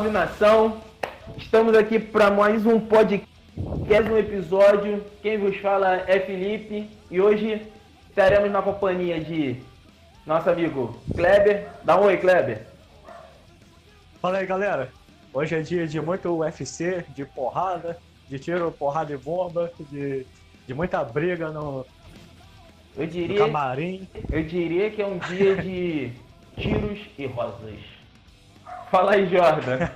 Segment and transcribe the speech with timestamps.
[0.00, 0.80] Salve, nação!
[1.36, 3.28] Estamos aqui para mais um podcast,
[4.10, 5.04] um episódio.
[5.20, 7.60] Quem vos fala é Felipe e hoje
[8.08, 9.60] estaremos na companhia de
[10.24, 11.68] nosso amigo Kleber.
[11.84, 12.66] Dá um oi, Kleber.
[14.22, 14.88] Fala aí, galera.
[15.34, 20.26] Hoje é dia de muito UFC, de porrada, de tiro, porrada e bomba, de,
[20.66, 21.84] de muita briga no,
[22.96, 24.08] eu diria, no camarim.
[24.32, 26.12] Eu diria que é um dia de
[26.56, 27.99] tiros e rosas.
[28.90, 29.88] Fala aí, Jordan.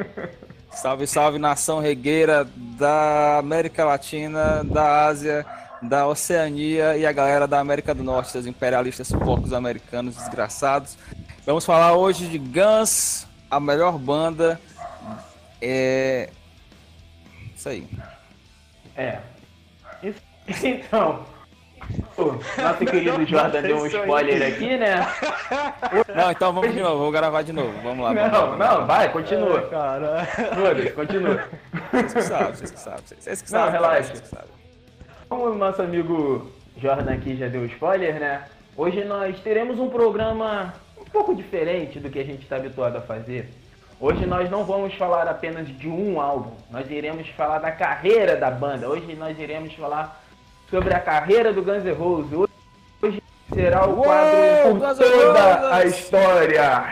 [0.72, 5.44] salve, salve, nação regueira da América Latina, da Ásia,
[5.82, 10.96] da Oceania e a galera da América do Norte, os imperialistas porcos americanos desgraçados.
[11.44, 14.60] Vamos falar hoje de Guns, a melhor banda.
[15.60, 16.30] É.
[17.54, 17.86] Isso aí.
[18.96, 19.18] É.
[20.64, 21.24] Então,
[22.62, 25.06] nosso querido Jordan deu um spoiler aqui, né?
[26.14, 27.72] Não, então vamos de novo, vou gravar de novo.
[27.82, 28.14] Vamos lá.
[28.14, 29.58] Não, vamos não, vai, continua.
[29.58, 30.26] É, cara.
[30.94, 31.44] continua.
[31.92, 33.02] Vocês que sabem, vocês que sabem.
[33.18, 33.66] Vocês que sabem.
[33.66, 34.14] Não, relaxa.
[35.28, 38.44] Como o nosso amigo Jordan aqui já deu spoiler, né?
[38.76, 43.00] Hoje nós teremos um programa um pouco diferente do que a gente está habituado a
[43.00, 43.50] fazer.
[44.00, 48.50] Hoje nós não vamos falar apenas de um álbum, nós iremos falar da carreira da
[48.50, 48.88] banda.
[48.88, 50.22] Hoje nós iremos falar
[50.70, 52.48] sobre a carreira do Guns N' Roses.
[53.02, 53.22] Hoje
[53.52, 56.84] será o quadro por toda a história.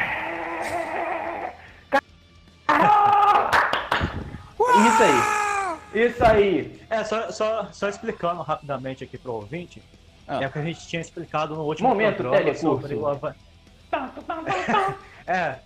[4.87, 6.07] Isso aí.
[6.07, 6.81] Isso aí.
[6.91, 9.83] É, só, só, só explicando rapidamente aqui pro ouvinte.
[10.27, 10.43] Ah.
[10.43, 13.01] É o que a gente tinha explicado no último Momento programa sobre o
[15.27, 15.57] É.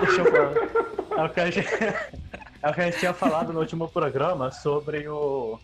[0.00, 1.68] Deixa eu é o, que a gente,
[2.62, 5.58] é o que a gente tinha falado no último programa sobre o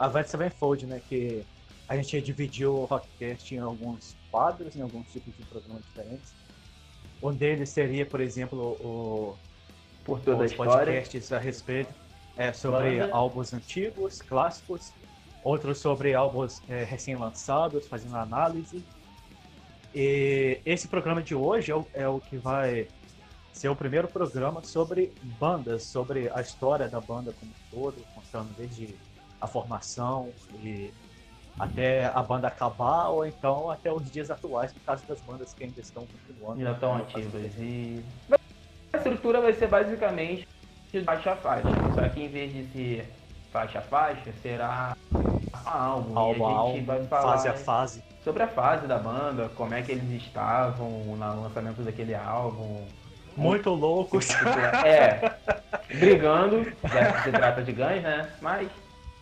[0.00, 1.00] Avenged Sevenfold, né?
[1.08, 1.44] Que
[1.86, 6.34] a gente dividiu o Rockcast em alguns quadros, em alguns tipos de programas diferentes.
[7.22, 9.36] Um deles seria, por exemplo, o
[10.04, 10.92] por toda os a história.
[10.94, 11.92] podcasts a respeito
[12.36, 13.14] é, sobre Banda.
[13.14, 14.92] álbuns antigos, clássicos,
[15.44, 18.82] outros sobre álbuns é, recém-lançados, fazendo análise.
[19.94, 22.88] E esse programa de hoje é o, é o que vai
[23.52, 28.54] ser o primeiro programa sobre bandas, sobre a história da banda como um todo, contando
[28.56, 28.94] desde
[29.40, 30.30] a formação
[30.62, 30.92] e
[31.58, 35.64] até a banda acabar, ou então até os dias atuais, no caso das bandas que
[35.64, 36.58] ainda estão continuando.
[36.58, 37.52] Ainda estão ativas.
[37.58, 38.02] E
[38.92, 40.48] a estrutura vai ser basicamente
[40.92, 41.68] de faixa a faixa.
[41.94, 43.12] Só que em vez de ser
[43.52, 44.96] faixa a faixa, será
[45.64, 46.18] álbum.
[46.18, 48.02] álbum, a gente vai falar fase a fase.
[48.24, 52.86] Sobre a fase da banda, como é que eles estavam no lançamento daquele álbum.
[53.36, 54.28] Muito loucos.
[54.84, 55.36] É,
[55.94, 58.30] brigando, já que se trata de ganhos, né?
[58.40, 58.68] Mas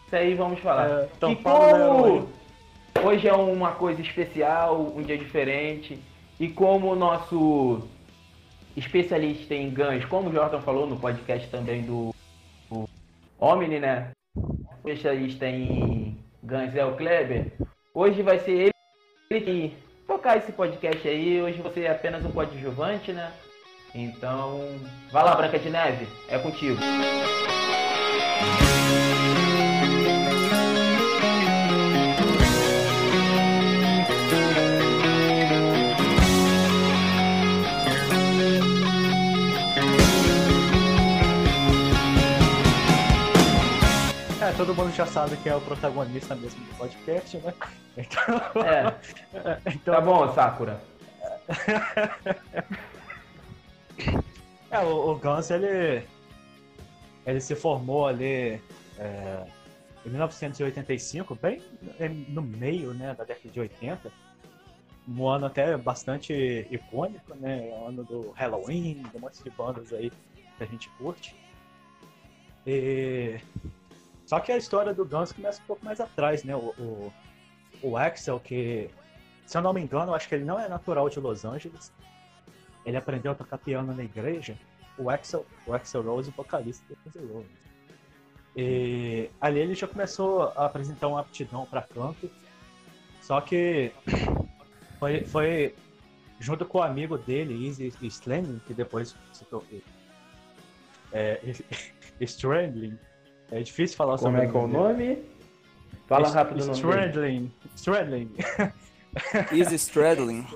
[0.09, 0.89] isso aí vamos falar.
[0.89, 2.29] É, então, e como
[3.05, 5.99] hoje é uma coisa especial, um dia diferente,
[6.41, 7.87] e como o nosso
[8.75, 12.15] especialista em ganhos, como o Jordan falou no podcast também do,
[12.71, 12.89] do
[13.39, 14.13] Omni, né?
[14.79, 17.53] Especialista em ganhos é o Kleber.
[17.93, 18.73] Hoje vai ser
[19.31, 19.77] ele que
[20.07, 21.43] tocar esse podcast aí.
[21.43, 23.31] Hoje você é apenas um coadjuvante, né?
[23.95, 24.61] Então,
[25.11, 26.79] vai lá, Branca de Neve, é contigo.
[44.48, 47.53] É, todo mundo já sabe que é o protagonista mesmo do podcast, né?
[47.98, 48.65] Então...
[48.65, 48.95] É.
[49.74, 49.95] então...
[49.95, 50.80] Tá bom, Sakura.
[54.71, 56.06] É, o, o Guns, ele,
[57.27, 58.60] ele se formou ali
[58.98, 59.47] é,
[60.04, 61.62] em 1985, bem
[62.28, 64.12] no meio né, da década de 80.
[65.09, 67.72] Um ano até bastante icônico, né?
[67.86, 70.12] Ano do Halloween, de um monte de bandas aí
[70.59, 71.34] que a gente curte.
[72.66, 73.41] E
[74.28, 76.54] só que a história do Guns começa um pouco mais atrás, né?
[76.54, 77.13] O, o,
[77.80, 78.91] o Axel, que,
[79.47, 81.91] se eu não me engano, acho que ele não é natural de Los Angeles.
[82.84, 84.54] Ele aprendeu a tocar piano na igreja.
[84.98, 87.51] O Axel, o Axel Rose, o vocalista do Guns N' Roses.
[88.54, 92.30] E ali ele já começou a apresentar uma aptidão para canto.
[93.22, 93.92] Só que
[95.01, 95.75] foi, foi
[96.39, 99.66] junto com o amigo dele, Easy Strandling, que depois se tornou.
[101.15, 101.41] É,
[102.21, 102.98] Strandling,
[103.50, 105.18] é difícil falar Como sobre é que é o nome?
[106.06, 106.72] Fala rápido o nome.
[106.72, 107.53] Stradling.
[107.77, 108.30] Stradling.
[109.53, 110.47] Easy Stradling.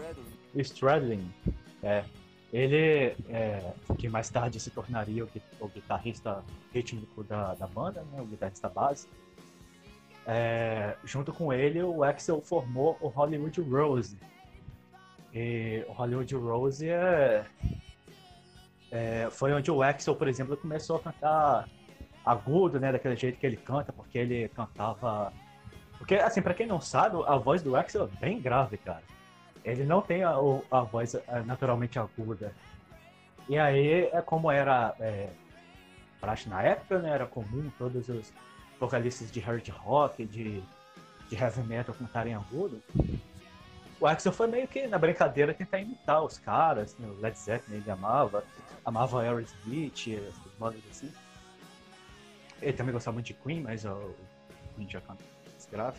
[0.55, 1.33] Stradling.
[1.85, 2.05] É.
[2.53, 5.29] Ele, é, que mais tarde se tornaria o,
[5.59, 9.09] o guitarrista rítmico da, da banda, né, o guitarrista base.
[10.25, 14.17] É, junto com ele, o Axel formou o Hollywood Rose.
[15.35, 17.45] E o Hollywood Rose é,
[18.93, 21.69] é, foi onde o Axel, por exemplo, começou a cantar
[22.25, 25.33] agudo, né, daquele jeito que ele canta, porque ele cantava.
[25.99, 29.03] Porque, assim, para quem não sabe, a voz do Axel é bem grave, cara.
[29.65, 30.35] Ele não tem a,
[30.71, 32.53] a voz é, naturalmente aguda.
[33.49, 35.29] E aí é como era é,
[36.47, 37.11] na época, né?
[37.11, 38.33] Era comum todos os
[38.79, 40.63] vocalistas de hard rock, de,
[41.29, 42.83] de heavy metal cantarem agudo.
[44.01, 47.07] O Axel foi meio que na brincadeira tentar imitar os caras, né?
[47.07, 48.43] o Led Zeppelin ele amava,
[48.85, 51.13] amava Aerosmith, essas bandas assim.
[52.63, 54.15] Ele também gostava muito de Queen, mas o
[54.77, 55.25] Queen já canta
[55.73, 55.99] grave.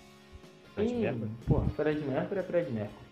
[0.74, 1.32] Fred Mercury.
[1.48, 3.04] Pô, Fred Mercury é Fred Mercury.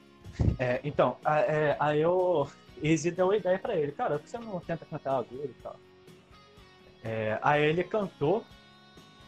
[0.59, 2.48] É, então, é, aí eu
[2.81, 5.53] Easy deu uma ideia pra ele, cara, por que você não tenta cantar agudo e
[5.62, 5.75] tal?
[7.03, 8.45] É, aí ele cantou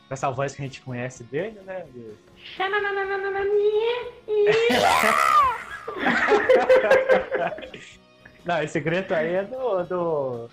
[0.07, 1.85] com essa voz que a gente conhece dele, né?
[1.91, 2.13] De...
[8.45, 9.83] não, esse grito aí é do.
[9.83, 10.49] do.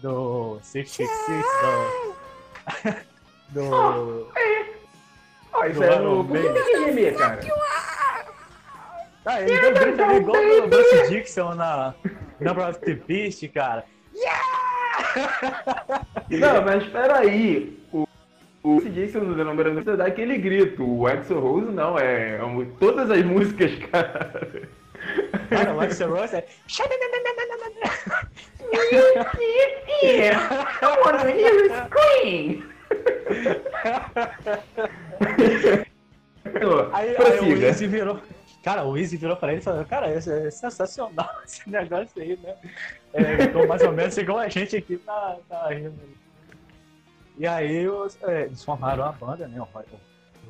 [0.00, 2.23] do 66, do.
[3.50, 4.28] do.
[5.52, 6.24] Oh, isso é no.
[6.24, 7.40] Tem cara?
[9.26, 11.94] Ah, ele deu grito ali igual o Bruce Dixon na
[12.68, 13.84] of the Beast, cara.
[14.14, 14.64] Yeah!
[16.30, 17.78] Não, mas espera aí.
[17.92, 18.06] O,
[18.62, 20.84] o Bruce Dixon no The Number dá aquele grito.
[20.84, 24.68] O Axel Rose não, é, é todas as músicas, cara.
[25.48, 26.46] Cara, o Axel Rose é...
[30.82, 32.74] I wanna hear you scream!
[36.92, 38.20] aí, aí o Easy virou...
[38.62, 42.38] Cara, o Easy virou pra ele e falou, cara, é, é sensacional esse negócio aí,
[42.42, 42.56] né?
[43.12, 45.94] É, tô mais ou menos igual a gente aqui tá, tá rindo.
[47.36, 49.60] E aí os, é, eles formaram a banda, né?
[49.60, 49.68] O,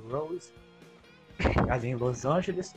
[0.04, 0.52] o Rose,
[1.68, 2.74] ali em Los Angeles.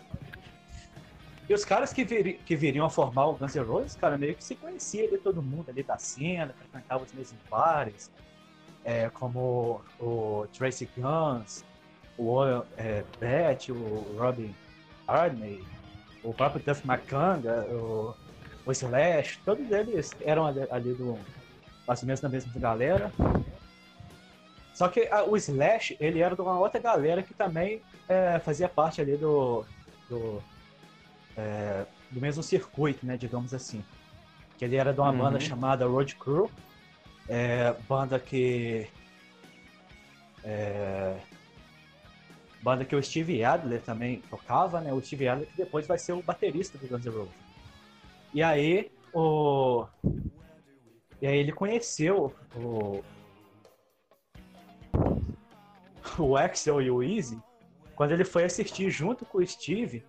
[1.50, 4.36] E os caras que, viri, que viriam a formar o Guns N' Roses, cara, meio
[4.36, 8.12] que se conhecia de todo mundo ali da cena, frequentava os mesmos bares,
[8.84, 11.64] é, como o Tracy Guns,
[12.18, 12.44] o
[12.78, 14.54] é, Beth, o Robin
[15.08, 15.64] Hardney,
[16.22, 18.14] o próprio Duff McCanga, o,
[18.66, 21.18] o Slash, todos eles eram ali, ali do
[21.88, 23.10] mais ou menos da mesma galera.
[24.74, 28.68] Só que a, o Slash, ele era de uma outra galera que também é, fazia
[28.68, 29.64] parte ali do,
[30.10, 30.44] do,
[31.38, 33.84] é, do mesmo circuito, né, digamos assim.
[34.58, 35.18] Que ele era de uma uhum.
[35.18, 36.50] banda chamada Road Crew,
[37.30, 38.88] é, banda que
[40.44, 41.20] é,
[42.62, 44.92] banda que o Steve Adler também tocava, né?
[44.92, 47.36] O Steve Adler que depois vai ser o baterista do Guns N' Roses.
[48.34, 49.86] E aí o
[51.22, 53.04] e aí ele conheceu o
[56.18, 57.40] o Axel e o Easy
[57.96, 60.04] quando ele foi assistir junto com o Steve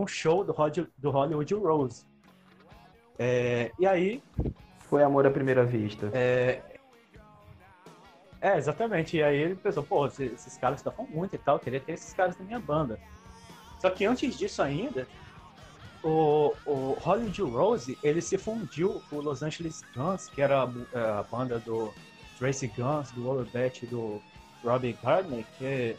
[0.00, 0.54] um show do,
[0.98, 2.04] do Hollywood Rose.
[3.18, 4.22] É, e aí
[4.80, 6.10] foi amor à primeira vista.
[6.12, 6.60] É,
[8.40, 9.16] é, exatamente.
[9.16, 12.38] E aí ele pensou, pô, esses caras tocam muito e tal, queria ter esses caras
[12.38, 12.98] na minha banda.
[13.80, 15.06] Só que antes disso ainda,
[16.02, 20.70] o, o Hollywood Rose, ele se fundiu com o Los Angeles Guns, que era a,
[20.92, 21.92] é, a banda do
[22.38, 24.22] Tracy Guns, do Overbet, do
[24.62, 25.96] Robbie Gardner, que,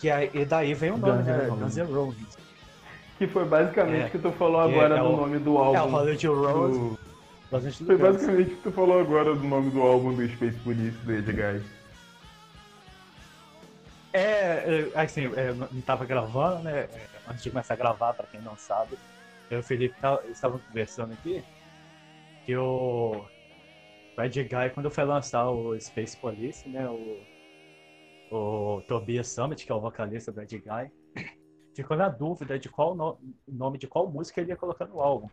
[0.00, 1.46] que aí, e daí vem o nome, Guns né?
[1.48, 2.51] Guns N' Roses.
[3.22, 5.78] Que foi basicamente o é, que tu falou agora é, do nome do álbum.
[5.78, 6.78] É, o Hollywood Rose.
[6.80, 10.96] Do foi basicamente o que tu falou agora do nome do álbum do Space Police
[11.04, 11.62] do Edguy.
[14.12, 16.88] É, é, assim, eu não tava gravando, né?
[17.30, 18.98] Antes de começar a gravar, pra quem não sabe,
[19.48, 19.94] eu e o Felipe
[20.28, 21.44] estavam conversando aqui
[22.44, 23.24] que o
[24.16, 26.88] Bad Guy, quando foi lançar o Space Police, né?
[26.88, 27.20] O,
[28.32, 30.90] o Tobias Summit, que é o vocalista do Bad Guy,
[31.74, 35.28] ficou na dúvida de qual no, nome de qual música ele ia colocar no álbum.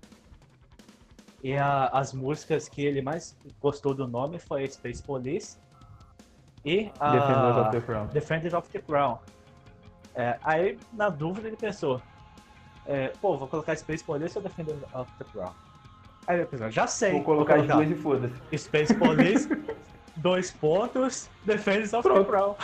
[1.43, 5.57] E a, as músicas que ele mais gostou do nome foi Space Police
[6.65, 8.07] e a Defenders of the Crown.
[8.07, 9.19] Defenders of the Crown.
[10.15, 12.01] É, aí, na dúvida, ele pensou:
[12.85, 15.53] é, pô, vou colocar Space Police ou Defenders of the Crown?
[16.27, 17.13] Aí ele pensou: já sei.
[17.13, 18.57] Vou colocar, vou colocar as duas e foda-se.
[18.57, 19.47] Space Police,
[20.17, 22.25] dois pontos, Defenders of Pronto.
[22.25, 22.55] the Crown.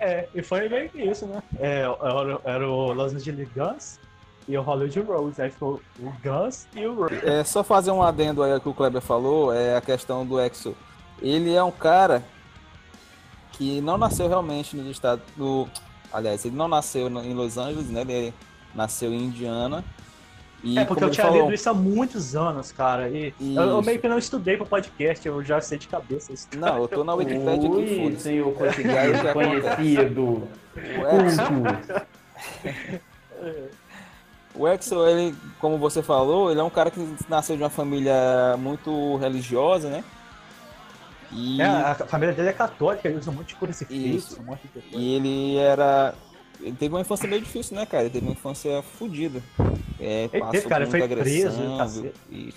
[0.00, 1.42] É, e foi meio que isso, né?
[1.58, 3.98] É, era, era o Los Angeles Guns
[4.48, 5.42] e o Hollywood Rose.
[5.42, 7.14] Aí ficou o Guns e o Rose.
[7.24, 10.76] É só fazer um adendo aí que o Kleber falou, é a questão do Exo.
[11.20, 12.22] Ele é um cara
[13.52, 15.66] que não nasceu realmente no estado do.
[16.12, 18.02] Aliás, ele não nasceu em Los Angeles, né?
[18.02, 18.34] Ele
[18.74, 19.84] nasceu em Indiana.
[20.64, 21.42] E, é, porque eu tinha falou...
[21.42, 23.08] lido isso há muitos anos, cara.
[23.08, 26.48] E eu, eu, meio que não estudei para podcast, eu já sei de cabeça isso.
[26.56, 28.54] Não, eu tô na Wikipedia aqui, foda Senhor
[29.32, 30.48] conhecido.
[30.74, 31.42] O Exo.
[34.58, 36.98] O Axel, ele, como você falou, ele é um cara que
[37.28, 40.02] nasceu de uma família muito religiosa, né?
[41.30, 41.60] E...
[41.60, 44.88] É, a família dele é católica, ele usa de crucifixo, um monte de coisa.
[44.96, 46.14] E ele era.
[46.60, 48.04] Ele teve uma infância meio difícil, né, cara?
[48.04, 49.42] Ele teve uma infância fodida.
[50.00, 52.12] É, ele teve, cara, ele foi agressão, preso.
[52.30, 52.54] E...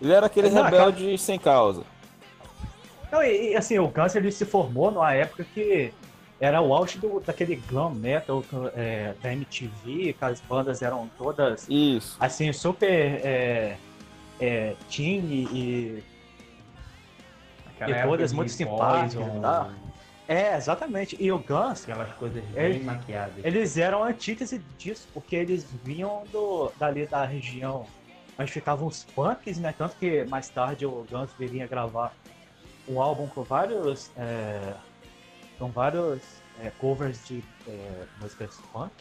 [0.00, 1.18] Ele era aquele Não, rebelde cara...
[1.18, 1.82] sem causa.
[3.10, 5.92] Não, e, e, assim, o Guns ele se formou numa época que
[6.40, 11.66] era o auge do, daquele glam metal é, da MTV, que as bandas eram todas
[11.68, 12.16] Isso.
[12.20, 13.76] assim, super é,
[14.38, 16.02] é, teen e,
[17.78, 19.26] e todas muito simpáticas.
[19.40, 19.70] Tá?
[20.28, 21.16] É, exatamente.
[21.20, 21.82] E o Guns.
[21.82, 23.44] Aquelas coisas bem eles, maquiadas.
[23.44, 27.86] Eles eram a antítese disso, porque eles vinham do, dali da região
[28.38, 29.74] onde ficavam os punks, né?
[29.76, 32.12] Tanto que mais tarde o Guns viria gravar
[32.88, 34.10] um álbum com vários.
[34.16, 34.74] É,
[35.58, 36.20] com vários
[36.62, 38.92] é, covers de é, músicas punk.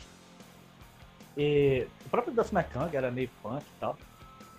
[1.37, 3.97] E o próprio Duff McKagan era meio punk e tal.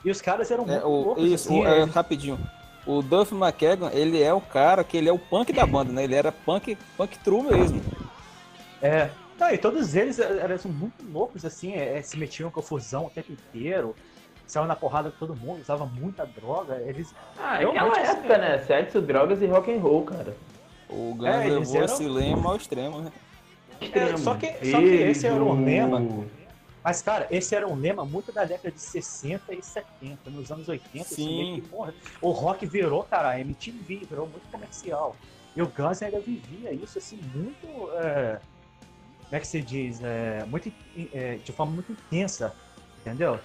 [0.05, 1.25] E os caras eram é, muito o, loucos.
[1.25, 2.39] Isso, assim, é, rapidinho.
[2.87, 6.05] O Duff McKagan, ele é o cara que ele é o punk da banda, né?
[6.05, 7.83] Ele era punk, punk true mesmo.
[8.81, 9.11] É.
[9.39, 13.33] Não, e todos eles eram muito loucos, assim, é, se metiam com confusão o tempo
[13.33, 13.95] inteiro
[14.47, 16.81] saiu na porrada com todo mundo, usava muita droga.
[16.87, 17.15] Eles.
[17.39, 18.59] Ah, é aquela época, assim, né?
[18.61, 20.37] Sexo, drogas e rock and roll, cara.
[20.89, 21.85] O Guns é, levou eram...
[21.85, 23.13] esse lema ao extremo, né?
[23.81, 26.01] É, só, que, só que esse era um lema.
[26.87, 30.31] Mas, cara, esse era um lema muito da década de 60 e 70.
[30.31, 31.61] Nos anos 80, Sim.
[31.61, 35.17] Que, porra, o rock virou, cara, a MTV, virou muito comercial.
[35.57, 37.91] E o Guns ainda vivia isso, assim, muito.
[37.97, 38.39] É,
[39.25, 40.01] como é que se diz?
[40.01, 40.73] É, muito,
[41.13, 42.55] é, de forma muito intensa,
[43.01, 43.41] entendeu?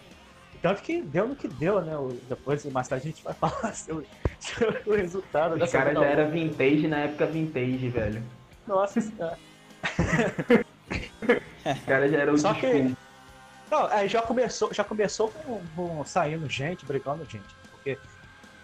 [0.62, 1.94] Tanto que deu no que deu, né?
[2.30, 4.06] Depois, mais tarde, a gente vai falar sobre,
[4.40, 8.24] sobre o resultado Os cara já era vintage na época vintage, velho.
[8.68, 9.40] Nossa senhora.
[11.66, 12.94] Os caras já eram Só que.
[13.72, 17.56] Não, aí já começou, já começou com, com saindo gente, brigando gente.
[17.72, 17.98] Porque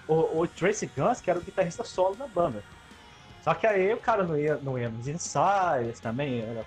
[0.06, 2.62] o, o Tracy Guns, que era o guitarrista solo da banda.
[3.42, 6.66] Só que aí o cara não ia, não ia nos ensaios também, era,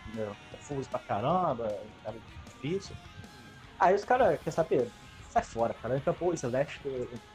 [0.51, 1.67] confuso pra caramba,
[2.03, 2.17] era
[2.49, 2.97] difícil.
[3.79, 4.89] Aí os caras, quer saber,
[5.31, 5.99] sai fora, cara.
[5.99, 6.81] Então, pô, o Slash,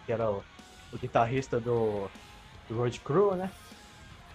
[0.07, 0.43] que era o,
[0.91, 2.09] o guitarrista do,
[2.67, 3.51] do Road Crew, né?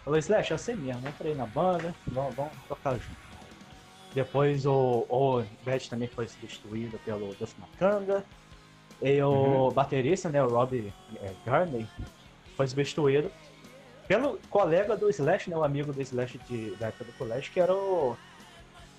[0.04, 3.29] Falou, Slash, é você mesmo, entra aí na banda, vamos, vamos tocar junto.
[4.14, 8.24] Depois o, o Bad também foi substituído pelo Duff Macanga.
[9.00, 9.72] E o uhum.
[9.72, 11.86] baterista, né, o Rob é, Garney,
[12.56, 13.30] foi substituído
[14.06, 17.60] pelo colega do Slash, né, o amigo do Slash de, da época do colégio, que
[17.60, 18.16] era o,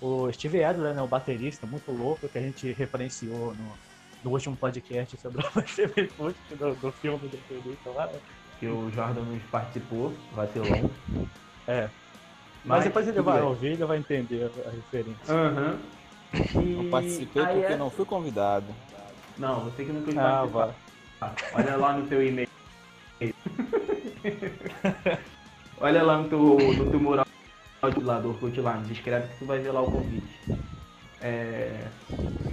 [0.00, 3.72] o Steve Adler, né, o baterista muito louco que a gente referenciou no,
[4.24, 8.10] no último podcast sobre o TV Foot, do, do filme do Felipe lá.
[8.58, 10.90] Que o Jordan nos participou, vacilão.
[11.68, 11.88] É.
[12.64, 13.48] Mas, Mas depois ele vai bem.
[13.48, 15.34] ouvir e vai entender a, referência.
[15.34, 15.78] Uhum.
[16.62, 16.76] E...
[16.76, 17.76] Não participei Aí porque é...
[17.76, 18.66] não fui convidado.
[19.36, 20.74] Não, você que não quis ah, participar.
[21.20, 22.48] Ah, olha lá no teu e-mail.
[25.80, 27.26] olha lá no teu, no teu mural
[27.82, 30.38] lá do lá, escreve que tu vai ver lá o convite.
[31.20, 31.84] É...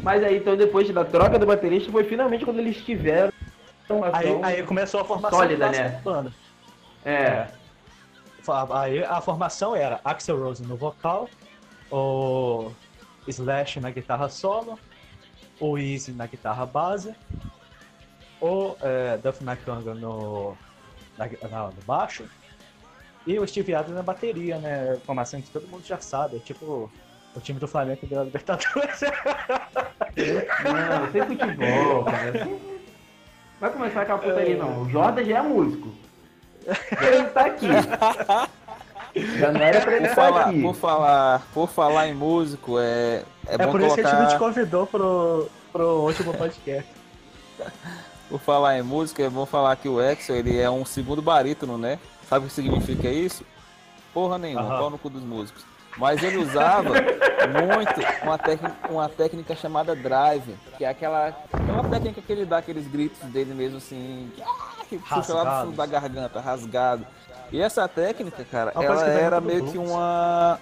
[0.01, 3.31] Mas aí, então, depois da troca do baterista, foi finalmente quando eles tiveram.
[4.13, 6.01] Aí, aí começou a formação sólida, né?
[6.03, 6.31] Banda.
[7.03, 7.47] É.
[8.51, 11.29] Aí a formação era Axel Rose no vocal,
[11.91, 12.71] o
[13.27, 14.77] Slash na guitarra solo,
[15.59, 17.15] o Easy na guitarra base,
[18.41, 20.55] o é, Duff McConga no,
[21.17, 21.27] na,
[21.67, 22.25] no baixo
[23.27, 24.97] e o Steve Adams na bateria, né?
[25.05, 26.89] Formação que todo mundo já sabe, é tipo
[27.35, 29.01] o time do Flamengo deu a Libertadores.
[30.65, 32.49] Não, sem futebol, cara.
[33.59, 34.81] Vai começar aquela putaria, não.
[34.81, 35.93] O Jordan já é músico.
[37.01, 37.67] Ele tá aqui.
[39.15, 40.61] Já não era pra ele por falar, aqui.
[40.61, 44.09] Por falar, por falar em músico, é, é, é bom por isso colocar...
[44.09, 46.89] que a gente te convidou pro, pro último podcast.
[48.29, 51.77] por falar em música, é bom falar que o Exo ele é um segundo barítono,
[51.77, 51.97] né?
[52.29, 53.43] Sabe o que significa isso?
[54.13, 54.79] Porra nenhuma, uhum.
[54.79, 55.65] pau no cu dos músicos.
[55.97, 56.93] Mas ele usava
[57.49, 62.45] muito uma técnica, uma técnica chamada drive, que é aquela, é uma técnica que ele
[62.45, 64.43] dá aqueles gritos dele mesmo assim, que
[64.97, 67.05] puxa lá do fundo da garganta, rasgado.
[67.51, 70.59] E essa técnica, cara, ela era meio que uma,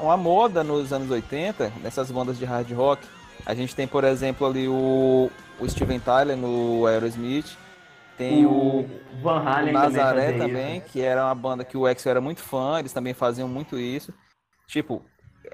[0.00, 3.06] uma moda nos anos 80, nessas bandas de hard rock.
[3.44, 7.56] A gente tem, por exemplo, ali o, o Steven Tyler no Aerosmith,
[8.20, 8.90] tem o, o
[9.22, 12.42] Van Halen o Nazaré também, também que era uma banda que o Exo era muito
[12.42, 14.12] fã, eles também faziam muito isso.
[14.66, 15.02] Tipo,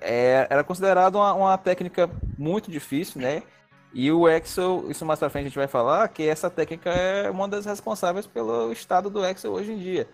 [0.00, 3.44] é, era considerado uma, uma, técnica muito difícil, né?
[3.92, 7.30] E o Excel, isso mais pra frente a gente vai falar, que essa técnica é
[7.30, 10.06] uma das responsáveis pelo estado do Excel hoje em dia.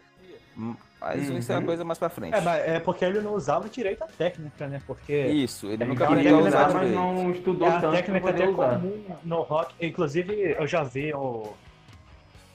[1.02, 1.38] Mas uhum.
[1.38, 2.34] isso é uma coisa mais pra frente.
[2.34, 4.80] É, mas é porque ele não usava direito a técnica, né?
[4.86, 5.26] Porque.
[5.26, 7.86] Isso, ele nunca aprendeu a usar mas não estudou é, tanto.
[7.88, 9.74] A técnica até comum no rock.
[9.84, 11.52] Inclusive, eu já vi o,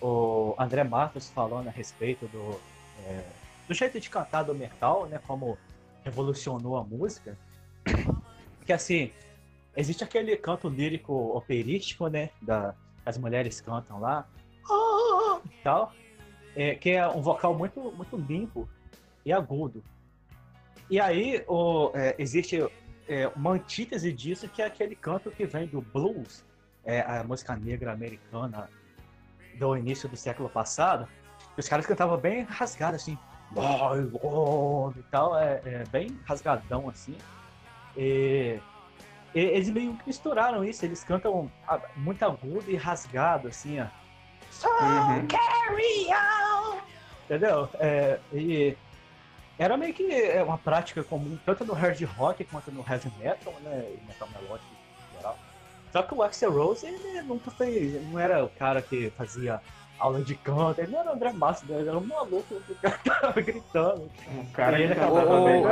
[0.02, 2.58] o André Matos falando a respeito do,
[3.06, 3.24] é,
[3.68, 5.20] do jeito de cantar do metal, né?
[5.28, 5.58] Como
[6.06, 7.38] revolucionou a música.
[8.66, 9.12] Que assim,
[9.77, 12.31] existe aquele canto lírico operístico, né?
[12.41, 14.27] Da, as mulheres cantam lá.
[15.46, 15.93] E tal
[16.57, 18.67] é, que é um vocal muito, muito limpo
[19.24, 19.84] e agudo.
[20.89, 22.67] E aí o, é, existe
[23.07, 26.43] é, uma antítese disso, que é aquele canto que vem do blues,
[26.84, 28.69] é, a música negra americana
[29.60, 31.07] do início do século passado.
[31.55, 33.17] Os caras cantavam bem rasgado, assim,
[33.51, 37.15] e tal, é, é bem rasgadão, assim.
[37.96, 38.60] E,
[39.39, 41.51] eles meio que misturaram isso, eles cantam
[41.96, 43.86] muito agudo e rasgado, assim, ó.
[44.51, 45.27] So uhum.
[45.27, 46.77] carry on!
[47.25, 47.70] Entendeu?
[47.79, 48.75] É, e
[49.60, 53.53] era meio que é, uma prática comum, tanto no hard rock quanto no heavy metal,
[53.62, 53.91] né?
[53.91, 54.70] E metal melódico
[55.12, 55.38] em geral.
[55.91, 59.62] Só que o Axel Rose, ele nunca fez, não era o cara que fazia
[60.00, 64.12] aula de canto, ele não era André Massa, ele era um maluco que tava gritando.
[64.38, 65.63] O cara ele acabava bem.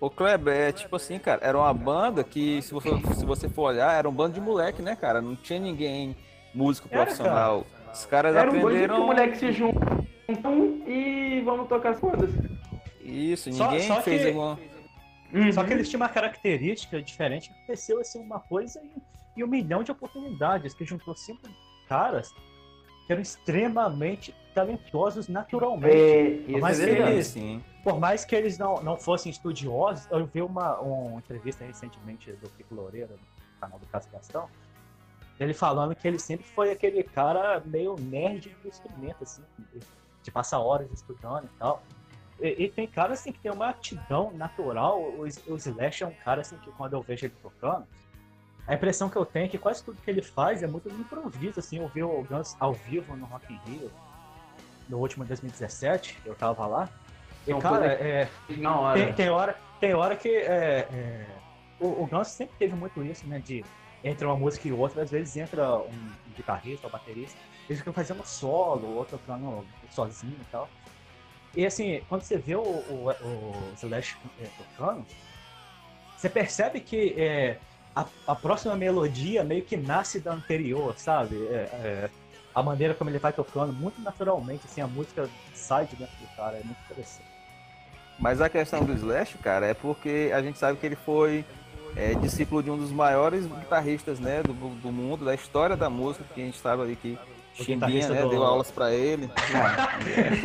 [0.00, 3.64] O Kleber, é tipo assim, cara, era uma banda que, se você, se você for
[3.64, 5.20] olhar, era um bando de moleque, né, cara?
[5.20, 6.16] Não tinha ninguém
[6.54, 7.64] músico profissional.
[7.64, 7.92] Cara.
[7.92, 9.02] Os caras era aprenderam.
[9.02, 10.06] Um moleque se juntam
[10.86, 12.30] e vamos tocar as coisas.
[13.02, 14.28] Isso, ninguém só, só fez que...
[14.28, 14.58] alguma.
[15.34, 15.52] Uhum.
[15.52, 19.82] Só que eles tinham uma característica diferente, aconteceu assim uma coisa e, e um milhão
[19.82, 21.42] de oportunidades, que juntou cinco
[21.88, 22.32] caras
[23.06, 25.96] que eram extremamente talentosos naturalmente.
[25.96, 27.64] É, por, mais é que eles, sim.
[27.82, 32.48] por mais que eles não, não fossem estudiosos, eu vi uma, uma entrevista recentemente do
[32.50, 34.48] Pico Loureiro, no canal do Cássio Gastão,
[35.38, 39.42] ele falando que ele sempre foi aquele cara meio nerd do instrumento, assim,
[40.22, 41.82] de passar horas estudando e tal.
[42.38, 45.00] E, e, tem cara assim que tem uma aptidão natural.
[45.00, 47.86] O, o Slash é um cara assim que quando eu vejo ele tocando,
[48.66, 51.58] a impressão que eu tenho é que quase tudo que ele faz é muito improviso,
[51.58, 51.78] assim.
[51.78, 53.90] Eu vi o Guns ao vivo no Rock in Rio,
[54.90, 56.88] no último 2017, eu tava lá.
[57.46, 58.28] E, Não, cara, é,
[58.80, 58.98] hora.
[58.98, 61.26] Tem, tem, hora, tem hora que é, é,
[61.78, 63.64] o, o Guns sempre teve muito isso, né, de
[64.02, 67.92] entre uma música e outra, às vezes entra um, um guitarrista ou baterista, eles ficam
[67.92, 70.68] fazendo solo, ou tocando sozinho e tal.
[71.54, 75.04] E assim, quando você vê o, o, o Slash é, tocando,
[76.16, 77.58] você percebe que é,
[77.94, 81.36] a, a, próxima melodia meio que nasce da anterior, sabe?
[81.48, 82.10] É, é,
[82.54, 86.36] a maneira como ele vai tocando, muito naturalmente, assim, a música sai de dentro do
[86.36, 87.28] cara, é muito interessante.
[88.18, 91.44] Mas a questão do Slash, cara, é porque a gente sabe que ele foi
[91.96, 96.24] é, discípulo de um dos maiores guitarristas né, do, do mundo, da história da música,
[96.34, 97.18] que a gente sabe ali que
[97.54, 98.30] Chimbinha, né, do...
[98.30, 99.28] deu aulas pra ele.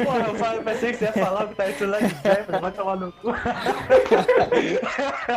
[0.04, 2.98] Pô, eu pensei que você ia falar que tá isso lá de Zeppelin, vai tomar
[2.98, 3.32] no cu.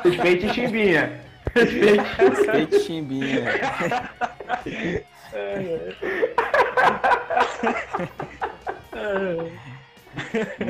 [0.04, 1.20] Respeite Chimbinha.
[1.54, 3.44] Respeite Chimbinha.
[5.30, 6.47] É, é.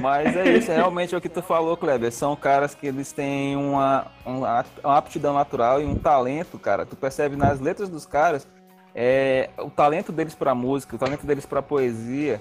[0.01, 2.12] Mas é isso, realmente é o que tu falou, Kleber.
[2.12, 6.87] São caras que eles têm uma, uma, uma aptidão natural e um talento, cara.
[6.87, 8.47] Tu percebe nas letras dos caras
[8.94, 12.40] é, o talento deles para música, o talento deles para poesia.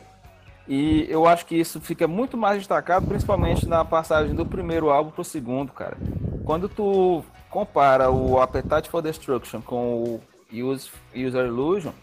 [0.67, 5.12] E eu acho que isso fica muito mais destacado, principalmente na passagem do primeiro álbum
[5.12, 5.97] pro segundo, cara.
[6.43, 11.93] Quando tu compara o Appetite for Destruction com o Use, User Illusion,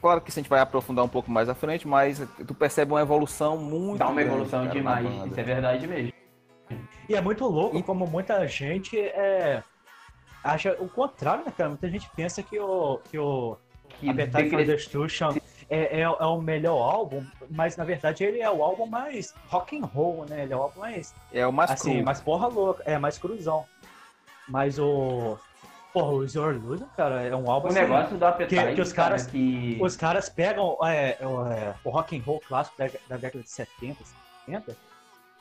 [0.00, 3.02] Claro que a gente vai aprofundar um pouco mais à frente, mas tu percebe uma
[3.02, 3.98] evolução muito.
[3.98, 6.12] Dá uma evolução cara, demais, isso é verdade mesmo.
[7.08, 7.82] E é muito louco e...
[7.82, 9.62] como muita gente é,
[10.42, 11.68] acha o contrário, né, cara?
[11.68, 13.56] Muita gente pensa que o, que o
[13.88, 15.34] que Appetite for Destruction
[15.68, 19.78] é, é, é, o melhor álbum, mas na verdade ele é o álbum mais rock
[19.78, 20.44] and roll, né?
[20.44, 21.14] Ele é o álbum mais.
[21.32, 22.04] É o mais assim, cru.
[22.04, 23.66] mais porra louca, é mais cruzão.
[24.48, 25.38] Mas o
[25.92, 28.80] Porra, o Your Illusion, cara, é um álbum O assim, negócio do Appetite, que, que
[28.80, 29.78] os caras cara, que...
[29.80, 33.98] Os caras pegam é, é, o rock and roll clássico da, da, década de 70,
[34.46, 34.76] 70,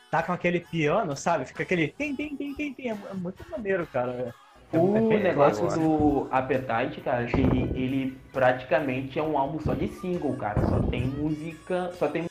[0.09, 1.45] tacam aquele piano, sabe?
[1.45, 2.89] Fica aquele tem, tem, tem, tem, tem.
[2.89, 4.33] É muito maneiro, cara.
[4.73, 5.79] É, o é negócio agora.
[5.79, 10.65] do Appetite, cara, que ele praticamente é um álbum só de single, cara.
[10.67, 12.27] Só tem música, só tem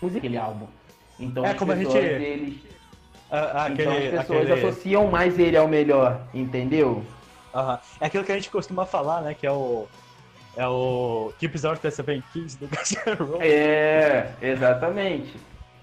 [0.00, 0.66] música aquele álbum.
[1.18, 2.56] Então é como a gente eles...
[3.30, 4.66] ah, aquele, então as pessoas aquele...
[4.66, 7.04] associam mais ele ao melhor, entendeu?
[7.54, 7.78] Uhum.
[8.00, 9.34] É aquilo que a gente costuma falar, né?
[9.34, 9.86] Que é o.
[10.56, 13.42] É o Keep Out the Seven Kings do Guns N' Roses.
[13.42, 15.34] É, exatamente.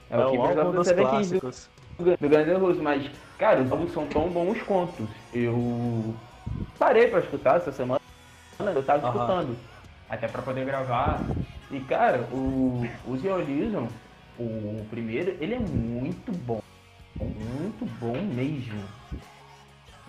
[0.10, 2.82] É, é o Keep Out the Seven Kings do, do Guns N' Roses.
[2.82, 5.08] Mas, cara, os álbuns são tão bons quanto.
[5.34, 6.14] Eu
[6.78, 8.00] parei pra escutar essa semana.
[8.60, 9.14] Eu tava uhum.
[9.14, 9.58] escutando.
[10.10, 11.24] Até pra poder gravar.
[11.72, 13.36] E, cara, o, o Zio
[14.40, 16.62] o primeiro, ele é muito bom.
[17.20, 18.82] Muito bom mesmo.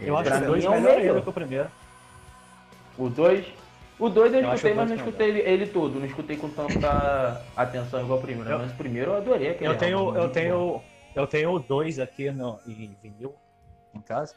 [0.00, 1.68] Eu acho o dois é melhor ainda que o primeiro.
[2.98, 3.46] O dois?
[3.98, 5.98] O dois eu, eu escutei, mas não escutei ele, ele, todo.
[5.98, 8.50] Não escutei com tanta atenção igual o primeiro.
[8.50, 9.56] Eu, mas o primeiro eu adorei.
[9.60, 10.82] Eu tenho, eu tenho,
[11.14, 13.34] eu tenho o dois aqui no, em vinil,
[13.94, 14.34] em casa.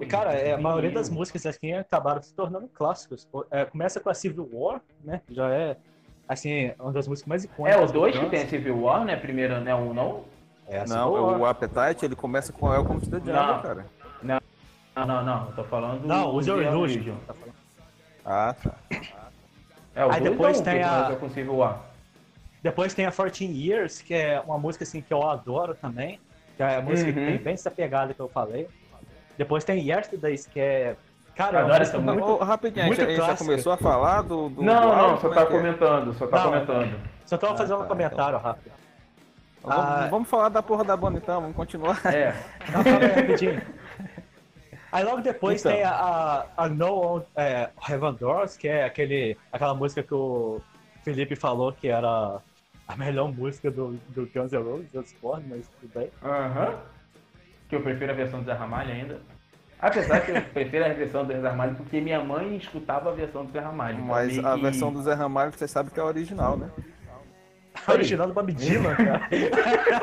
[0.00, 3.28] E, cara, é, a maioria das músicas aqui acabaram se tornando clássicos.
[3.50, 5.20] É, começa com a Civil War, né?
[5.30, 5.76] Já é,
[6.28, 7.80] assim, uma das músicas mais icônicas.
[7.80, 9.16] É o 2 que tem a Civil War, né?
[9.16, 9.74] Primeiro, né?
[9.74, 10.24] Um não?
[10.68, 11.40] É não, War.
[11.40, 13.86] o Appetite, ele começa com Welcome to the Jungle, cara.
[14.22, 14.40] Não,
[15.04, 15.46] não, não.
[15.46, 17.16] Eu tô falando Não, o Zero Illusion.
[17.26, 17.34] Tá
[18.24, 18.74] ah, tá.
[19.94, 21.16] É, o Aí depois tem a...
[21.48, 21.80] War.
[22.62, 26.18] Depois tem a 14 Years, que é uma música assim que eu adoro também.
[26.56, 27.14] Que é a música uhum.
[27.14, 28.68] que tem bem essa pegada que eu falei.
[29.36, 30.96] Depois tem Yesterdays, que é.
[31.34, 34.48] Cara, Agora é muito, oh, rapidinho, muito a gente já começou a falar do.
[34.48, 37.00] do não, do não, só tá é, comentando, só tá não, comentando.
[37.26, 38.50] Só tô ah, fazendo tá, um comentário então.
[38.50, 38.72] rápido.
[39.62, 42.00] Vamos, ah, vamos, falar da porra da banda então, vamos continuar.
[42.06, 42.34] É.
[42.72, 43.62] Não, calma aí, rapidinho.
[44.96, 45.72] Aí logo depois então.
[45.72, 50.60] tem a, a, a No é, Heaven Doors, que é aquele, aquela música que o
[51.04, 52.40] Felipe falou que era
[52.88, 56.10] a melhor música do, do Guns N' Roses, eu discordo, mas tudo bem.
[56.22, 56.68] Aham.
[56.70, 56.96] Uhum
[57.68, 59.20] que eu prefiro a versão do Zé Ramalho ainda.
[59.78, 63.44] Apesar que eu prefiro a versão do Zé Ramalho porque minha mãe escutava a versão
[63.44, 64.02] do Zé Ramalho.
[64.04, 64.62] Mas a que...
[64.62, 66.70] versão do Zé Ramalho você sabe que é a original, né?
[67.86, 69.28] A original do Bob Dylan, cara.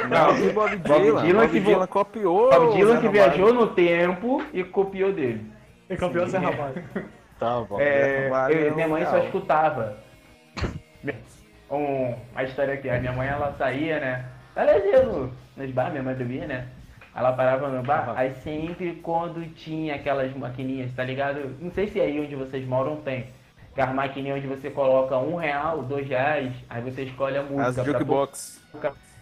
[0.09, 2.49] Não, o Bob Dylan, Bob Dylan, Bob que Dylan copiou.
[2.49, 5.51] Bob Dylan que viajou no tempo e copiou dele.
[5.89, 6.83] E copiou o Zé Ramalho.
[7.39, 7.77] Tá bom.
[7.77, 9.97] É, eu, é minha mãe só escutava.
[11.69, 14.25] Um, a história aqui, a minha mãe ela saía, né?
[14.55, 16.67] Ela ia no, nos bar, minha mãe bebia, né?
[17.15, 21.55] Ela parava no bar, aí sempre quando tinha aquelas maquininhas, tá ligado?
[21.59, 23.27] Não sei se aí onde vocês moram tem.
[23.73, 27.81] Aquelas maquininhas onde você coloca um real, dois reais, aí você escolhe a música.
[27.81, 28.61] As jukebox.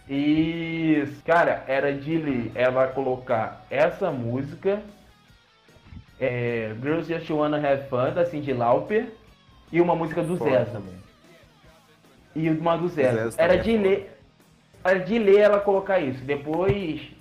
[0.08, 1.22] Isso.
[1.24, 4.82] Cara, era de ler ela colocar essa música,
[6.20, 9.12] é, Girls Just Wanna Have Fun, da Cindy Lauper,
[9.72, 10.94] e uma música do Zé também.
[12.36, 13.30] E uma do Zé.
[13.36, 14.18] Era de ler.
[14.84, 16.22] Era de ler ela colocar isso.
[16.24, 17.12] Depois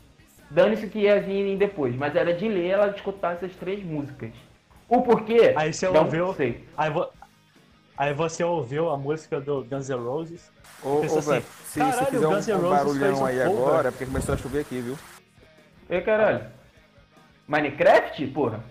[0.51, 4.31] Dane-se que ia vir depois, mas era de ler ela escutar essas três músicas.
[4.89, 5.53] O porquê?
[5.55, 6.33] Aí você não ouviu.
[6.33, 6.65] Sei.
[6.77, 6.91] Aí.
[7.97, 10.51] Aí você ouviu a música do Guns N' Roses.
[10.83, 14.33] Ô, ô assim, se você fizer um, um barulhão aí um agora, é porque começou
[14.33, 14.97] a chover aqui, viu?
[15.89, 16.45] Ei, caralho.
[17.47, 18.63] Minecraft, porra?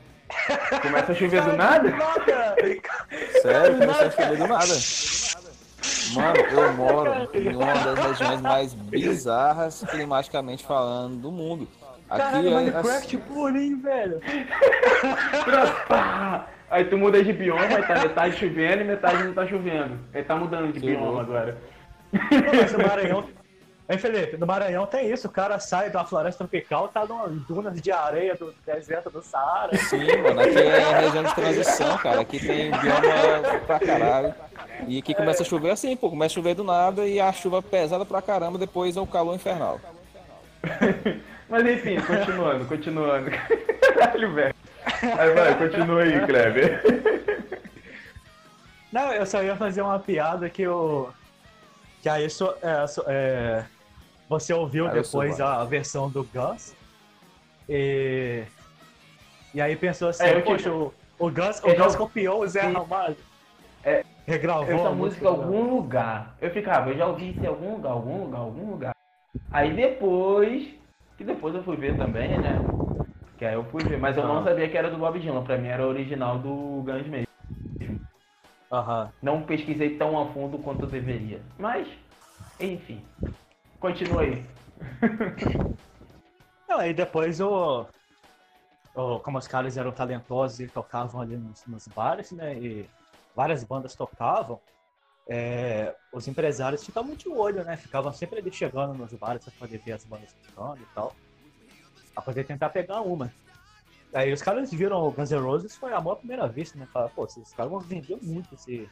[0.83, 1.92] Começa a chover do nada?
[3.42, 4.74] Sério, começou a chover do nada.
[6.14, 11.68] Mano, eu moro em uma das regiões mais bizarras, climaticamente falando, do mundo.
[12.09, 13.22] Aqui Caralho, é Minecraft as...
[13.22, 14.20] purinho, velho.
[16.70, 19.98] aí tu muda de bioma, aí tá metade chovendo e metade não tá chovendo.
[20.14, 21.20] Aí tá mudando de que bioma louco.
[21.20, 21.59] agora.
[22.12, 23.26] Mas o Maranhão
[23.90, 27.72] Hein, Felipe, no Maranhão tem isso, o cara sai da floresta tropical, tá numa duna
[27.72, 29.76] de areia do deserto do Saara.
[29.76, 32.20] Sim, mano, aqui é a região de transição, cara.
[32.20, 34.33] Aqui tem bioma pra caralho.
[34.87, 37.61] E aqui começa a chover assim, pô, começa a chover do nada e a chuva
[37.61, 39.80] pesada pra caramba, depois é o calor infernal.
[41.50, 43.30] Mas enfim, continuando, continuando.
[43.98, 44.54] Caralho, velho.
[45.19, 46.83] Aí vai, continua aí, Kleber.
[48.93, 51.09] Não, eu só ia fazer uma piada que o.
[52.03, 53.64] Que aí isso é, é,
[54.29, 56.75] você ouviu ah, depois a, a, versão do Gus.
[57.69, 58.43] E,
[59.55, 63.16] e aí pensou assim, é, poxa, o, o Gus, o Gus copiou o Zé Ramalho.
[63.85, 66.35] É, Regravou essa música em algum lugar.
[66.40, 68.95] Eu ficava, eu já ouvi isso em algum lugar, algum lugar, algum lugar.
[69.51, 70.69] Aí depois,
[71.16, 72.59] que depois eu fui ver também, né?
[73.40, 75.57] Que aí eu fui ver, mas eu não sabia que era do Bob Dylan, pra
[75.57, 77.26] mim era original do Guns mesmo.
[77.81, 79.09] Uhum.
[79.22, 81.40] Não pesquisei tão a fundo quanto eu deveria.
[81.59, 81.88] Mas,
[82.61, 83.03] enfim.
[83.81, 84.44] Continua aí.
[86.68, 87.87] Não, aí depois o,
[88.94, 89.20] o.
[89.20, 92.55] Como os caras eram talentosos e tocavam ali nos, nos bares, né?
[92.59, 92.87] E
[93.35, 94.61] várias bandas tocavam,
[95.26, 97.79] é, os empresários ficavam de olho, né?
[97.79, 101.16] Ficavam sempre ali chegando nos bares para poder ver as bandas tocando e tal.
[102.14, 103.33] Pra poder tentar pegar uma.
[104.12, 106.87] Aí os caras viram o Guns N' Roses, foi amor à primeira vista, né?
[106.92, 108.88] Falaram, pô, esses caras vão vender muito se,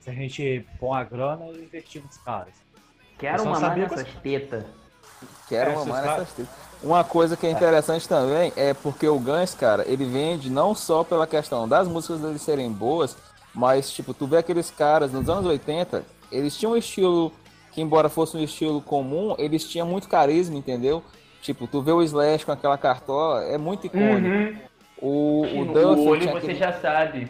[0.00, 2.54] se a gente pôr a grana e investir nos caras.
[3.18, 4.64] Quero uma mais nessas tetas.
[5.48, 6.54] Quero é, uma mais nessas tetas.
[6.82, 8.08] Uma coisa que é interessante é.
[8.08, 12.38] também é porque o Guns, cara, ele vende não só pela questão das músicas dele
[12.38, 13.16] serem boas,
[13.54, 17.32] mas, tipo, tu vê aqueles caras nos anos 80, eles tinham um estilo
[17.72, 21.02] que, embora fosse um estilo comum, eles tinham muito carisma, entendeu?
[21.44, 24.26] Tipo, tu vê o Slash com aquela cartola, é muito icônico.
[24.26, 24.56] Uhum.
[24.96, 26.00] O, o Duff.
[26.00, 26.54] O olho você aquele...
[26.54, 27.28] já sabe.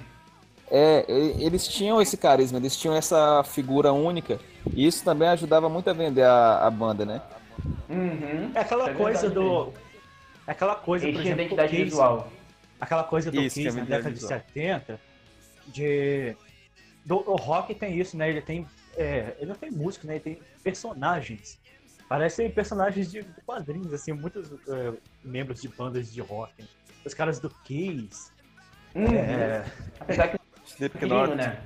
[0.71, 4.39] É, eles tinham esse carisma, eles tinham essa figura única.
[4.73, 7.21] E isso também ajudava muito a vender a, a banda, né?
[7.91, 8.53] Uhum.
[8.55, 9.73] É aquela é coisa do.
[10.47, 12.33] É aquela coisa, por exemplo, identidade Kiss, visual.
[12.81, 14.39] Aquela coisa do isso, Kiss é na década visual.
[14.39, 15.01] de 70,
[15.67, 16.37] de.
[17.05, 18.31] Do, o rock tem isso, né?
[18.31, 18.65] Ele tem.
[18.97, 20.15] É, ele não tem música, né?
[20.15, 21.59] Ele tem personagens.
[22.15, 24.93] Parecem personagens de quadrinhos, assim, muitos é,
[25.25, 26.65] membros de bandas de rock.
[27.05, 28.31] Os caras do Kiss.
[28.95, 29.13] Uhum.
[29.17, 29.65] É...
[29.99, 31.61] Apesar que Slipknot, né?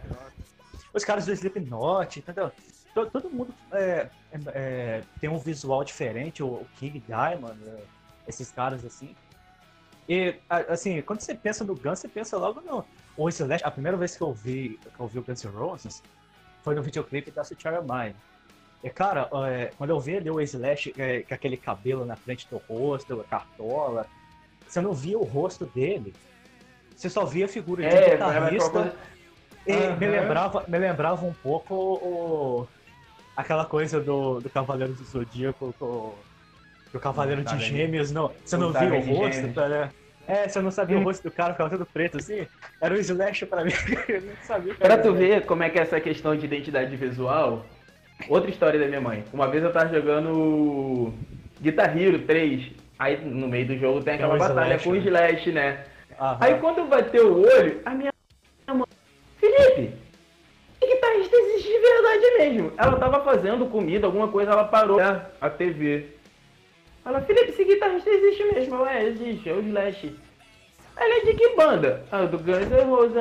[0.94, 2.50] Os caras do Slipknot, entendeu?
[2.94, 7.82] Todo, todo mundo é, é, é, tem um visual diferente, o, o King Diamond, é,
[8.26, 9.14] esses caras assim.
[10.08, 12.87] E, assim, quando você pensa no Guns, você pensa logo no
[13.18, 13.62] o Slash.
[13.64, 16.02] A primeira vez que eu vi, que eu vi o Guns N' Roses
[16.62, 18.16] foi no videoclipe da Sweet Mine.
[18.82, 22.46] E, cara, é, quando eu vi ali o Slash é, com aquele cabelo na frente
[22.48, 24.06] do rosto, a cartola,
[24.66, 26.14] você não via o rosto dele.
[26.94, 28.94] Você só via a figura de é, guitarrista.
[29.66, 29.96] E uhum.
[29.96, 32.68] me, lembrava, me lembrava um pouco o,
[33.36, 36.14] aquela coisa do, do Cavaleiro do Zodíaco, o,
[36.92, 38.32] do Cavaleiro de Gêmeos, não.
[38.44, 39.90] Você não via o rosto, tá, né?
[40.26, 42.46] É, você não sabia o rosto do cara, ficava tudo preto assim.
[42.80, 43.72] Era um slash pra mim,
[44.08, 44.74] eu não sabia.
[44.74, 47.64] Pra tu ver como é que é essa questão de identidade visual,
[48.28, 49.24] outra história da minha mãe.
[49.33, 51.12] Uma vez eu tava jogando
[51.61, 54.94] Guitar Hero 3, aí no meio do jogo tem aquela é batalha slash, com o
[54.94, 55.00] né?
[55.00, 55.85] slash, né?
[56.20, 56.38] Aham.
[56.40, 58.12] Aí quando bateu o olho, a minha
[58.68, 58.87] mãe,
[59.38, 59.94] Felipe,
[60.81, 62.72] guitarrista existe de verdade mesmo.
[62.76, 66.07] Ela tava fazendo comida, alguma coisa, ela parou né, a TV.
[67.04, 68.74] Ela, Felipe, esse guitarrista existe mesmo.
[68.76, 70.14] Ela, é, existe, é o Slash.
[70.96, 72.04] Ela é de que banda?
[72.11, 73.14] Ah, do Guns N' Roses.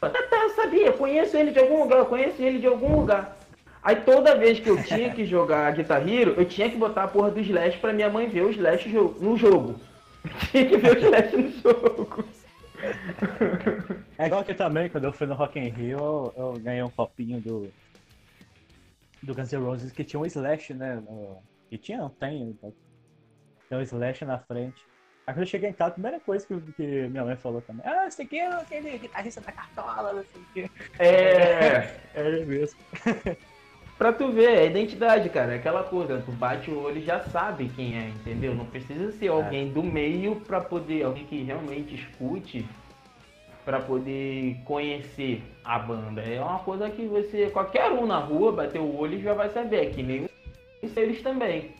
[0.00, 3.36] Tá, tá, sabia, conheço ele de algum lugar, conheço ele de algum lugar.
[3.82, 7.08] Aí toda vez que eu tinha que jogar Guitar Hero, eu tinha que botar a
[7.08, 9.80] porra do Slash pra minha mãe ver o Slash no jogo.
[10.50, 12.24] tinha que ver o Slash no jogo.
[14.16, 16.90] É igual que também, quando eu fui no Rock in Rio, eu, eu ganhei um
[16.90, 17.72] copinho do
[19.22, 20.96] do Guns N' Roses que tinha um Slash, né?
[20.96, 22.58] No, e tinha, tem,
[23.68, 24.84] tem um Slash na frente.
[25.26, 27.86] Aí quando eu cheguei em casa, a primeira coisa que, que minha mãe falou também,
[27.86, 30.70] ah, esse aqui é aquele guitarrista da cartola, não sei o quê.
[30.98, 32.78] É, é mesmo.
[34.02, 37.20] pra tu ver, é identidade, cara, é aquela coisa, tu bate o olho e já
[37.20, 38.52] sabe quem é, entendeu?
[38.52, 39.28] Não precisa ser é.
[39.28, 42.66] alguém do meio pra poder, alguém que realmente escute
[43.64, 46.20] para poder conhecer a banda.
[46.20, 49.48] É uma coisa que você, qualquer um na rua, bater o olho e já vai
[49.50, 50.28] saber, que nem
[50.96, 51.70] eles também.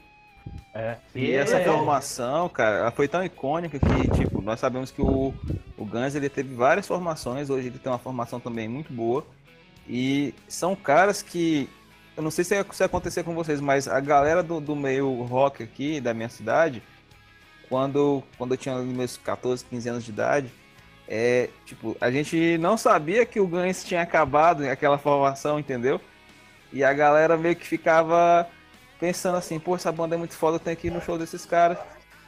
[0.72, 0.98] É.
[1.16, 1.64] E essa é.
[1.64, 5.34] formação, cara, ela foi tão icônica que, tipo, nós sabemos que o,
[5.76, 9.26] o Guns ele teve várias formações, hoje ele tem uma formação também muito boa.
[9.88, 11.68] E são caras que.
[12.16, 15.62] Eu não sei se, se acontecer com vocês, mas a galera do, do meio rock
[15.62, 16.82] aqui da minha cidade,
[17.68, 20.52] quando, quando eu tinha meus 14, 15 anos de idade,
[21.08, 26.00] é, tipo, a gente não sabia que o Guns tinha acabado aquela formação, entendeu?
[26.72, 28.48] E a galera meio que ficava
[29.00, 31.44] pensando assim, pô, essa banda é muito foda, eu tenho que ir no show desses
[31.44, 31.78] caras.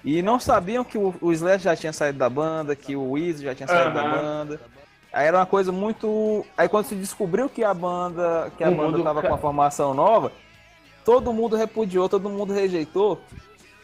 [0.04, 3.40] E não sabiam que o, o Slash já tinha saído da banda, que o Wiz
[3.40, 3.94] já tinha saído uhum.
[3.94, 4.60] da banda.
[5.14, 6.44] Aí era uma coisa muito.
[6.56, 9.94] Aí quando se descobriu que a banda, que a o banda tava com uma formação
[9.94, 10.32] nova,
[11.04, 13.20] todo mundo repudiou, todo mundo rejeitou.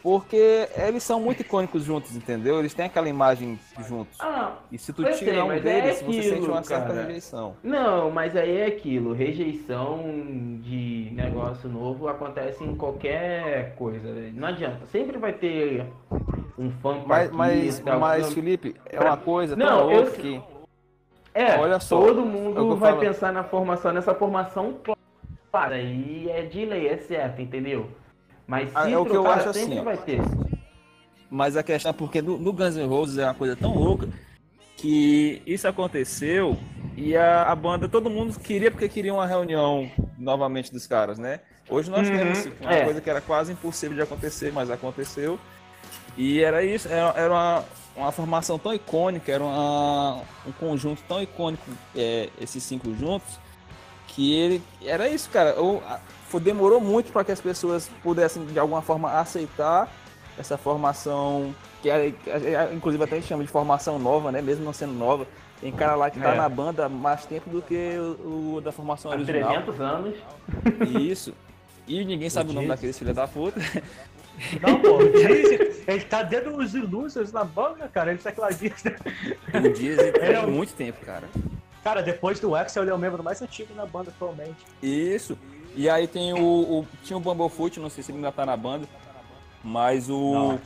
[0.02, 2.58] Porque eles são muito icônicos juntos, entendeu?
[2.58, 4.16] Eles têm aquela imagem juntos.
[4.18, 7.02] Ah, e se tu tirar um deles, é aquilo, você sente uma certa cara.
[7.02, 7.54] rejeição.
[7.62, 9.12] Não, mas aí é aquilo.
[9.12, 10.00] Rejeição
[10.62, 14.08] de negócio novo acontece em qualquer coisa.
[14.32, 14.86] Não adianta.
[14.86, 15.86] Sempre vai ter
[16.58, 20.40] um fã Mas, mas, mas Felipe, é uma coisa não, outra eu...
[20.40, 20.59] que...
[21.34, 23.00] É, Olha só, todo mundo é vai falo.
[23.00, 24.76] pensar na formação, nessa formação
[25.50, 25.76] clara.
[25.76, 27.88] Aí é de lei, é certo, entendeu?
[28.46, 30.20] Mas ah, se é o que eu acho assim, vai ter.
[31.30, 34.08] Mas a questão é porque no, no, Guns N' Roses é uma coisa tão louca
[34.76, 36.58] que isso aconteceu
[36.96, 39.88] e a, a, banda, todo mundo queria porque queria uma reunião
[40.18, 41.40] novamente dos caras, né?
[41.68, 42.84] Hoje nós uhum, temos uma é.
[42.84, 45.38] coisa que era quase impossível de acontecer, mas aconteceu.
[46.16, 47.64] E era isso, era, era uma,
[47.96, 53.38] uma formação tão icônica, era uma, um conjunto tão icônico, é, esses cinco juntos,
[54.08, 55.50] que ele era isso, cara.
[55.50, 55.82] Eu,
[56.40, 59.92] demorou muito para que as pessoas pudessem de alguma forma aceitar
[60.38, 64.42] essa formação que é, é, inclusive até a gente chama de formação nova, né?
[64.42, 65.26] Mesmo não sendo nova.
[65.60, 66.36] Tem cara lá que tá é.
[66.36, 69.50] na banda há mais tempo do que o, o da formação original.
[69.50, 70.14] 300 anos.
[71.00, 71.34] Isso.
[71.86, 73.60] E ninguém sabe o, o nome daqueles filha da puta.
[74.60, 78.10] Não, pô, o Diz, ele tá dentro dos ilustres na banda, cara.
[78.10, 78.96] Ele tá clavista.
[79.54, 81.28] O Diz ele tem é muito tempo, cara.
[81.82, 84.56] Cara, depois do Axel, ele é o membro mais antigo na banda atualmente.
[84.82, 85.36] Isso.
[85.74, 86.38] E aí tem o,
[86.80, 88.86] o tinha o Bumblefoot, não sei se ele ainda tá na banda,
[89.62, 90.58] mas o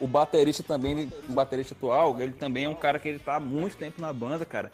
[0.00, 3.40] o baterista também, o baterista atual, ele também é um cara que ele tá há
[3.40, 4.72] muito tempo na banda, cara.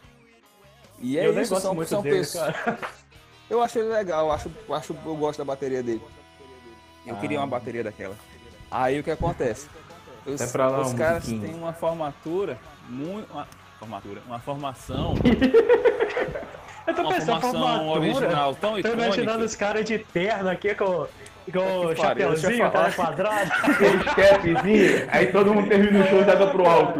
[0.99, 2.55] E é eu isso, são, muito são dele, pessoas.
[2.55, 2.79] cara.
[3.49, 6.01] Eu acho ele legal, eu acho, acho, eu gosto da bateria dele.
[7.05, 7.41] Eu queria Ah.
[7.41, 8.15] uma bateria daquela.
[8.69, 9.67] Aí o que acontece?
[10.25, 12.57] Os, lá, os um caras têm uma formatura
[12.89, 13.31] muito.
[13.31, 13.47] Uma,
[13.79, 15.13] formatura, uma formação.
[16.87, 17.99] Eu tô uma pensando formação formatura.
[17.99, 19.03] original tão Tô icônica.
[19.03, 21.05] imaginando os caras de terno aqui com,
[21.51, 22.71] com o falar.
[22.71, 23.51] cara quadrado.
[23.63, 26.99] Aquele capzinho, aí todo mundo termina o show e joga pro alto.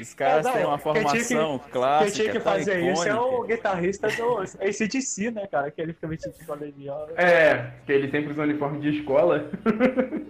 [0.00, 2.10] Os caras Não, têm uma tinha que- formação Quem clássica.
[2.12, 5.70] tinha que tão fazer isso é o guitarrista do ACDC, né, cara?
[5.70, 7.08] Que ele fica vestido de colegial.
[7.16, 9.50] É, que ele sempre usa uniforme de escola.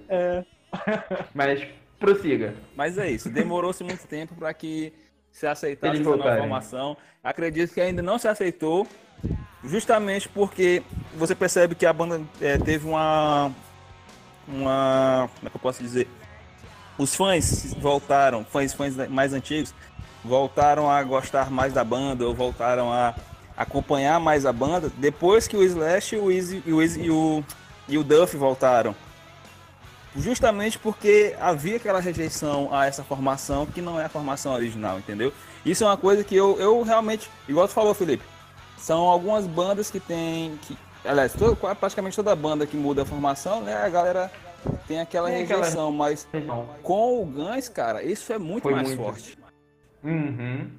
[0.09, 0.45] É.
[1.35, 1.66] Mas
[1.99, 2.55] prossiga.
[2.77, 4.93] Mas é isso, demorou-se muito tempo para que
[5.31, 6.97] se aceitasse essa nova formação.
[7.23, 8.87] Acredito que ainda não se aceitou,
[9.65, 10.83] justamente porque
[11.17, 13.51] você percebe que a banda é, teve uma.
[14.49, 15.29] Uma.
[15.37, 16.09] Como é que eu posso dizer?
[16.99, 19.75] Os fãs voltaram, fãs, fãs mais antigos,
[20.25, 23.15] voltaram a gostar mais da banda, ou voltaram a
[23.57, 27.11] acompanhar mais a banda, depois que o Slash e o, Easy, e o, Easy- e
[27.11, 27.45] o,
[27.89, 28.95] e o Duff voltaram
[30.17, 35.33] justamente porque havia aquela rejeição a essa formação que não é a formação original, entendeu?
[35.65, 38.25] Isso é uma coisa que eu, eu realmente, igual tu falou, Felipe,
[38.81, 43.61] são algumas bandas que tem, que, aliás, todo- praticamente toda banda que muda a formação,
[43.62, 44.31] né, a galera
[44.88, 46.27] tem aquela Tem aquela- rejeição, mas
[46.83, 49.03] com o Guns, cara, isso é muito Foi mais muito.
[49.03, 49.38] forte.
[50.03, 50.79] Uhum.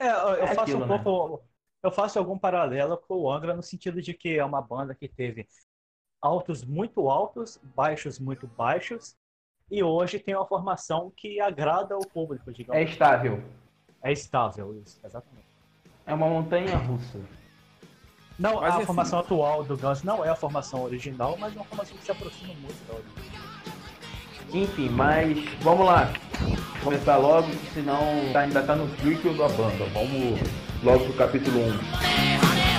[0.00, 0.98] É, eu, É faço aquilo, um né?
[1.02, 1.42] pouco.
[1.82, 5.08] Eu faço algum paralelo com o Angra no sentido de que é uma banda que
[5.08, 5.46] teve
[6.20, 9.16] altos muito altos, baixos muito baixos,
[9.70, 12.90] e hoje tem uma formação que agrada o público, É digamos.
[12.90, 13.42] estável.
[14.02, 15.51] É, estável, isso, exatamente.
[16.06, 17.20] É uma montanha russa.
[18.38, 18.86] Não, Mas, a enfim.
[18.86, 22.10] formação atual do Guns não é a formação original, mas é uma formação que se
[22.10, 23.42] aproxima muito da original.
[24.52, 26.12] Enfim, mas vamos lá.
[26.82, 28.00] Começar logo, senão
[28.34, 29.84] ainda tá no ciclo da banda.
[29.92, 30.40] Vamos
[30.82, 32.71] logo pro capítulo 1.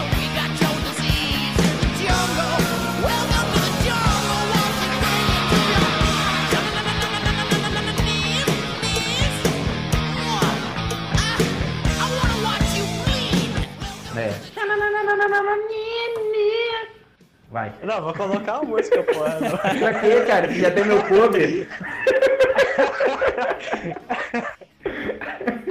[17.53, 17.71] Vai.
[17.83, 19.13] Não, vou colocar a música, pô.
[19.77, 20.51] Pra quê, cara?
[20.51, 21.67] Já tem meu cover?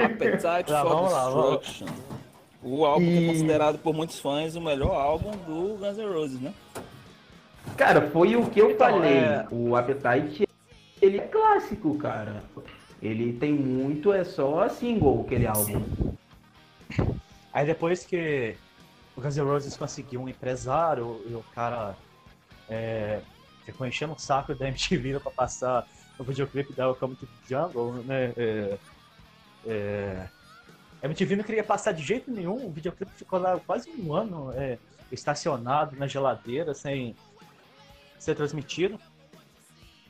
[0.04, 1.12] Appetite Tá, for vamos.
[1.58, 1.86] Destruction.
[2.62, 6.06] O álbum que E- é considerado por muitos fãs o melhor álbum do Guns N'
[6.14, 6.54] Roses, né?
[7.76, 9.18] Cara, foi o que eu Então, falei.
[9.18, 10.46] é- O Appetite,
[11.00, 12.44] ele é clássico, cara.
[13.02, 15.82] Ele tem muito, é só single, aquele álbum.
[17.52, 18.54] Aí depois que
[19.16, 21.96] o Guns N' Roses conseguiu um empresário e o cara
[22.68, 23.20] é,
[23.64, 25.87] ficou enchendo o saco da MTV pra passar
[26.18, 28.33] o videoclipe da Welcome to Jungle, né?
[28.37, 28.79] É,
[29.66, 30.29] é,
[31.03, 34.53] a MTV não queria passar de jeito nenhum, o videoclipe ficou lá quase um ano
[34.53, 34.79] é,
[35.11, 37.16] estacionado na geladeira, sem
[38.18, 38.98] ser transmitido.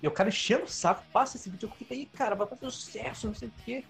[0.02, 3.34] E o cara enchendo o saco, passa esse videoclipe aí, cara, vai fazer sucesso, não
[3.34, 3.84] sei o quê.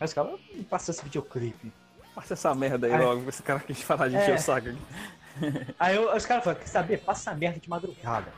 [0.00, 1.72] Aí os caras, "Não passa esse videoclipe.
[2.14, 3.02] Passa essa merda aí Ai.
[3.04, 4.22] logo, esse cara quis falar de É.
[4.22, 4.78] encher o saco aqui.
[5.78, 6.98] Aí eu- os caras falam, quer saber?
[7.00, 8.28] Passa a merda de madrugada.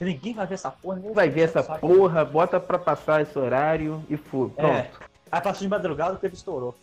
[0.00, 1.78] Ninguém vai ver essa porra, ninguém Vai ver essa Saco.
[1.86, 4.48] porra, bota pra passar esse horário e foi.
[4.56, 4.60] É.
[4.60, 5.00] Pronto.
[5.30, 6.74] Aí passou de madrugada, o teve estourou.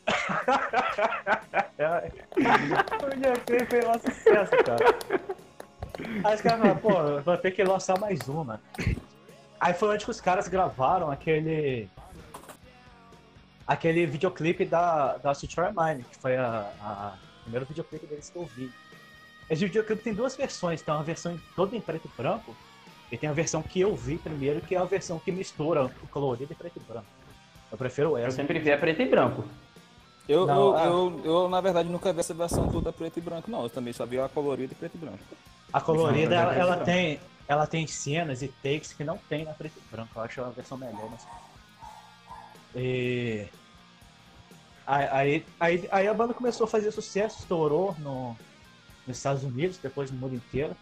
[3.04, 4.96] o videoclipe fez um sucesso, cara.
[6.24, 8.62] Aí os caras falaram, pô, vou ter que lançar mais uma.
[9.60, 11.90] Aí foi onde que os caras gravaram aquele.
[13.70, 18.36] Aquele videoclipe da, da Sweet Mine, que foi a, a- o primeiro videoclipe deles que
[18.36, 18.72] eu vi.
[19.48, 22.56] Esse videoclipe tem duas versões, tem uma versão toda em preto e branco,
[23.12, 26.08] e tem a versão que eu vi primeiro, que é a versão que mistura o
[26.08, 27.06] colorido e preto e branco.
[27.72, 28.38] Eu prefiro Eu essa.
[28.38, 29.46] sempre vi a preto e branco.
[30.28, 30.86] Eu, Não, eu, ah.
[30.86, 33.64] eu, eu, na verdade, nunca vi essa versão toda preto e branco, não.
[33.64, 35.20] Eu também só vi a colorida e preto e branco.
[35.74, 39.54] A colorida, Não, ela, ela tem, ela tem cenas e takes que não tem na
[39.54, 40.10] preto e branco.
[40.16, 41.08] Eu acho a versão melhor.
[41.12, 41.26] Mas...
[42.76, 43.48] E...
[44.86, 48.36] Aí, aí, aí, aí a banda começou a fazer sucesso, estourou no,
[49.06, 50.76] nos Estados Unidos, depois no mundo inteiro.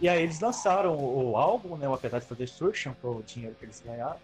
[0.00, 3.54] E aí eles lançaram o, o álbum, né, o Appetite for Destruction, com o dinheiro
[3.56, 4.18] que eles ganharam.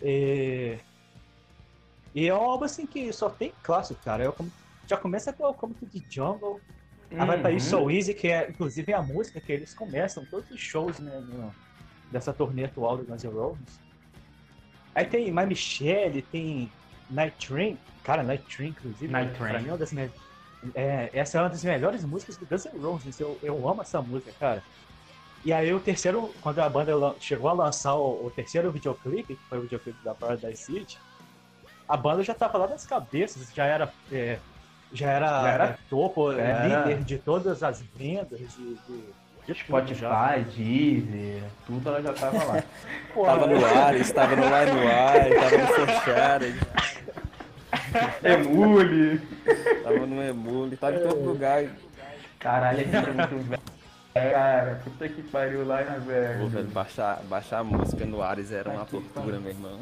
[0.00, 0.78] E,
[2.14, 4.24] e é um álbum assim que só tem clássico, cara.
[4.24, 4.52] Eu, come-
[4.86, 6.60] já começa com o to the Jungle,
[7.10, 7.56] Aí vai pra Uhum.
[7.56, 11.20] isso So Easy, que é inclusive a música que eles começam todos os shows né,
[11.28, 11.54] no-
[12.10, 13.80] dessa turnê atual do Guns N' Roses.
[14.96, 16.72] Aí tem My Michelle, tem
[17.10, 17.78] Night Train.
[18.02, 19.62] Cara, Night Train, inclusive, Night pra Train.
[19.62, 19.92] mim é uma das
[20.74, 23.20] é, essa é uma das melhores músicas do Guns N' Roses.
[23.20, 24.62] Eu, eu amo essa música, cara.
[25.44, 29.48] E aí o terceiro, quando a banda chegou a lançar o, o terceiro videoclipe, que
[29.48, 30.98] foi o videoclipe da Paradise City,
[31.86, 34.38] a banda já tava lá nas cabeças, já era, é,
[34.92, 36.66] já era, já era é, topo, era...
[36.66, 39.04] líder de todas as vendas de, de
[39.54, 42.62] Spotify, Deezer, tudo ela já tava lá.
[43.14, 46.54] Pô, tava no ar, estava no ar no ar, tava no Forchard.
[48.24, 49.20] Emule.
[49.82, 51.64] Tava no Emule, tava em todo lugar.
[52.38, 53.62] Caralho, aqui é muito velho.
[54.14, 56.40] Cara, puta que pariu lá, né, velho?
[56.40, 59.80] Pô, velho, baixar, baixar a música no Ares era uma tortura, meu irmão.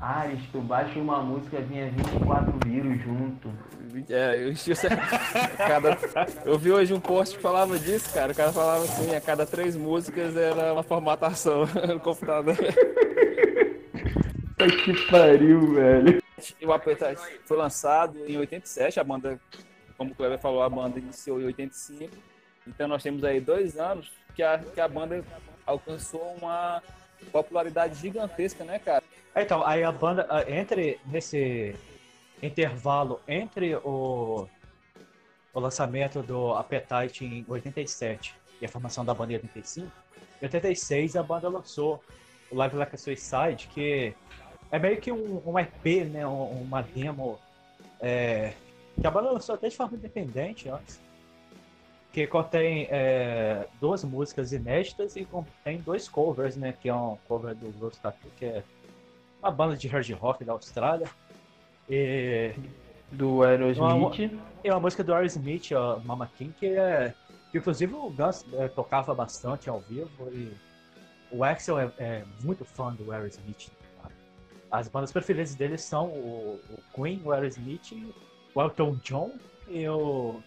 [0.00, 3.50] Ares, tu baixa uma música, vinha 24 vírus junto.
[4.10, 4.52] É, eu,
[5.56, 5.98] cada,
[6.44, 8.32] eu vi hoje um post que falava disso, cara.
[8.32, 12.56] O cara falava assim, a cada três músicas era uma formatação no computador.
[14.84, 16.22] que pariu, velho.
[16.62, 19.40] O Appetite foi lançado em 87, a banda,
[19.96, 22.14] como o Kleber falou, a banda iniciou em 85.
[22.66, 25.24] Então nós temos aí dois anos que a, que a banda
[25.64, 26.82] alcançou uma
[27.32, 29.02] popularidade gigantesca, né, cara?
[29.34, 31.74] Então, aí a banda, entre nesse
[32.42, 34.48] intervalo entre o,
[35.52, 39.90] o lançamento do Appetite em 87 e a formação da banda em 85,
[40.40, 42.02] em 86 a banda lançou
[42.50, 44.14] o Live Like a Suicide, que
[44.70, 47.38] é meio que um, um EP, né, uma demo
[48.00, 48.52] é,
[49.00, 51.00] que a banda lançou até de forma independente antes,
[52.12, 57.54] que contém é, duas músicas inéditas e contém dois covers, né, que é um cover
[57.54, 58.64] do Rose Tattoo, que é
[59.42, 61.08] uma banda de hard rock da Austrália,
[61.88, 62.52] e,
[63.10, 64.38] do Aerosmith.
[64.64, 67.14] É uma música do Aerosmith, ó, Mama King, que é.
[67.50, 70.52] Que inclusive o Guns é, tocava bastante ao vivo e
[71.30, 73.70] o Axel é, é muito fã do Aerosmith.
[74.02, 74.10] Tá?
[74.70, 77.92] As bandas preferidas dele são o, o, Queen, o Aerosmith,
[78.54, 79.32] o Elton John
[79.68, 80.40] e o.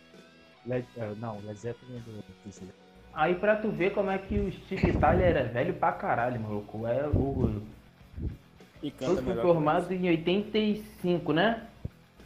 [0.66, 2.24] Led, uh, não, Led Zeppelin é do.
[3.14, 6.86] Aí pra tu ver como é que o Steve Tyler era velho pra caralho, maluco.
[6.86, 7.62] É o
[8.82, 11.64] e canta foi formado em 85, né?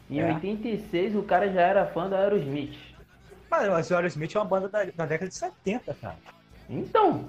[0.10, 0.34] Em é.
[0.34, 2.78] 86 o cara já era fã da Aerosmith.
[3.50, 6.18] Mas, mas o Aerosmith é uma banda da, da década de 70, cara.
[6.70, 7.26] Então.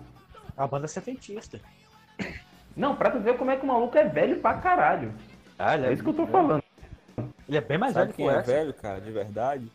[0.57, 1.61] É uma banda setentista.
[2.77, 5.13] Não, pra tu ver como é que o maluco é velho pra caralho.
[5.59, 6.63] Ah, é, é isso que eu tô falando.
[7.49, 9.71] Ele é bem mais Sabe velho que é velho, cara, de verdade?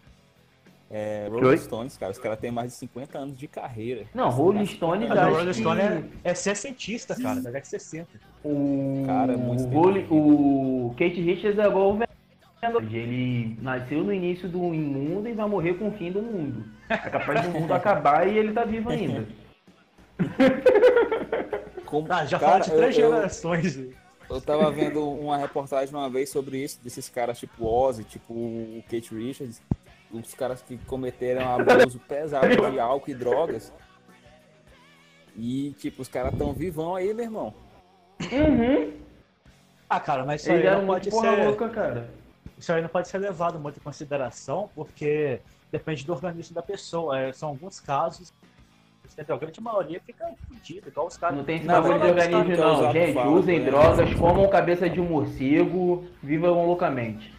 [0.92, 4.06] É, Rolling Stones, cara, os caras têm mais de 50 anos de carreira.
[4.14, 8.10] Não, Rolling Stones Rolling Stone é, é 60, cara, da década de 60.
[8.44, 9.64] O, cara, é muito
[10.14, 12.10] o, o Kate Richards é igual o velho.
[12.92, 16.66] Ele nasceu no início do imundo e vai morrer com o fim do mundo.
[16.90, 19.26] É capaz do mundo acabar e ele tá vivo ainda.
[21.86, 23.78] Como, ah, já fala de três eu, gerações.
[23.78, 23.94] Eu,
[24.30, 28.84] eu tava vendo uma reportagem uma vez sobre isso, desses caras tipo Ozzy, tipo o
[28.90, 29.62] Kate Richards,
[30.12, 33.74] os caras que cometeram abuso pesado de álcool e drogas.
[35.38, 37.54] E, tipo, os caras tão vivão aí, meu irmão.
[38.32, 38.94] Uhum.
[39.90, 41.46] Ah, cara, mas isso Ele aí não pode ser.
[41.46, 42.10] Louca, cara.
[42.58, 45.40] Isso aí não pode ser levado muito em consideração, porque
[45.72, 47.20] depende do organismo da pessoa.
[47.20, 48.34] É, são alguns casos
[49.28, 51.38] a grande maioria fica fodida, igual os caras.
[51.38, 52.92] Não tem esse bagulho de organismo, não.
[52.94, 53.66] Gente, usem né?
[53.66, 57.34] drogas, comam cabeça de um morcego, vivam loucamente.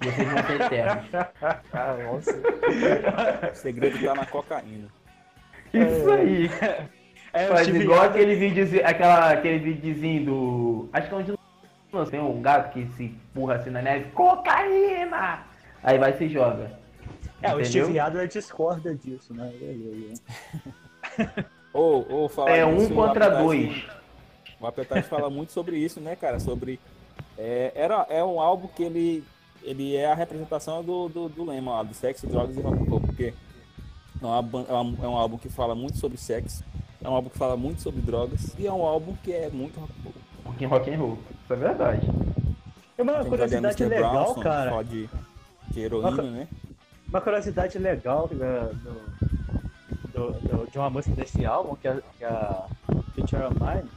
[0.00, 1.04] Vocês vão ser eternos.
[1.72, 2.42] ah, nossa.
[3.52, 4.88] o segredo tá na cocaína.
[5.72, 6.50] Isso aí.
[7.38, 10.88] É, Faz igual aquele vídeo, aquela, aquele videozinho do.
[10.92, 14.10] Acho que é onde tem um gato que se empurra assim na neve.
[14.10, 15.46] Cocaína!
[15.82, 16.72] Aí vai e se joga.
[17.40, 17.58] É, Entendeu?
[17.58, 19.52] o Steve Adler discorda disso, né?
[21.72, 23.84] ou, ou fala é um contra dois.
[24.60, 26.40] O Appetite fala muito sobre isso, né, cara?
[26.40, 26.80] Sobre.
[27.38, 29.24] É, era, é um álbum que ele
[29.62, 32.90] ele é a representação do, do, do lema lá, do sexo, drogas e rock and
[32.90, 33.34] roll, porque
[34.20, 36.64] é, uma, é, é um álbum que fala muito sobre sexo,
[37.02, 39.78] é um álbum que fala muito sobre drogas e é um álbum que é muito
[39.78, 40.14] rock and roll.
[40.44, 42.06] Rock and, rock and roll, isso é verdade.
[42.96, 44.70] É uma Tem curiosidade legal, Brownson, cara.
[44.70, 45.08] Fala de,
[45.70, 46.48] de heroína, uma, né?
[47.08, 52.24] Uma curiosidade legal né, do, do, do, de uma música desse álbum, que é, que
[52.24, 52.66] é a
[53.14, 53.88] Future of Mine,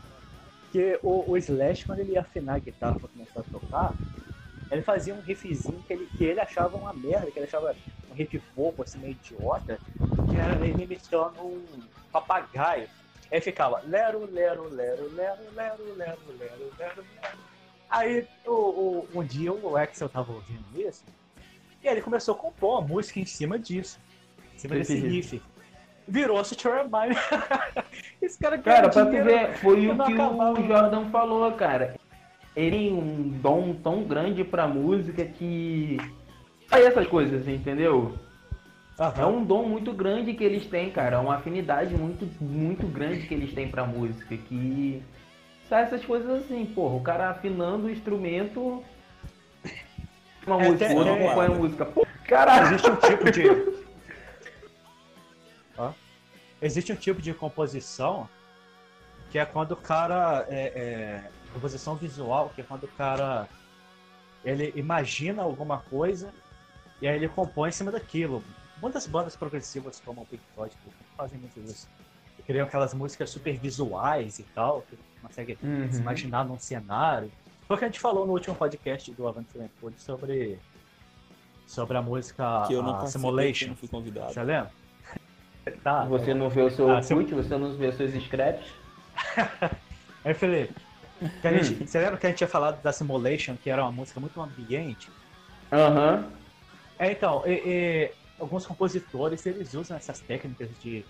[0.72, 3.94] que o, o Slash, quando ele ia afinar a guitarra pra começar a tocar,
[4.70, 7.76] ele fazia um riffzinho que ele, que ele achava uma merda, que ele achava
[8.12, 9.80] um riff pouco, assim, meio idiota,
[10.30, 11.82] que era ele imitando um
[12.12, 12.88] papagaio.
[13.32, 17.06] Aí ficava lero, lero, lero, lero, lero, lero, lero, lero, lero.
[17.90, 21.04] Aí o, o, um dia o Axel tava ouvindo isso,
[21.84, 24.00] e aí ele começou a compor uma música em cima disso.
[24.56, 25.42] Em cima desse riff.
[26.08, 27.16] Virou-se Mine.
[28.22, 31.96] Esse cara Cara, pra tu ver, foi o que o Jordan falou, cara
[32.56, 35.98] ele tem um dom tão grande pra música que.
[36.70, 38.14] Aí essas coisas, entendeu?
[39.18, 41.16] É um dom muito grande que eles têm, cara.
[41.16, 44.38] É uma afinidade muito, muito grande que eles têm pra música.
[44.38, 45.02] Que.
[45.68, 46.96] Sai essas coisas assim, porra.
[46.96, 48.84] O cara afinando o instrumento.
[50.46, 51.86] Uma É, música, tem- o outro é- acompanha a música.
[51.86, 52.68] Pô, caralho!
[52.68, 53.42] Existe um tipo de.
[56.62, 58.30] Existe um tipo de composição
[59.32, 60.46] que é quando o cara.
[60.48, 61.24] É, é,
[61.54, 63.48] composição visual, que é quando o cara.
[64.46, 66.32] Ele imagina alguma coisa
[67.02, 68.44] e aí ele compõe em cima daquilo.
[68.82, 70.76] Muitas bandas progressivas como o Pink Floyd
[71.16, 71.88] fazem muito isso.
[72.46, 75.92] Criam aquelas músicas super visuais e tal, que consegue Uhum.
[75.92, 77.32] se imaginar num cenário.
[77.68, 80.60] Foi o que a gente falou no último podcast do Avante Sevenfold sobre,
[81.68, 83.54] sobre a música Que eu não a Simulation.
[83.60, 84.34] que eu não fui convidado.
[84.34, 84.72] Você lembra?
[85.84, 86.06] Tá.
[86.06, 88.66] Você não vê o seu Ah, Orkut, você não vê os seus scraps.
[90.26, 90.74] Aí, Felipe,
[91.40, 91.64] que a Hum.
[91.64, 94.42] gente- você lembra que a gente tinha falado da Simulation, que era uma música muito
[94.42, 95.12] ambiente?
[95.72, 96.32] Aham.
[96.98, 98.12] É, então, e- e
[98.42, 101.06] alguns compositores, eles usam essas técnicas de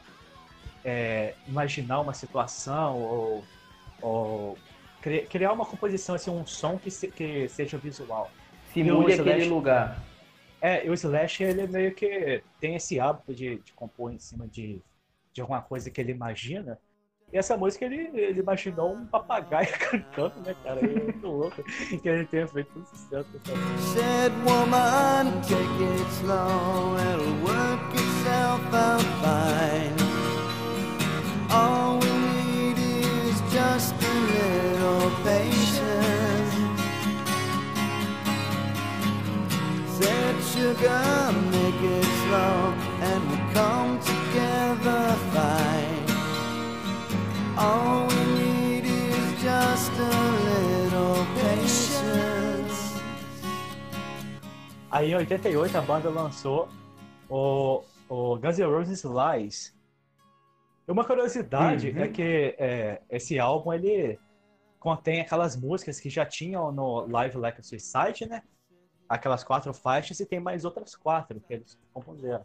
[0.83, 3.43] é, imaginar uma situação ou,
[4.01, 4.57] ou
[5.01, 8.29] cri- criar uma composição, assim, um som que, se- que seja visual.
[8.73, 9.49] Simule aquele Slash?
[9.49, 10.03] lugar.
[10.61, 14.47] É, e o Slash, ele meio que tem esse hábito de, de compor em cima
[14.47, 14.81] de,
[15.33, 16.77] de alguma coisa que ele imagina.
[17.33, 20.81] E essa música, ele, ele imaginou um papagaio cantando, né, cara?
[20.81, 23.29] É muito louco que ele tenha feito um sucesso.
[23.93, 29.95] Said woman, take it slow, it'll work itself out fine.
[31.49, 36.51] All we need is just a little patience.
[39.97, 41.31] Said sugar,
[54.91, 56.67] Aí, em 88, a banda lançou
[57.29, 59.73] o, o Guns N' Roses Lies.
[60.87, 62.03] Uma curiosidade Uhum.
[62.03, 64.19] é que é, esse álbum, ele
[64.79, 68.43] contém aquelas músicas que já tinham no Live Like a Suicide, né?
[69.07, 72.43] Aquelas quatro faixas e tem mais outras quatro que eles compuseram.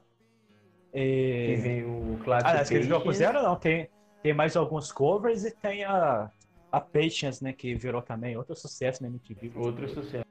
[0.92, 1.57] Que E...
[1.57, 2.49] vem o clássico.
[2.51, 3.88] Aliás, que eles compuseram não, tem,
[4.22, 6.30] tem mais alguns covers e tem a,
[6.70, 7.53] a Patience, né?
[7.53, 9.51] Que virou também outro sucesso na MTV.
[9.57, 10.24] Outro sucesso.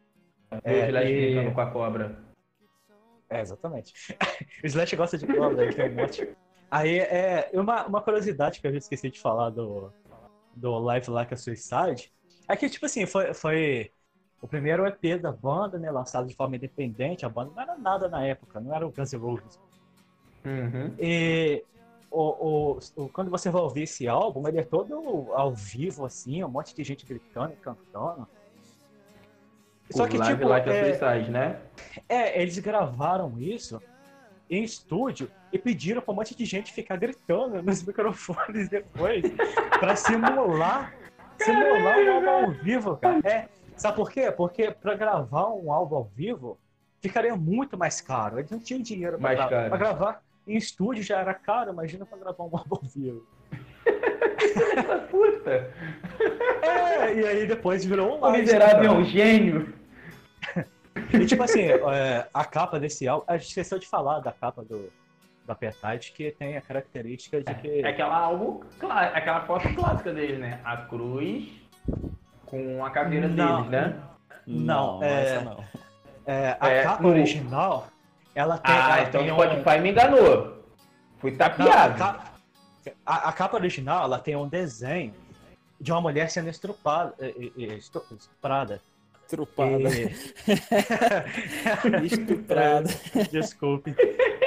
[0.64, 2.24] É, o Slash e- brincando com a cobra.
[3.30, 3.93] É, exatamente.
[4.64, 6.30] o Slash gosta de cobra, ele tem um monte.
[6.70, 9.91] Aí, é, uma, uma curiosidade que eu esqueci de falar do,
[10.56, 12.12] do Live Like a Suicide
[12.48, 13.91] é que, tipo assim, foi, foi
[14.41, 17.26] o primeiro EP da banda, né, lançado de forma independente.
[17.26, 19.60] A banda não era nada na época, não era o Guns N' Roses.
[20.46, 20.93] Uhum.
[21.00, 21.64] E
[22.12, 26.43] o, o, o- quando você vai ouvir esse álbum, ele é todo ao vivo, assim,
[26.43, 28.28] um monte de gente gritando e cantando.
[29.92, 31.60] Só que, Live tipo, a é, Suicide, né?
[32.10, 33.82] é, eles gravaram isso
[34.50, 39.24] em estúdio e pediram pra um monte de gente ficar gritando nos microfones depois
[39.80, 40.94] pra simular,
[41.40, 43.20] simular um álbum ao vivo, cara.
[43.24, 44.32] É, sabe por quê?
[44.32, 46.58] Porque pra gravar um álbum ao vivo
[47.00, 48.40] ficaria muito mais caro.
[48.40, 49.70] Eles não tinham dinheiro pra, Mais gra- caro.
[49.70, 53.26] pra gravar em estúdio já era caro, imagina pra gravar um álbum ao vivo.
[53.86, 55.72] Essa puta!
[56.62, 59.74] É, e aí depois virou um O miserável é um gênio!
[61.14, 64.64] E tipo assim, é, a capa desse álbum, a gente esqueceu de falar da capa
[64.64, 64.89] do,
[65.45, 67.82] do Appetite, que tem a característica de que.
[67.82, 68.62] É aquela álbum,
[69.14, 70.60] aquela foto clássica deles, né?
[70.64, 71.49] A cruz
[72.45, 73.56] com a caveira Não.
[73.58, 73.95] deles, né?
[74.47, 75.64] Não, é- essa não.
[76.26, 77.88] É, a É, capa no- original,
[78.34, 78.74] ela tem.
[78.74, 80.64] Ah, ela então tem o um- Spotify me enganou.
[81.20, 81.97] Fui Não, a, tapeado.
[81.97, 82.24] capa,
[83.06, 85.14] a- a capa original, ela tem um desenho
[85.80, 87.14] de uma mulher sendo estrupada.
[87.20, 88.82] eh, eh, estu- estuprada.
[89.28, 89.90] Trupada.
[89.90, 90.14] E-
[92.06, 92.90] Estuprada.
[93.32, 93.96] Desculpe.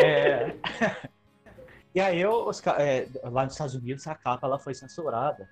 [0.00, 0.54] É,
[1.94, 5.48] E aí, os ca- é, lá nos Estados Unidos, a capa ela foi censurada.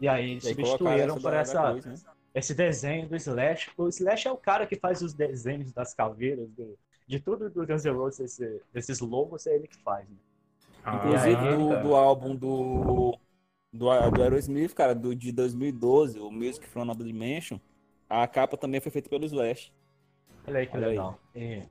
[0.00, 1.94] E aí, eles E substituíram essa por essa, cruz, né?
[2.34, 3.70] esse desenho do Slash.
[3.76, 7.66] O Slash é o cara que faz os desenhos das caveiras, do- de tudo do
[7.66, 10.08] Guns N' Roses, esse- desses logos, é ele que faz.
[10.08, 10.16] Né?
[10.86, 13.18] Inclusive Ah, do, do álbum do,
[13.72, 17.58] do, do Aerosmith, cara, do, de 2012, o Music from Another Dimension,
[18.08, 19.72] a capa também foi feita pelo Slash.
[20.46, 20.90] Olha aí que Olha aí.
[20.92, 21.18] legal.
[21.34, 21.62] E-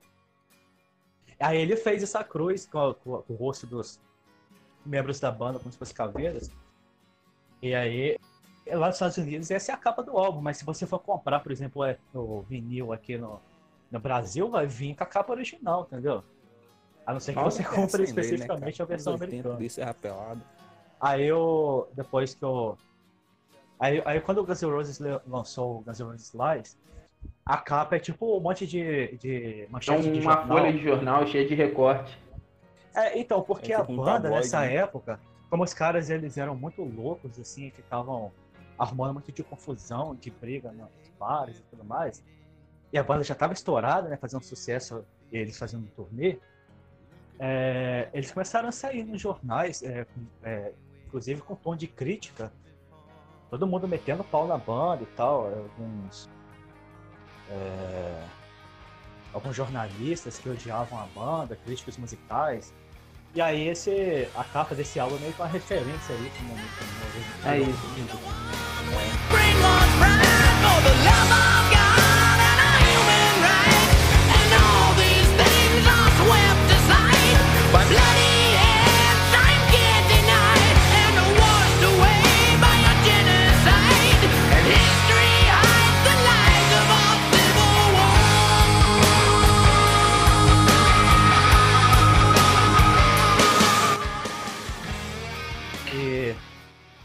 [1.40, 4.00] Aí ele fez essa cruz com, com- com o rosto dos
[4.86, 6.52] membros da banda, como se caveiras.
[7.62, 8.16] E aí,
[8.68, 11.40] lá nos Estados Unidos, essa é a capa do álbum, mas se você for comprar,
[11.40, 13.40] por exemplo, é, o vinil aqui no,
[13.92, 16.24] no Brasil, vai vir com a capa original, entendeu?
[17.06, 18.84] A não ser que você compre né, especificamente cara?
[18.84, 19.66] a versão Anos 80, americana.
[19.66, 20.42] Isso é rapelado.
[21.00, 22.78] Aí eu, depois que eu...
[23.80, 26.78] Aí, aí quando o Guns N' Roses lançou o Guns N' Roses Lies,
[27.46, 30.58] a capa é tipo um monte de, de É manchete de uma jornal.
[30.58, 32.18] folha de jornal cheia de recorte.
[32.94, 34.76] É, então, porque É a tipo um banda tabloide, nessa né?
[34.76, 38.32] época, como os caras eles eram muito loucos, assim, ficavam
[38.78, 40.90] arrumando muito de confusão, de briga nos
[41.20, 42.24] bares e tudo mais.
[42.94, 44.18] E a banda já tava estourada, né?
[44.18, 46.38] Fazendo sucesso, e eles fazendo um turnê.
[47.44, 50.72] É, eles começaram a sair nos jornais, é, com- é,
[51.08, 52.54] inclusive com tom de crítica.
[53.50, 55.48] Todo mundo metendo pau na banda e tal.
[55.48, 56.30] Alguns.
[57.50, 58.24] é,
[59.34, 62.74] alguns jornalistas que odiavam a banda, críticos musicais.
[63.34, 67.50] E aí esse, a capa desse álbum é meio que uma referência aí como, como,
[67.52, 67.88] É isso.
[69.30, 70.28] Bring on pride
[70.62, 71.81] for the love of God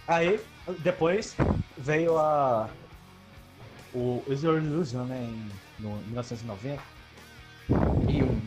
[0.07, 0.41] aí,
[0.81, 1.37] depois
[1.77, 2.69] veio a.
[3.95, 5.23] O Is Your Illusion, né?
[5.23, 5.51] Em
[5.83, 6.83] no, 1990.
[8.09, 8.41] E um.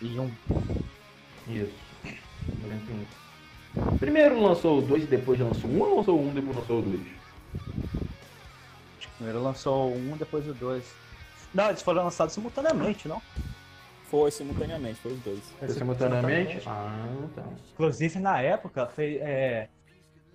[0.00, 0.30] E um.
[1.48, 1.72] Isso.
[2.62, 3.96] 91.
[3.98, 6.78] Primeiro lançou o 2 e depois lançou um ou lançou o 1 um, depois lançou
[6.78, 7.00] o 2?
[8.98, 10.84] acho que Primeiro lançou o um, depois o dois.
[11.52, 13.20] Não, eles foram lançados simultaneamente, não?
[14.04, 15.40] Foi simultaneamente, foi os dois.
[15.58, 16.62] Foi simultaneamente?
[16.66, 17.44] Ah, tá.
[17.72, 19.68] Inclusive, na época, foi, é,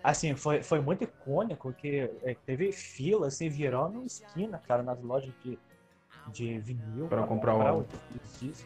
[0.06, 5.34] assim, foi, foi muito icônico que é, teve fila, assim, virando esquina, cara, nas lojas
[5.43, 5.58] de,
[6.28, 7.08] de vinil.
[7.08, 7.86] Pra comprar o álbum.
[8.24, 8.66] os discos.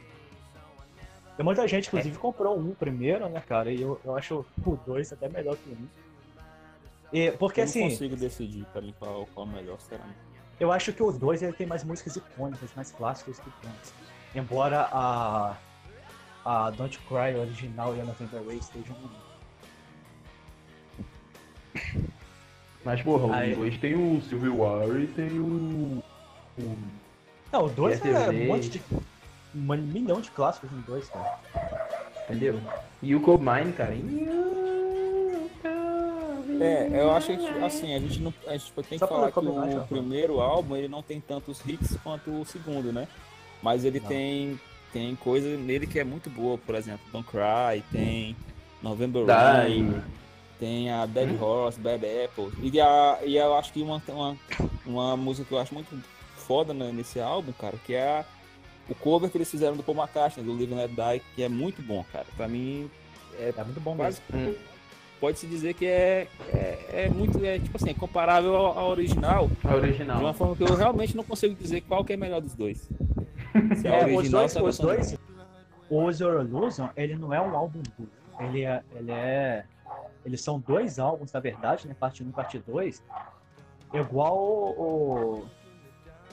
[1.37, 5.13] Tem muita gente, inclusive, comprou um primeiro, né, cara, e eu, eu acho o dois
[5.13, 5.87] até melhor que o um.
[7.13, 10.17] E, porque, eu assim, não consigo decidir pra qual, qual é melhor, sinceramente.
[10.59, 13.53] eu acho que o 2 ele tem mais músicas icônicas, mais clássicas que o
[14.35, 14.39] 1.
[14.41, 15.57] Embora a,
[16.45, 19.28] a Don't Cry original e a November Rain estejam no
[22.83, 26.01] Mas, porra, Aí- o 2 tem o Civil War e tem o.
[26.57, 26.77] o...
[27.51, 28.81] Não, o 2 Yes, é um monte de.
[29.55, 31.39] Um milhão de clássicos no 2, cara.
[32.25, 32.59] Entendeu?
[33.01, 33.95] E o Cold Mine, cara.
[36.61, 38.33] É, eu acho que assim, a gente não.
[38.47, 39.79] A gente tem que Só falar que já.
[39.81, 43.07] o primeiro álbum ele não tem tantos hits quanto o segundo, né?
[43.61, 44.07] Mas ele Não.
[44.07, 44.59] tem,
[44.93, 48.35] tem coisa nele que é muito boa, por exemplo, Don't Cry, tem
[48.81, 49.31] November Die.
[49.33, 50.01] Rain,
[50.59, 52.49] tem a Dead Horse, Bad Apple.
[52.61, 54.37] E, a, e eu acho que uma, uma,
[54.85, 55.97] uma música que eu acho muito
[56.35, 58.25] foda né, nesse álbum, cara, que é a-
[58.89, 61.81] o cover que eles fizeram do Paul McCartney, do Live Let Die, que é muito
[61.81, 62.25] bom, cara.
[62.35, 62.89] Pra mim,
[63.39, 64.21] É muito bom mesmo.
[64.29, 64.57] quase
[65.19, 69.45] pode-se dizer que é, é, é muito, é, tipo assim, é comparável ao, ao original,
[69.63, 70.33] A de uma original.
[70.33, 72.89] forma que eu realmente não consigo dizer qual que é melhor dos dois.
[73.79, 75.17] Se É, os original dois, se a os dois,
[75.89, 78.07] o Your Illusion, ele não é um álbum duplo.
[78.39, 79.65] Ele é, ele é,
[80.25, 81.95] eles são dois álbuns, na verdade, né?
[81.97, 83.03] Parte 1 e parte 2.
[83.93, 85.45] Igual o,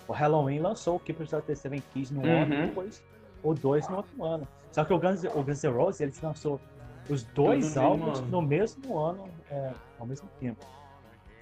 [0.07, 2.43] o, Halloween lançou o Keepers of the Seven Keys no Uhum.
[2.43, 3.03] ano, depois
[3.43, 4.47] o 2 no outro ano.
[4.72, 6.61] Só que o Guns, o Guns N' Roses, eles lançou
[7.09, 10.64] os dois Tudo álbuns no mesmo ano, é, ao mesmo tempo.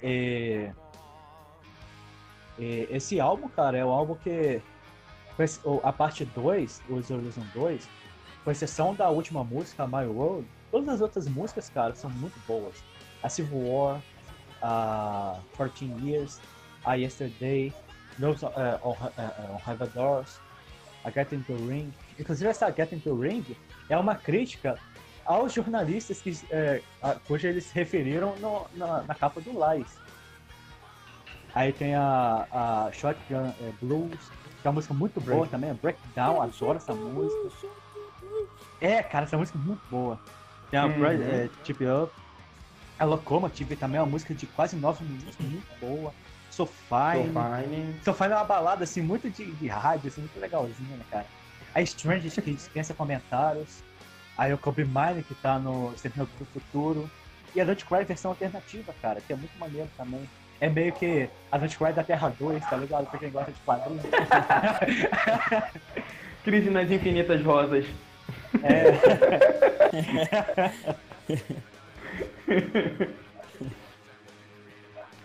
[0.01, 0.69] E,
[2.57, 4.61] e esse álbum, cara, é o álbum que
[5.83, 7.89] a parte 2, o Illusion 2,
[8.43, 12.75] com exceção da última música, My World, todas as outras músicas, cara, são muito boas.
[13.23, 14.01] A Civil War,
[14.61, 16.41] a 14 Years,
[16.83, 17.73] a Yesterday,
[18.19, 18.25] uh,
[18.83, 20.37] on, uh, on Heaven Doors,
[21.05, 21.93] a Get Into the Ring.
[22.19, 23.45] Inclusive, essa Get Into the Ring
[23.87, 24.77] é uma crítica
[25.25, 29.97] aos jornalistas que, é, a, cuja eles se referiram no- na, na capa do Lies.
[31.53, 34.29] Aí tem a, a Shotgun é, Blues,
[34.61, 35.51] que é uma música muito boa Break.
[35.51, 37.49] também, a Breakdown, adoro essa música.
[38.81, 40.19] É, cara, essa música é muito boa.
[40.75, 41.05] Tem a Uhum.
[41.05, 42.11] É, Tip Up,
[42.99, 46.13] a Locomotive também é uma música de quase nove minutos, muito boa.
[46.51, 47.31] So So Fine.
[47.33, 47.95] fine.
[48.03, 51.25] So Fine é uma balada assim, muito de, de rádio, assim, muito legalzinha, né, cara?
[51.73, 53.83] A Strange que dispensa comentários.
[54.37, 57.09] Aí o Kobe Mine que tá no Sentinel do Futuro.
[57.53, 60.29] E a Don't Cry versão alternativa, cara, que é muito maneiro também.
[60.59, 63.09] É meio que a Don't Cry da Terra 2, tá ligado?
[63.09, 64.03] Pra quem gosta de quadrinhos.
[66.43, 67.85] Crise nas Infinitas Rosas.
[68.63, 68.95] É,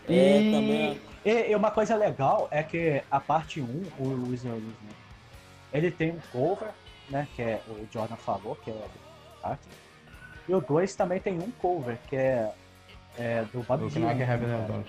[0.08, 3.64] E- também, E, e uma coisa legal é que a parte 1,
[3.98, 4.72] o Wizard né,
[5.72, 6.70] ele tem um cover,
[7.08, 9.68] né, que é o Jordan falou, que é do arte.
[10.48, 12.50] E o 2 também tem um cover, que é,
[13.18, 14.14] é do Bob Dylan.
[14.46, 14.84] Né.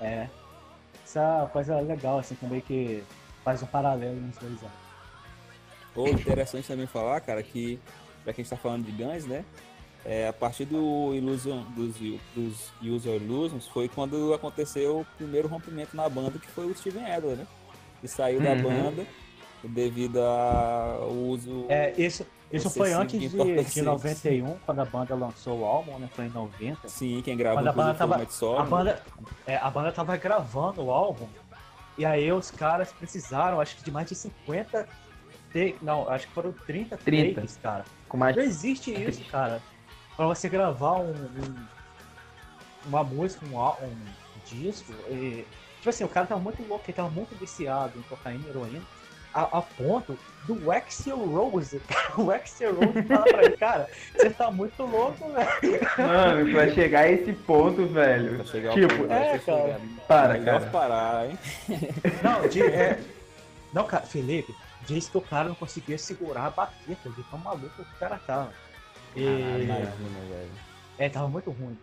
[0.00, 0.28] É.
[1.04, 3.04] Essa coisa legal, assim, também que
[3.44, 4.81] faz um paralelo nos dois anos.
[5.94, 7.78] Ou interessante também falar, cara, que
[8.24, 9.44] pra quem está falando de Guns, né?
[10.04, 11.94] É, a partir do Illusion, dos,
[12.34, 17.04] dos User Illusions foi quando aconteceu o primeiro rompimento na banda, que foi o Steven
[17.12, 17.46] Adler, né?
[18.00, 18.62] Que saiu da Uhum.
[18.62, 19.06] banda
[19.62, 21.66] devido ao uso.
[21.68, 23.84] É, isso, isso foi antes de de, de entorpecentes.
[23.84, 26.08] 91, quando a banda lançou o álbum, né?
[26.12, 26.88] Foi em 90.
[26.88, 28.70] Sim, quem gravou Quando a banda tava- Sorum, A né?
[28.70, 29.02] banda,
[29.46, 31.28] é, a banda tava gravando o álbum,
[31.96, 34.88] e aí os caras precisaram, acho que de mais de 50
[35.52, 37.40] takes, não, acho que foram 30, 30.
[37.40, 37.84] takes, cara.
[38.08, 39.60] Com mais Não existe isso, cara.
[40.16, 41.66] Pra você gravar um, um-
[42.86, 43.94] uma música, um, um
[44.44, 45.44] disco, e,
[45.76, 48.82] tipo assim, o cara tava muito louco, ele tava muito viciado em cocaína e heroína,
[49.32, 51.80] a, a ponto do Axel Rose,
[52.18, 55.80] o Axel Rose fala pra ele, cara, você tá muito louco, velho.
[55.96, 58.34] Mano, pra chegar a esse ponto, velho.
[58.36, 59.80] Pra chegar ao Tipo, ponto, é, cara.
[60.08, 60.60] Para, cara.
[60.70, 61.38] parar, hein?
[62.22, 63.00] Não, de, é,
[63.72, 64.54] não, cara, Felipe,
[64.86, 68.18] diz que o cara não conseguia segurar a baqueta de tão maluco que o cara
[68.18, 68.52] tava.
[69.14, 70.50] E, Imagina, velho.
[70.98, 71.78] é, tava muito ruim.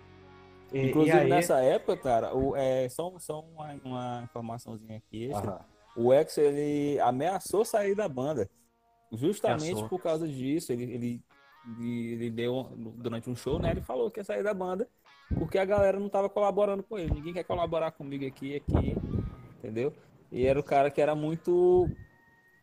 [0.72, 5.32] E, Inclusive, e aí, nessa época, cara, o, é, só, só uma, uma informaçãozinha aqui
[5.32, 5.66] extra.
[5.95, 8.50] O Ex, ele ameaçou sair da banda.
[9.12, 9.89] Justamente Ameaçou.
[9.89, 10.72] por causa disso.
[10.72, 11.24] Ele, ele,
[11.66, 13.72] ele, ele deu, durante um show, né?
[13.72, 14.88] Ele falou que ia sair da banda
[15.38, 17.14] porque a galera não tava colaborando com ele.
[17.14, 18.95] Ninguém quer colaborar comigo aqui, aqui,
[19.58, 19.93] entendeu?
[20.32, 21.89] E era o cara que era muito.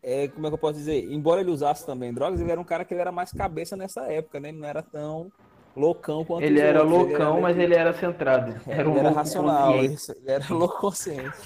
[0.07, 1.05] É, como é que eu posso dizer?
[1.13, 4.03] Embora ele usasse também drogas, ele era um cara que ele era mais cabeça nessa
[4.13, 4.51] época, né?
[4.51, 5.31] Ele não era tão
[5.77, 6.99] loucão quanto Ele era outros.
[6.99, 8.55] loucão, meio mas que- ele era centrado.
[8.67, 11.37] Era um ele era racional, isso, ele era louco consciente.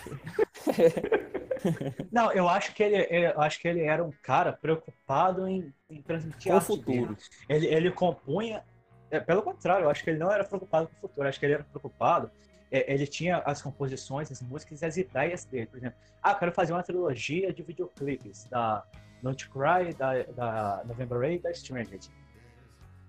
[2.10, 5.72] Não, eu acho que ele, ele- eu acho que ele era um cara preocupado em,
[5.88, 6.66] em transmitir o dele.
[6.66, 7.16] futuro.
[7.48, 8.62] Ele, ele compunha.
[9.10, 11.26] é, pelo contrário, eu acho que ele não era preocupado com o futuro.
[11.26, 12.30] Eu acho que ele era preocupado.
[12.70, 15.66] É, ele tinha as composições, as músicas e as ideias dele.
[15.66, 18.84] Por exemplo, ah, eu quero fazer uma trilogia de videoclipes da
[19.22, 22.08] Don't Cry, da, da November Rain e da Stranded.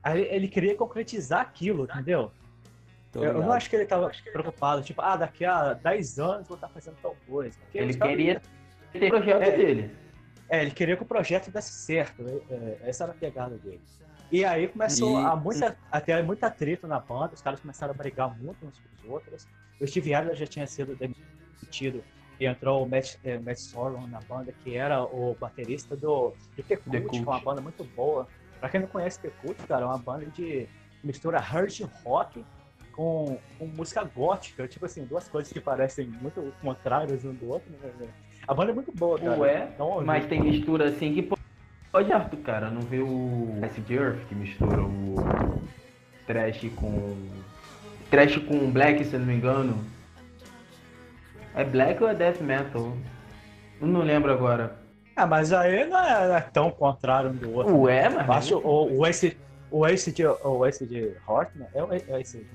[0.04, 2.32] Aí ele queria concretizar aquilo, entendeu?
[3.12, 6.48] Tô Eu, eu não acho que ele estava preocupado, tipo, ah, daqui a 10 anos
[6.48, 7.58] vou estar fazendo tal coisa.
[7.60, 8.42] Porque Ele queria
[8.92, 9.58] ter o projeto É.
[9.58, 9.96] dele.
[10.50, 12.24] é, ele queria que o projeto desse certo.
[12.28, 13.82] é, é, essa era a pegada dele.
[14.32, 17.94] E aí começou E- a, muita, a ter muita treta na banda, os caras começaram
[17.94, 19.48] a brigar muito uns com os outros.
[19.80, 22.04] O Steve Adler já tinha sido demitido
[22.40, 26.64] e entrou o Matt, eh, Matt Sorum na banda, que era o baterista do, do
[26.64, 27.24] The Cult, The que Cult.
[27.24, 28.28] é uma banda muito boa.
[28.60, 30.68] Pra quem não conhece The Cult, cara, é uma banda de
[31.04, 31.72] mistura hard
[32.06, 32.46] rock
[32.94, 34.68] com, com música gótica.
[34.68, 37.70] Tipo assim, duas coisas que parecem muito contrárias um do outro.
[37.72, 38.08] Né?
[38.48, 39.38] A banda é muito boa, cara.
[39.40, 41.22] Ué, Então, Mas tem mistura assim que
[41.92, 42.70] pode Arthur, cara.
[42.70, 45.16] Não vê o Acid Earth que mistura o
[46.26, 47.16] trash com.
[48.10, 49.84] Trash com black, se eu não me engano.
[51.56, 52.96] É black ou é death metal?
[53.80, 54.78] Eu não lembro agora.
[55.16, 57.78] Ah, mas aí não é, é tão contrário um do outro.
[57.82, 58.30] Ué, mas.
[58.30, 59.38] Acho o, o Ace,
[59.70, 61.14] o Ace de, o de
[61.56, 61.68] né?
[61.74, 62.46] É o é de.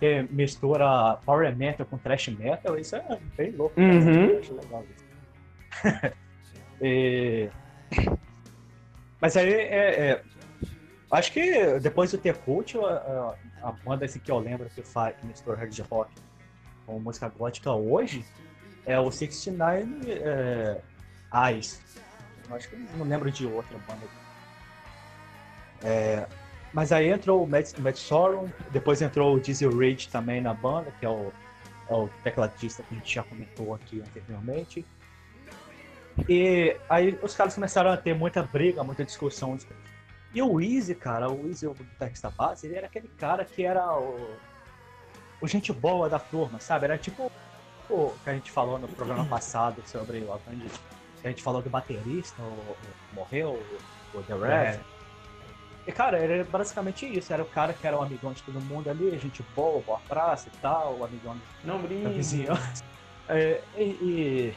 [0.00, 3.80] Que mistura power metal com thrash metal, isso é bem louco.
[3.80, 4.26] Uhum.
[4.26, 6.14] Eu acho legal isso.
[6.82, 7.48] E-
[9.24, 10.22] Mas aí, é, é,
[11.10, 15.16] acho que depois do T-Cult, a, a, a banda assim, que eu lembro que faz,
[15.16, 16.12] que mistura hard rock
[16.84, 18.22] com música gótica hoje,
[18.84, 20.78] é o 69 é,
[21.32, 21.80] Eyes.
[22.50, 24.02] Acho que não lembro de outra banda.
[25.82, 26.26] É,
[26.74, 30.92] mas aí entrou o Matt, Matt Sorum, depois entrou o Diesel Rage também na banda,
[31.00, 31.32] que é o,
[31.88, 34.84] é o tecladista que a gente já comentou aqui anteriormente.
[36.28, 39.56] E aí os caras começaram a ter muita briga, muita discussão.
[40.34, 43.92] E o Easy, cara, o Easy, o guitarrista base, ele era aquele cara que era
[43.98, 44.36] o,
[45.40, 46.84] o gente boa da turma, sabe?
[46.86, 47.30] Era tipo
[47.88, 50.38] o que a gente falou no programa passado sobre o
[51.20, 52.76] que a gente falou do baterista, o, o-
[53.12, 53.50] morreu,
[54.14, 54.80] o, o The Red.
[55.86, 57.30] E, cara, era basicamente isso.
[57.32, 60.48] Era o cara que era o amigão de todo mundo ali, gente boa, boa praça
[60.48, 62.08] e tal, o amigão Não da brinca.
[62.10, 62.82] vizinhança.
[63.28, 64.54] É, e, e-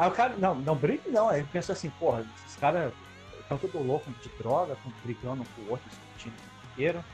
[0.00, 1.28] Aí o cara, não, não briga não.
[1.28, 2.90] Aí pensa assim, porra, esses caras
[3.38, 7.04] estão tudo louco de droga, estão brigando um com o outro, discutindo o inteiro.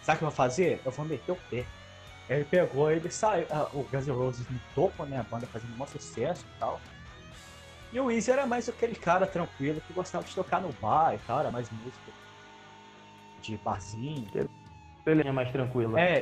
[0.00, 0.80] Sabe o que eu vou fazer?
[0.84, 1.66] Eu vou meter o pé.
[2.28, 5.44] Aí ele pegou, ele saiu, ah, o Guns N' Roses no topo, né, a banda
[5.48, 6.80] fazendo um maior sucesso e tal.
[7.92, 11.18] E o Easy era mais aquele cara tranquilo que gostava de tocar no bar e
[11.26, 12.12] tal, era mais música
[13.40, 14.28] de barzinho.
[15.04, 15.98] Ele é mais tranquilo.
[15.98, 16.20] É,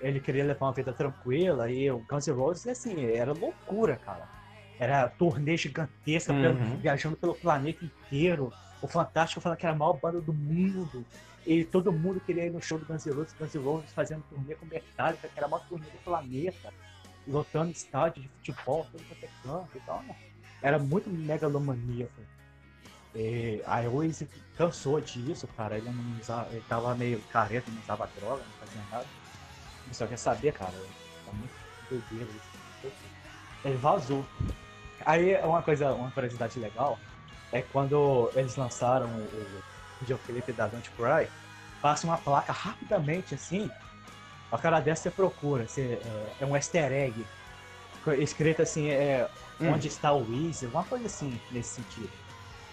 [0.00, 4.37] ele queria levar uma vida tranquila e o Guns N' Roses, assim, era loucura, cara.
[4.78, 6.40] Era turnê gigantesca, Uhum.
[6.40, 8.52] pelo- viajando pelo planeta inteiro.
[8.80, 11.04] O Fantástico falando que era a maior banda do mundo.
[11.46, 14.22] E todo mundo queria ir no show do Guns N' Roses, Guns N' Roses fazendo
[14.28, 16.72] turnê com Metallica, que era a maior turnê do planeta.
[17.26, 20.02] Lotando estádio de futebol, todo quanto é canto e tal.
[20.04, 20.14] né?
[20.62, 22.20] Era muito megalomaníaco.
[23.14, 25.76] E aí o Easy cansou disso, cara.
[25.78, 29.06] Ele não usava, ele tava meio careta, não usava droga, não fazia nada.
[29.86, 30.72] Ele só quer saber, cara.
[31.24, 31.52] Tá muito
[31.90, 32.92] doideiro isso.
[33.64, 34.24] Ele vazou.
[35.04, 36.98] Aí uma coisa, uma curiosidade legal
[37.52, 39.62] é quando eles lançaram o,
[40.00, 41.28] videoclipe da Don't Cry,
[41.82, 43.70] passa uma placa rapidamente assim.
[44.50, 47.26] A cara dessa você procura, você, é, é um easter egg.
[48.18, 49.28] Escrito assim, é
[49.60, 49.72] Hum.
[49.72, 52.10] onde está o Weezy, alguma coisa assim nesse sentido.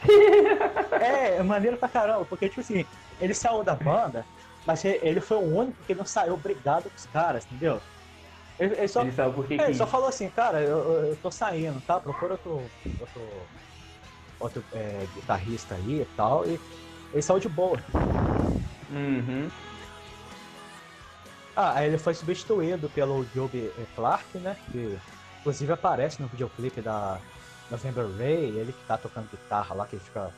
[1.01, 2.86] é, é maneiro pra caramba, porque tipo assim,
[3.19, 4.26] ele saiu da banda,
[4.65, 7.82] mas ele- ele foi o único que não saiu brigado com os caras, entendeu?
[8.59, 9.63] Ele, ele só, Ele sabe por que é, que...
[9.63, 10.77] ele só falou assim, cara, eu,
[11.07, 11.99] eu- tô saindo, tá?
[11.99, 12.63] Procura outro,
[12.99, 13.47] outro,
[14.39, 16.59] outro é, guitarrista aí e tal, e
[17.11, 17.77] ele saiu de boa.
[18.89, 19.49] Uhum.
[21.55, 24.57] Ah, aí ele foi substituído pelo Joby Clark, né?
[24.71, 24.97] Que
[25.39, 27.19] inclusive aparece no videoclipe da
[27.71, 30.31] November Ray, ele que tá tocando guitarra lá, que ele fica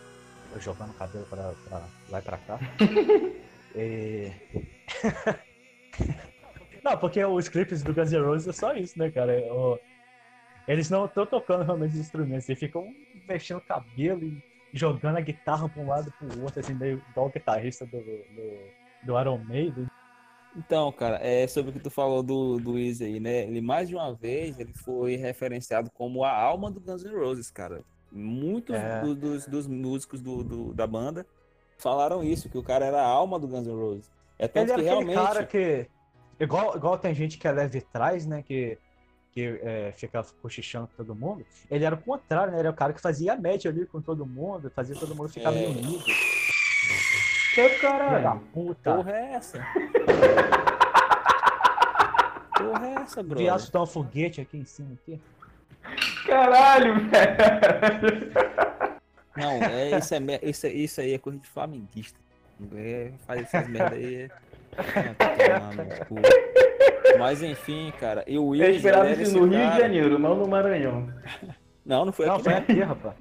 [0.60, 2.60] jogando o cabelo pra, pra lá e pra cá.
[3.76, 4.32] E-
[6.92, 9.34] não, porque os clipes do Guns N' Roses é só isso, né, cara?
[9.54, 9.80] O-
[10.68, 12.86] Eles não estão tocando realmente os instrumentos, eles ficam
[13.28, 17.02] mexendo o cabelo e jogando a guitarra pra um lado e pro outro, assim, meio
[17.10, 18.58] igual o guitarrista do, do,
[19.04, 19.88] do Iron Maiden.
[20.56, 23.44] Então, cara, é sobre o que tu falou do, do Easy aí, né?
[23.44, 27.50] Ele mais de uma vez ele foi referenciado como a alma do Guns N' Roses,
[27.52, 27.82] cara.
[28.12, 29.02] Muitos É.
[29.02, 31.26] do- dos, dos músicos do, do- da banda
[31.78, 34.12] falaram isso, que o cara era a alma do Guns N' Roses.
[34.40, 35.16] É tanto Ele que realmente.
[35.16, 35.88] cara que.
[36.40, 38.44] Igual, igual tem gente que é leve trás, né?
[38.44, 38.78] Que,
[39.32, 41.46] que é, fica cochichando com todo mundo.
[41.70, 42.60] Ele era o contrário, né?
[42.60, 45.30] Ele era o cara que fazia a média ali com todo mundo, fazia todo mundo
[45.30, 45.56] ficar É.
[45.56, 46.04] meio unido.
[46.04, 46.14] Que
[47.70, 48.40] Filha da caralho.
[48.54, 48.96] puta.
[48.96, 49.66] Porra é essa?
[52.58, 53.38] Porra é essa, bro?
[53.38, 55.20] viado tá um foguete aqui em cima aqui.
[56.26, 58.32] Caralho, velho.
[59.36, 62.20] Não, é, isso, é, isso, é- isso aí é coisa de flamenguista.
[62.76, 64.16] É, faz essas merda aí.
[64.24, 64.30] É...
[67.20, 71.08] Mas enfim, cara, e o Eu esperava isso no Rio de Janeiro, não no Maranhão.
[71.86, 72.44] Não, não foi Não, aqui.
[72.44, 72.60] foi não.
[72.60, 73.16] aqui, rapaz.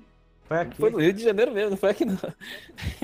[0.44, 0.76] Foi aqui.
[0.76, 2.18] Foi no Rio de Janeiro mesmo, não foi aqui não.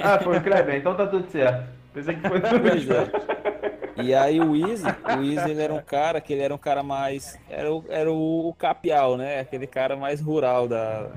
[0.03, 1.69] Ah, foi o Kleber, então tá tudo certo.
[1.93, 2.95] Pensei que foi no Pois Rio.
[2.97, 4.03] é.
[4.03, 6.83] E aí o Easy, o Easy ele era um cara que ele era um cara
[6.83, 7.39] mais.
[7.49, 9.41] Era o, era o, o capial, né?
[9.41, 11.11] Aquele cara mais rural da,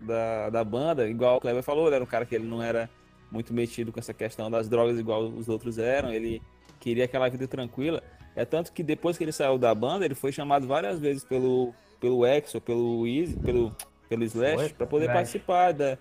[0.00, 1.08] da, da banda.
[1.08, 2.90] Igual o Kleber falou, ele era um cara que ele não era
[3.30, 6.12] muito metido com essa questão das drogas igual os outros eram.
[6.12, 6.42] Ele
[6.80, 8.02] queria aquela vida tranquila.
[8.34, 11.74] É tanto que depois que ele saiu da banda, ele foi chamado várias vezes pelo,
[12.00, 13.74] pelo Exo, pelo Easy, pelo,
[14.08, 15.18] pelo Slash, para poder Slash.
[15.18, 15.98] participar da,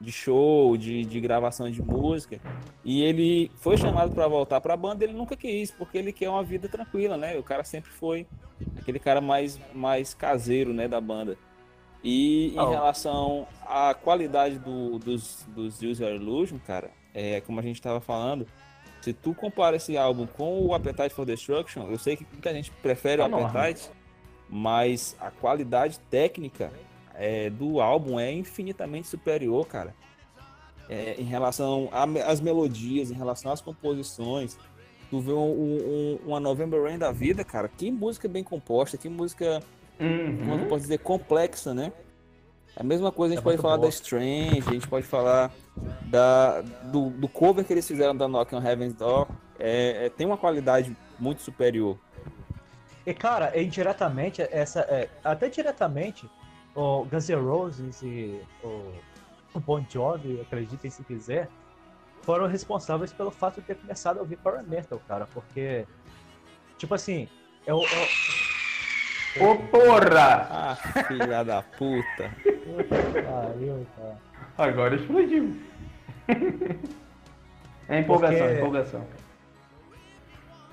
[0.00, 2.40] de show, de, de gravação de música.
[2.84, 6.28] E ele foi chamado para voltar para a banda, ele nunca quis, porque ele quer
[6.28, 7.36] uma vida tranquila, né?
[7.38, 8.26] O cara sempre foi
[8.76, 11.36] aquele cara mais, mais caseiro, né, da banda.
[12.02, 12.70] E em Oh.
[12.70, 18.46] relação à qualidade do, dos, dos User Illusion, cara, é como a gente estava falando,
[19.08, 22.70] se tu compara esse álbum com o Appetite for Destruction, eu sei que muita gente
[22.82, 23.46] prefere o Enorme.
[23.46, 23.90] Appetite,
[24.50, 26.70] mas a qualidade técnica
[27.14, 29.94] é, do álbum é infinitamente superior, cara.
[30.90, 31.88] É, em relação
[32.26, 34.58] às melodias, em relação às composições.
[35.10, 37.66] Tu vê um, um- uma November Rain da vida, cara.
[37.68, 39.62] Que música bem composta, que música,
[39.98, 40.68] como é que eu Uhum.
[40.68, 41.92] posso dizer, complexa, né?
[42.78, 43.88] A mesma coisa a gente É pode falar boa.
[43.88, 45.50] da Strange, a gente pode falar
[46.06, 49.26] da, do, do cover que eles fizeram da Knock on Heaven's Door.
[49.58, 51.98] É, é- tem uma qualidade muito superior.
[53.04, 56.30] E cara, indiretamente, essa, é, até diretamente,
[56.72, 58.92] o Guns N' Roses e o,
[59.54, 61.48] o Bon Jovi, acreditem se quiser,
[62.22, 65.84] foram responsáveis pelo fato de ter começado a ouvir Power Metal, cara, porque,
[66.76, 67.26] tipo assim,
[67.66, 68.08] eu, eu,
[69.40, 70.48] Ô porra!
[70.50, 70.76] Ah,
[71.06, 72.30] filha da puta.
[73.24, 74.16] Pariu, cara.
[74.56, 75.56] Agora explodiu.
[77.88, 79.06] É empolgação, Porque- empolgação.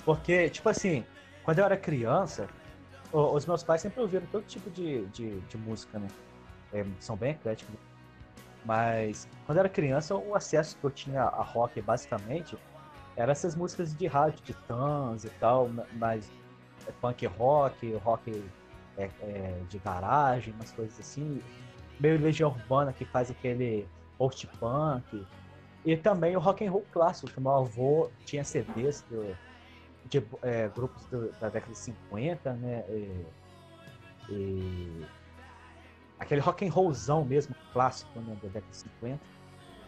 [0.04, 1.06] Porque, tipo assim,
[1.44, 2.48] quando eu era criança,
[3.12, 6.08] os meus pais sempre ouviram todo tipo de, de, de música, né?
[6.74, 7.74] É, são bem ecléticos.
[8.66, 12.58] Mas quando eu era criança, o acesso que eu tinha a rock, basicamente,
[13.16, 16.30] eram essas músicas de rádio, titãs e tal, ma- mas
[16.94, 18.44] punk rock, rock
[18.98, 21.42] é, é, de garagem, umas coisas assim.
[22.00, 25.26] Meio Legião Urbana que faz aquele post-punk.
[25.86, 29.36] E também o rock and roll clássico, que meu avô tinha CDs do,
[30.06, 32.84] de é, grupos do- da década de 50, né?
[32.90, 33.26] E,
[34.30, 35.06] e
[36.20, 38.36] aquele rock and rollzão mesmo, clássico, né?
[38.42, 39.20] Da década de 50.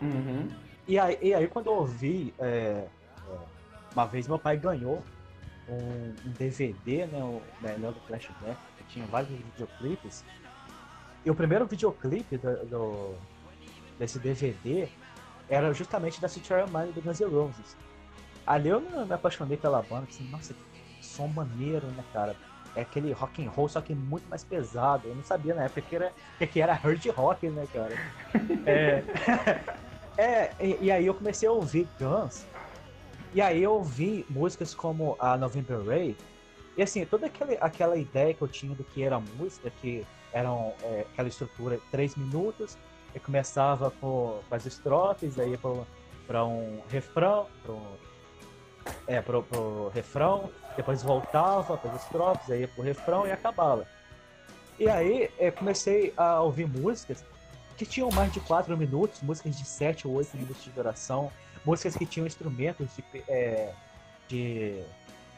[0.02, 0.50] Uhum.
[0.88, 3.38] E aí, e aí quando eu ouvi, é, é,
[3.94, 5.02] uma vez meu pai ganhou
[5.70, 7.24] um, DVD, né?
[7.24, 10.24] O melhor do Flashback, que tinha vários videoclipes.
[11.26, 13.16] E o primeiro videoclipe do, do,
[14.00, 14.88] desse DVD
[15.50, 17.76] era justamente da Future Mind do Guns N' Roses.
[18.46, 22.36] Ali eu me me apaixonei pela banda, assim, nossa, que som maneiro, né, cara?
[22.76, 25.08] É aquele rock and roll, só que muito mais pesado.
[25.08, 27.96] Eu não sabia na época que era, que era hard rock, né, cara?
[28.66, 29.04] É,
[30.18, 32.46] é e, e aí eu comecei a ouvir Guns.
[33.34, 36.16] E aí eu ouvi músicas como a November Rain.
[36.76, 40.74] E assim, toda aquele, aquela ideia que eu tinha do que era música, que eram
[40.84, 42.78] é, aquela estrutura três minutos,
[43.16, 45.58] e começava com, com as estrofes, aí
[46.28, 47.82] para um refrão, pro,
[49.08, 53.88] é, pro, pro refrão, depois voltava para as estrofes, aí ia pro refrão e acabava.
[54.80, 57.24] E aí comecei a ouvir músicas
[57.76, 61.32] que tinham mais de quatro minutos, músicas de sete ou oito minutos de duração,
[61.68, 63.74] músicas que tinham instrumentos de, é,
[64.30, 64.82] de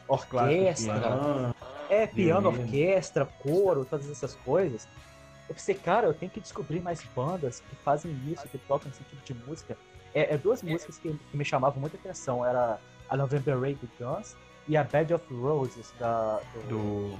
[0.06, 1.54] orquestra, Piano.
[1.88, 2.64] é, piano, violino.
[2.64, 4.86] orquestra, coro, todas essas coisas.
[5.48, 9.02] Eu pensei, cara, eu tenho que descobrir mais bandas que fazem isso, que tocam esse
[9.02, 9.76] tipo de música.
[10.14, 12.46] É, é duas músicas que, que me chamavam muita atenção.
[12.46, 12.78] Era
[13.08, 14.36] a November Rain do Guns
[14.68, 17.18] e a Bed of Roses da, do, Do.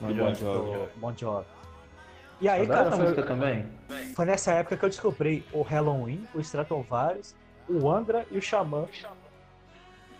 [0.00, 0.78] Do Bon Jovi.
[0.78, 1.46] do Bon Jovi.
[2.40, 3.66] E aí, Adoro cara, essa foi, música também.
[4.14, 7.34] foi nessa época que eu descobri o Halloween, o Stratovarius,
[7.68, 8.86] o Angra e o Xamã.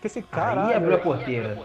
[0.01, 0.69] Pensei, caralho.
[0.69, 1.57] Aí abriu a porteira.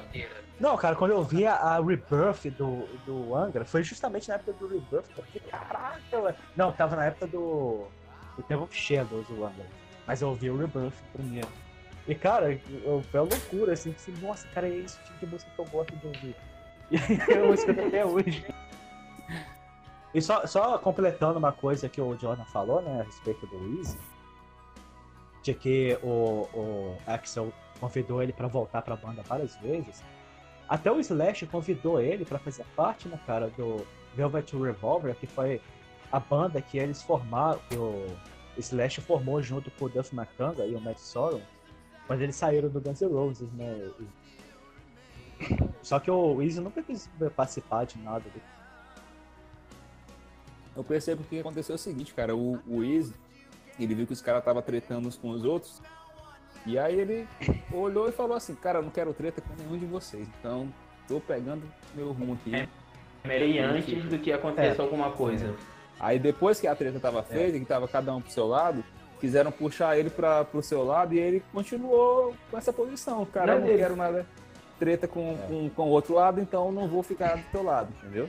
[0.58, 4.52] Não, cara, quando eu vi a, a Rebirth do, do Angra, foi justamente na época
[4.52, 5.06] do Rebirth.
[5.26, 6.34] Fiquei, caraca, ué.
[6.56, 7.86] Não, tava na época do.
[8.36, 9.66] do Temple of Shadows, o Angra.
[10.06, 11.48] Mas eu ouvi o Rebirth primeiro.
[12.06, 12.52] E, cara,
[12.84, 13.94] eu, foi uma loucura, assim.
[14.20, 16.36] Nossa, cara, é esse tipo de música que eu gosto de ouvir.
[16.90, 16.96] E
[17.32, 18.46] eu escuto até hoje.
[20.14, 23.98] E só, só completando uma coisa que o Jordan falou, né, a respeito do Easy,
[25.44, 30.02] de que o, o Axel convidou ele pra voltar pra banda várias vezes.
[30.66, 33.86] Até o Slash convidou ele pra fazer parte, né, cara, do
[34.16, 35.60] Velvet Revolver, que foi
[36.10, 38.06] a banda que eles formaram, que o
[38.56, 41.42] Slash formou junto com o Duff McKagan e o Matt Sorum,
[42.06, 43.90] quando eles saíram do Guns N' Roses, né.
[44.00, 48.24] E- Só que o Easy nunca quis participar de nada.
[50.74, 53.14] Eu percebo que aconteceu o seguinte, cara, o, Easy,
[53.78, 55.82] ele viu que os caras estavam tretando uns com os outros,
[56.66, 57.28] e aí ele
[57.72, 60.68] olhou e falou assim, cara, eu não quero treta com nenhum de vocês, então
[61.08, 61.62] tô pegando
[61.94, 62.54] meu rumo aqui.
[62.54, 62.68] É.
[63.22, 65.54] Primeiro antes do que aconteça alguma coisa.
[65.98, 68.84] Aí depois que a treta tava feita, que tava cada um pro seu lado,
[69.18, 73.24] quiseram puxar ele para pro seu lado e ele continuou com essa posição.
[73.24, 74.26] Cara, Não, eu não quero nada
[74.78, 78.28] treta com, com, com o outro lado, então não vou ficar do teu lado, entendeu?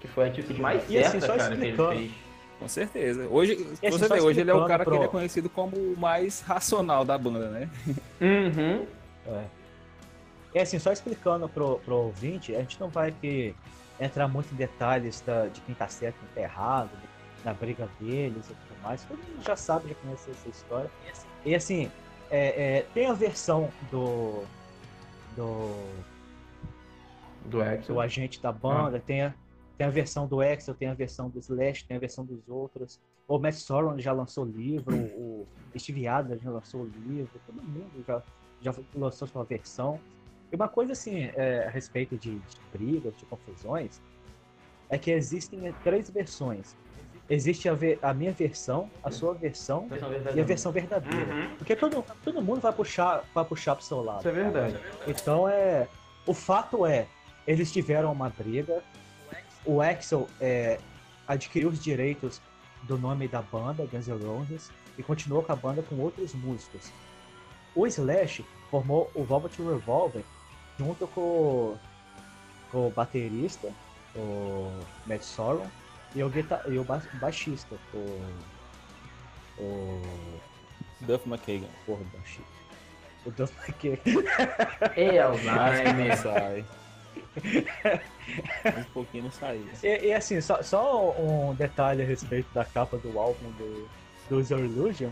[0.00, 1.98] Que foi a atitude mais E assim, certa, só cara, que ele explicando.
[1.98, 2.27] fez.
[2.58, 3.26] Com certeza.
[3.28, 5.48] Hoje, assim, você só vê, hoje ele é o cara que pro- ele é conhecido
[5.48, 7.70] como o mais racional da banda, né?
[8.20, 8.86] Uhum.
[10.54, 13.54] É assim, só explicando pro, pro ouvinte, a gente não vai aqui
[14.00, 16.90] entrar muito em detalhes da- de quem tá certo e quem tá errado,
[17.44, 19.04] na briga deles e tudo mais.
[19.04, 20.90] Todo mundo já sabe, já conhece essa história.
[21.44, 21.90] E assim,
[22.30, 24.42] é, é, tem a versão do.
[25.36, 25.74] do,
[27.44, 27.62] Do
[27.94, 29.34] do agente da banda, tem, a,
[29.78, 33.00] tem a versão do Axel, tem a versão do Slash, tem a versão dos outros.
[33.28, 35.46] O Matt Sorum já lançou livro, o
[35.78, 38.22] Steve Adler já lançou livro, todo mundo já,
[38.60, 40.00] já lançou sua versão.
[40.50, 44.00] E uma coisa assim, é, a respeito de, de brigas, de confusões,
[44.90, 46.76] é que existem três versões.
[47.30, 51.34] Existe a, ve- a minha versão, a sua versão Versão e a versão verdadeira.
[51.34, 51.56] Uhum.
[51.58, 54.20] Porque todo, todo mundo vai puxar, vai puxar pro seu lado.
[54.20, 54.80] Isso é verdade.
[55.06, 55.86] Então é.
[56.26, 57.06] O fato é,
[57.46, 58.82] eles tiveram uma briga.
[59.68, 60.78] O Axel é,
[61.26, 62.40] adquiriu os direitos
[62.84, 66.90] do nome da banda, Guns N' Roses, e continuou com a banda com outros músicos.
[67.74, 70.24] O Slash formou o Velvet Revolver
[70.78, 71.76] junto com,
[72.72, 73.70] com o baterista,
[74.16, 74.72] o
[75.06, 75.66] Matt Sorum,
[76.14, 78.22] e o, guita- e o ba- baixista, o.
[79.58, 80.00] O.
[81.02, 81.68] Duff McKagan.
[81.84, 82.48] Porra, o baixista.
[83.26, 84.22] O Duff McKagan.
[84.96, 86.16] E Não Alzheimer.
[86.22, 86.64] sai.
[88.78, 89.64] Um pouquinho não saía.
[89.82, 93.88] E, e, assim, só, só um detalhe a respeito da capa do álbum do,
[94.28, 95.10] do Your Illusion,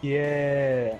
[0.00, 0.98] que é,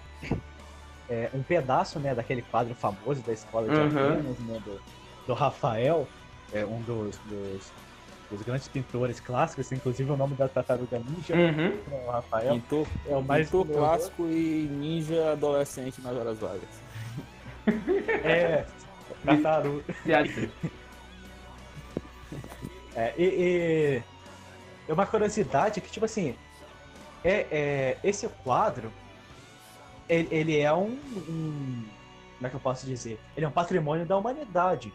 [1.08, 3.86] é um pedaço né, daquele quadro famoso da escola de Uhum.
[3.86, 4.80] Atenas, né, do,
[5.26, 6.06] do Rafael,
[6.52, 7.72] é um dos, dos,
[8.30, 11.68] dos grandes pintores clássicos, inclusive o nome da tartaruga ninja, Uhum.
[11.86, 16.82] né, o Rafael, Pintor, é o mais pintor clássico e ninja adolescente nas horas vagas.
[18.24, 18.64] É,
[19.24, 19.84] tartaruga.
[22.94, 24.02] É, e, e
[24.88, 26.36] é uma curiosidade que, tipo assim,
[27.24, 28.92] é, é, esse quadro,
[30.08, 30.90] ele, ele é um,
[31.28, 31.84] um-
[32.36, 33.18] Como é que eu posso dizer?
[33.36, 34.92] Ele é um patrimônio da humanidade.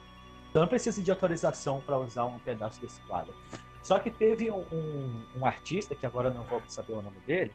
[0.50, 3.34] Então não precisa de autorização para usar um pedaço desse quadro.
[3.82, 7.52] Só que teve um, um- um artista, que agora não vou saber o nome dele,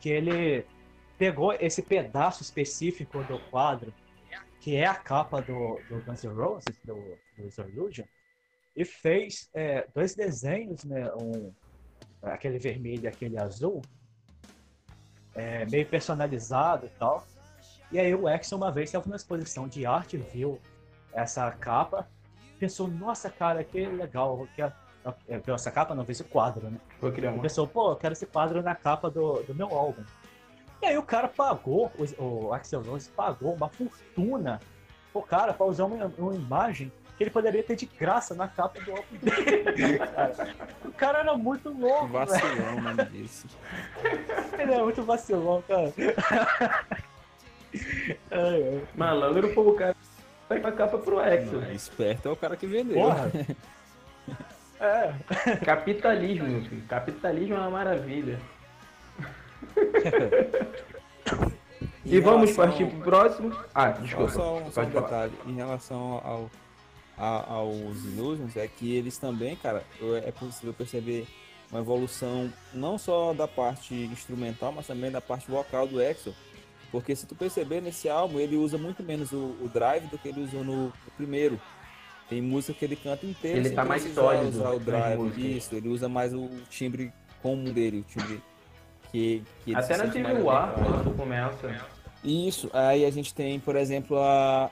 [0.00, 0.64] que ele
[1.18, 3.92] pegou esse pedaço específico do quadro,
[4.60, 6.94] que é a capa do, do Guns N' Roses, do,
[7.36, 8.04] do Illusion,
[8.76, 11.10] e fez é, dois desenhos, né?
[11.14, 11.52] Um,
[12.22, 13.80] aquele vermelho e aquele azul,
[15.34, 17.26] é, meio personalizado e tal.
[17.90, 20.60] E aí o Exxon uma vez estava numa exposição de arte, viu
[21.12, 22.08] essa capa,
[22.58, 24.62] pensou, nossa cara, que legal, que
[25.44, 26.78] viu essa capa, não, viu esse quadro, né?
[27.00, 27.42] Vou criar uma.
[27.42, 30.04] pensou, pô, eu quero esse quadro na capa do, do meu álbum.
[30.82, 34.60] E aí o cara pagou, o, o Axel Rose pagou uma fortuna
[35.12, 38.80] o cara pra usar uma, uma imagem que ele poderia ter de graça na capa
[38.80, 39.98] do álbum dele.
[39.98, 40.54] cara.
[40.84, 42.08] O cara era muito louco.
[42.08, 43.46] Vacilão o nome disso.
[44.58, 45.92] Ele é muito vacilão, cara.
[48.94, 49.96] Malandro foi o cara
[50.48, 51.62] vai pra capa pro Exo.
[51.72, 52.96] Esperto é o cara que vendeu.
[52.96, 53.30] Porra.
[54.82, 55.12] É.
[55.62, 56.82] Capitalismo, meu filho.
[56.88, 58.40] Capitalismo é uma maravilha.
[62.04, 63.56] Em E vamos relação- partir pro próximo.
[63.74, 64.32] Ah, desculpa.
[64.32, 66.50] só, um- só um detalhe, em relação ao,
[67.16, 69.84] a- aos Illusions, é que eles também, cara,
[70.24, 71.26] é possível perceber
[71.70, 76.34] uma evolução não só da parte instrumental, mas também da parte vocal do Exo.
[76.90, 80.28] Porque se tu perceber nesse álbum, ele usa muito menos o, o drive do que
[80.28, 81.60] ele usou no, no primeiro.
[82.28, 85.56] Tem música que ele canta inteiro Ele tá mais sólido usar o drive.
[85.56, 88.42] Isso, ele usa mais o timbre comum dele, o timbre
[89.10, 91.74] que, que Até na Civil War, quando começa.
[92.22, 94.70] Isso, aí a gente tem, por exemplo, a,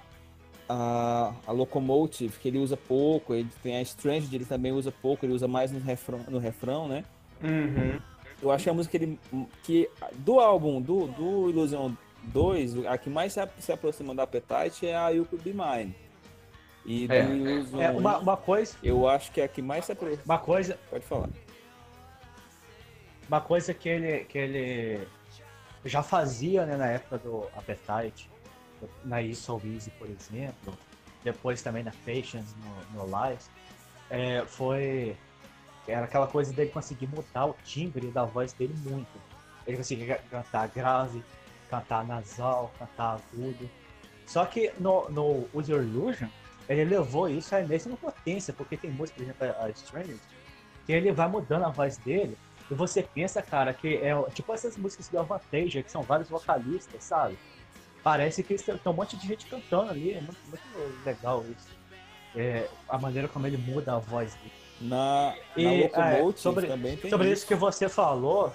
[0.69, 5.25] a, a Locomotive, que ele usa pouco, ele tem a Strange, ele também usa pouco,
[5.25, 7.05] ele usa mais no refrão, no refrão né?
[7.43, 7.99] Uhum.
[8.41, 9.19] Eu acho que a música que ele,
[9.65, 11.93] que do álbum, do, do Illusion
[12.25, 15.95] 2, a que mais se, se aproxima da Appetite é a You Could Be Mine.
[16.85, 17.25] E do É.
[17.25, 20.23] Illusion É, 1, uma, uma coisa, eu acho que é a que mais se aproxima.
[20.25, 21.29] uma coisa, Pode falar.
[23.29, 25.07] Uma coisa que ele, que ele
[25.85, 28.29] já fazia né, na época do Appetite,
[29.05, 30.77] na You So Easy, por exemplo,
[31.23, 32.55] depois também na Patience,
[32.95, 33.51] no, no Lies,
[34.11, 35.17] é, foi.
[35.87, 39.09] Era aquela coisa dele conseguir mudar o timbre da voz dele muito.
[39.67, 41.23] Ele conseguia cantar grave,
[41.71, 43.69] cantar nasal, cantar agudo.
[44.27, 46.29] Só que no, no Use Your Illusion,
[46.69, 50.21] ele levou isso à enésima potência, porque tem música, por exemplo, a Strangers,
[50.85, 52.37] que ele vai mudando a voz dele
[52.71, 57.03] e você pensa, cara, que é tipo essas músicas do Avantasia, que são vários vocalistas,
[57.05, 57.37] sabe?
[58.03, 61.69] Parece que tem um monte de gente cantando ali, é muito, muito legal isso.
[62.35, 64.53] É, a maneira como ele muda a voz dele.
[64.81, 68.53] Na, E, na é, sobre- também tem Sobre isso que você falou,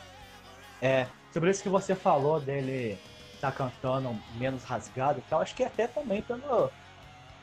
[0.81, 2.97] é, sobre isso que você falou dele
[3.41, 6.71] tá cantando menos rasgado e tal, acho que até também pelo,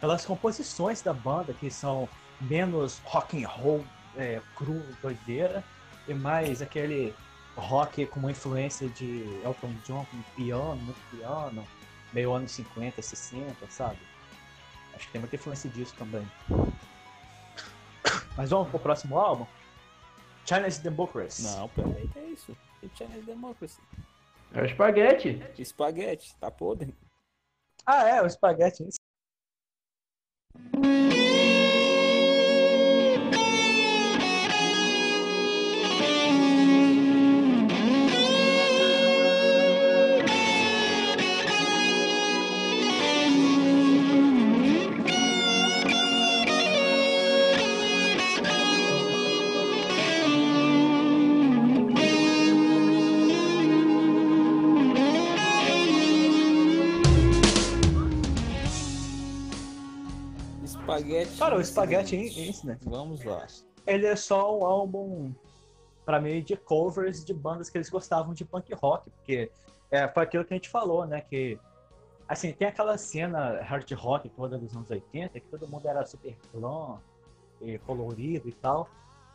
[0.00, 2.08] pelas composições da banda, que são
[2.40, 3.84] menos rock and roll,
[4.16, 5.62] é, cru, doideira,
[6.10, 7.14] e mais aquele
[7.56, 11.66] rock com uma influência de Elton John, com piano, muito piano,
[12.12, 13.98] meio anos 50, 60, sabe?
[14.94, 16.26] Acho que tem muita influência disso também.
[18.36, 19.46] Mas vamos pro próximo álbum?
[20.44, 21.42] Chinese Democracy.
[21.42, 22.56] Não, peraí, que é isso?
[22.80, 23.80] Que Chinese Democracy.
[24.52, 25.42] É o espaguete.
[25.58, 26.94] Espaguete, tá podre.
[27.86, 28.88] Ah, é, o espaguete.
[61.38, 63.46] Cara, o Spaghetti Incident, Vamos lá.
[63.86, 65.32] ele é só um álbum,
[66.04, 69.50] pra mim, de covers de bandas que eles gostavam de punk rock, porque
[69.90, 71.58] é, foi aquilo que a gente falou, né, que,
[72.28, 76.36] assim, tem aquela cena hard rock toda dos anos 80, que todo mundo era super
[76.52, 76.98] glam
[77.60, 78.88] e colorido e tal,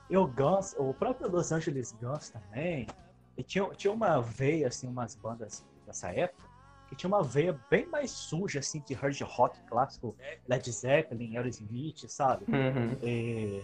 [0.09, 2.87] e o Guns, o próprio Los Angeles Guns também,
[3.35, 6.47] e tinha, tinha uma veia, assim, umas bandas dessa época,
[6.95, 10.15] que tinha uma veia bem mais suja, assim, de hard rock clássico,
[10.47, 12.45] Led Zeppelin, Aerosmith, sabe?
[12.47, 12.97] Uhum.
[13.03, 13.61] É,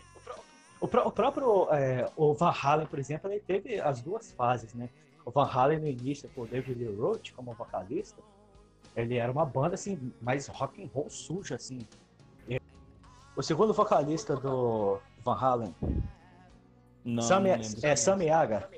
[0.80, 4.74] o, pró- o próprio é, o Van Halen, por exemplo, ele teve as duas fases,
[4.74, 4.90] né?
[5.26, 8.22] O Van Halen no início, com o David Lee Roth como vocalista,
[8.96, 11.80] ele era uma banda assim mais rock and roll suja assim.
[12.50, 12.60] E
[13.36, 15.76] o segundo vocalista do Van Halen,
[17.06, 17.68] Não, Sam, não lembro.
[17.84, 18.70] é Sam Yaga.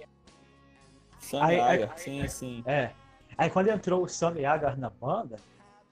[1.20, 2.64] Sam Aí- aí- Yaga, sim, sim.
[2.66, 2.92] É.
[3.38, 5.38] Aí quando entrou o Sam Yaga na banda,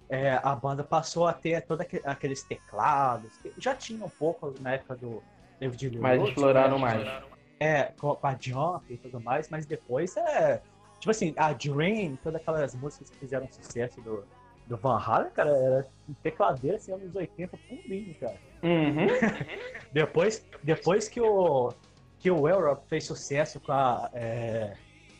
[0.09, 4.73] é, a banda passou a ter todos aqueles teclados, que já tinha um pouco na
[4.73, 5.23] época do
[5.59, 6.81] David Lee Mas exploraram né?
[6.81, 7.23] mais.
[7.59, 10.61] É, com com a Jump e tudo mais, mas depois é
[11.01, 14.23] Tipo assim, a Dream, todas aquelas músicas que fizeram sucesso do,
[14.67, 18.37] do Van Halen, cara, era um tecladeiro assim, anos 80, pulinho, cara.
[18.61, 19.07] Uhum.
[19.91, 21.73] Depois, depois que o
[22.19, 24.73] que o Europe fez sucesso com a é,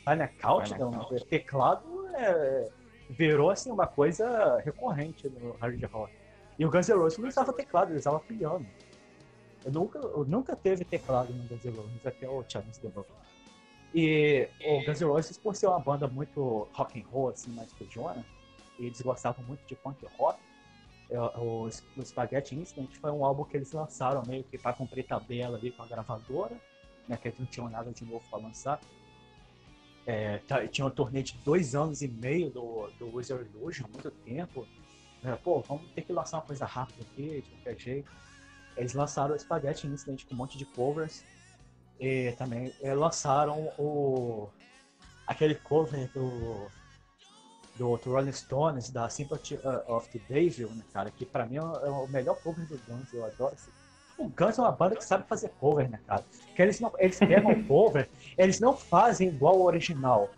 [0.06, 1.82] o teclado
[2.16, 2.70] é,
[3.10, 6.14] virou assim uma coisa recorrente no hard rock.
[6.58, 8.66] E o Guns N' Roses não usava teclado, ele usava piano.
[9.64, 13.04] Eu nunca, eu nunca teve teclado no Guns N' Roses até o Charles Demon.
[13.94, 17.72] E o Guns N' Roses, por ser uma banda muito rock and roll, assim, mais
[17.74, 18.26] pejona,
[18.80, 20.40] e eles gostavam muito de punk rock,
[21.12, 21.68] é, o,
[21.98, 25.70] o Spaghetti Incident foi um álbum que eles lançaram meio que para cumprir tabela ali
[25.72, 26.56] com a gravadora,
[27.08, 28.80] né, que eles não tinham nada de novo para lançar.
[30.06, 34.10] É, tá- tinha um torneio de dois anos e meio do, do Wizard Illusion, muito
[34.12, 34.68] tempo.
[35.24, 38.12] É, pô, vamos ter que lançar uma coisa rápida aqui, de qualquer jeito.
[38.76, 41.24] Eles lançaram o Spaghetti Incident com um monte de covers.
[42.00, 44.50] E também é, lançaram o
[45.28, 46.68] aquele cover do
[47.76, 51.56] do, do Rolling Stones, da Sympathy uh, of the Devil, né, cara, que pra mim
[51.58, 53.72] é o, é melhor cover do Guns, eu adoro esse.
[54.22, 56.24] O Guns é uma banda que sabe fazer cover, né, cara?
[56.56, 60.30] Que eles, não, eles pegam cover, eles não fazem igual ao original.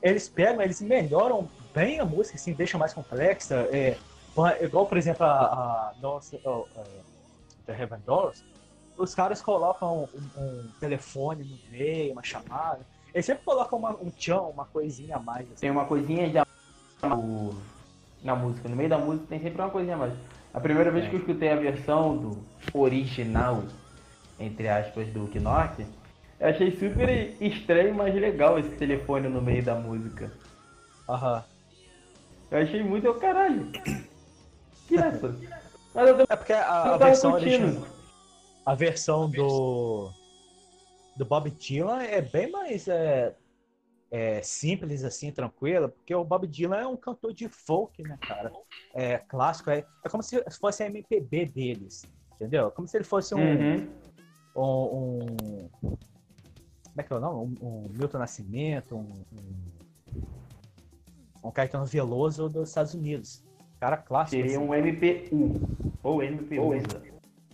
[0.00, 3.68] Eles pegam, eles melhoram bem a música, assim, deixam mais complexa.
[3.72, 3.96] É,
[4.60, 7.04] igual, por exemplo, a, a nossa, oh, uh,
[7.66, 8.44] The Heaven Doors,
[8.96, 12.80] os caras colocam um, um telefone no meio, uma chamada.
[13.14, 15.46] Eles sempre colocam uma, um tchan, uma coisinha a mais.
[15.46, 15.60] assim.
[15.60, 16.44] Tem uma coisinha
[17.02, 17.50] no-
[18.22, 18.68] na música.
[18.68, 20.14] No meio da música tem sempre uma coisinha a mais.
[20.54, 22.38] A primeira vez que eu escutei a versão do
[22.74, 23.62] original,
[24.38, 25.86] entre aspas, do Knock,
[26.38, 27.08] eu achei super
[27.40, 30.30] estranho, mas legal esse telefone no meio da música.
[31.08, 31.42] Aham.
[32.50, 33.70] Eu achei muito eu caralho.
[34.86, 35.34] Que essa?
[35.94, 37.86] Mas eu É porque a, a versão original,
[38.66, 40.10] a versão do
[41.16, 43.34] do Bob Dylan é bem mais é,
[44.12, 48.52] é, simples assim, tranquila, porque o Bob Dylan é um cantor de folk, né, cara?
[48.94, 52.70] É clássico, é, é como se fosse a MPB deles, entendeu?
[52.70, 53.88] Como se ele fosse um, Uhum.
[54.54, 55.98] um, um- como
[56.98, 57.56] é que é o nome?
[57.62, 63.42] Um, um Milton Nascimento, um, um, um Caetano Veloso dos Estados Unidos.
[63.80, 64.42] Cara clássico.
[64.42, 64.68] Seria assim.
[64.68, 65.54] um MPU.
[66.02, 66.72] Ou MPU.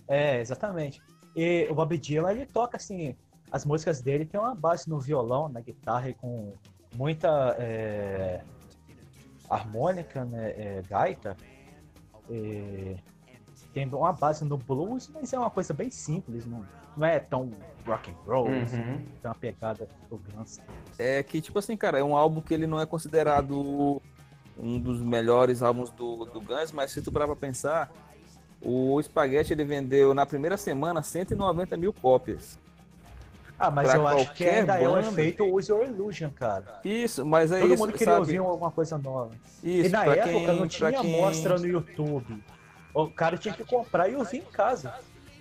[0.09, 1.01] É, exatamente.
[1.37, 3.15] E o Bob Dylan, ele toca assim,
[3.51, 6.53] as músicas dele tem uma base no violão, na guitarra e com
[6.95, 8.43] muita é,
[9.49, 11.37] harmônica, né, é, gaita.
[13.73, 16.65] Tem uma base no blues, mas é uma coisa bem simples, não,
[16.97, 17.51] não é tão
[17.87, 18.97] rock and roll, assim, Uhum.
[18.99, 20.59] tem uma pegada do Guns.
[20.99, 24.03] É que, tipo assim, cara, é um álbum que ele não é considerado
[24.59, 27.91] um dos melhores álbuns do, do Guns, mas se tu parar pra pensar,
[28.61, 32.59] o Spaghetti ele vendeu na primeira semana 190 mil cópias.
[33.59, 35.09] Ah, mas eu acho que ainda é o banda.
[35.09, 36.81] efeito Use Your Illusion, cara.
[36.85, 38.19] Isso, mas é Todo isso, mundo queria sabe?
[38.21, 39.31] ouvir alguma coisa nova.
[39.65, 42.43] Isso, e na época quem- não tinha quem- mostra no YouTube.
[42.95, 44.95] O cara tinha que comprar e ouvir em casa.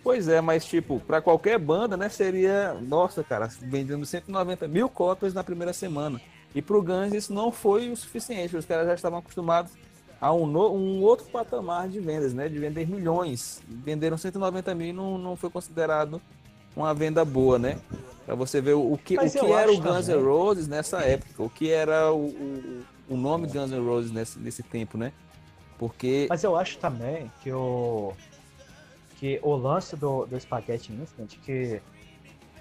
[0.03, 5.34] Pois é, mas tipo, pra qualquer banda, né, seria, nossa, cara, vendendo 190 mil cópias
[5.34, 6.19] na primeira semana.
[6.56, 9.73] E pro Guns isso não foi o suficiente, os caras já estavam acostumados
[10.19, 13.61] a um, no- um outro patamar de vendas, né, de vender milhões.
[13.68, 16.19] Venderam 190 mil e não, não foi considerado
[16.76, 17.77] uma venda boa, né?
[18.28, 20.22] Pra você ver o, que, o que era o Guns N'.
[20.22, 24.62] Roses nessa época, o que era o, o, o nome Guns N' Roses nesse, nesse
[24.62, 25.14] tempo, né?
[25.78, 28.12] Porque Mas eu acho também que o
[29.16, 31.82] que o lance do, do Spaghetti Instant que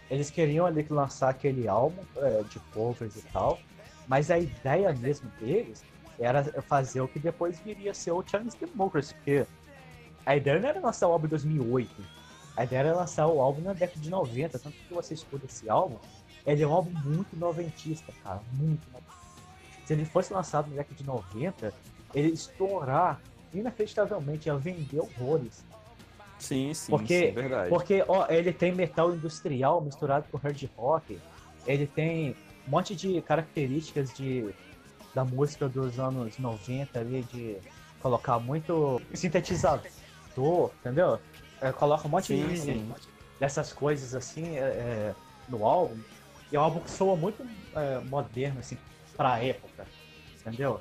[0.08, 3.58] eles queriam ali lançar aquele álbum é, de covers e tal,
[4.06, 5.82] mas a ideia mesmo deles
[6.16, 9.44] era fazer o que depois viria a ser o Chinese Democracy, porque
[10.24, 11.90] a ideia não era lançar o álbum em 2008,
[12.56, 15.68] a ideia era lançar o álbum na década de 90, tanto que você escuta esse
[15.68, 15.98] álbum,
[16.46, 19.16] ele é um álbum muito noventista, cara, muito noventista.
[19.84, 21.74] Se ele fosse lançado na década de 90,
[22.14, 23.20] ele ia estourar
[23.52, 25.64] inacreditavelmente, ia vender horrores.
[26.38, 27.68] sim, sim, Porque- sim, verdade.
[27.68, 31.20] Porque, ó, ele tem metal industrial misturado com hard rock.
[31.66, 34.54] Ele tem um monte de características de,
[35.14, 37.56] da música dos anos 90 ali, de
[38.00, 41.18] colocar muito sintetizador, entendeu?
[41.60, 42.94] É, coloca um monte Sim, de, sim.
[43.40, 45.14] dessas coisas assim é, é,
[45.48, 45.98] no álbum.
[46.50, 48.78] E é um álbum que soa muito é, moderno, assim,
[49.16, 49.86] pra época,
[50.40, 50.80] entendeu?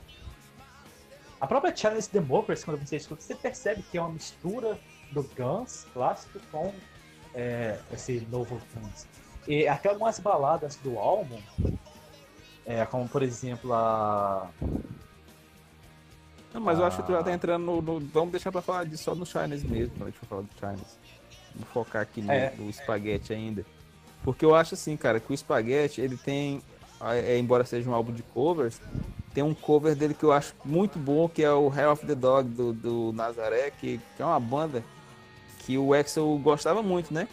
[1.39, 4.79] A própria Chinese Democracy, quando você escuta, você percebe que é uma mistura
[5.11, 6.73] do Guns clássico com
[7.33, 9.07] é, esse novo Guns.
[9.47, 11.39] E até algumas baladas do álbum,
[12.65, 14.49] é, como por exemplo a.
[16.55, 17.33] Não, mas eu acho que tu já tá Ah.
[17.33, 20.19] entrando no, no- Vamos deixar pra falar disso só no Chinese mesmo, quando a gente
[20.19, 20.95] for falar do Chinese.
[21.53, 22.53] Vamos focar aqui no, É.
[22.57, 23.65] no espaguete ainda.
[24.23, 26.61] Porque eu acho assim, cara, que o espaguete, ele tem
[27.01, 28.79] é, embora seja um álbum de covers,
[29.33, 32.15] tem um cover dele que eu acho muito bom, que é o Hell of the
[32.15, 34.81] Dog do, do Nazaré, que, que é uma banda
[35.59, 37.27] que o Axel gostava muito, né?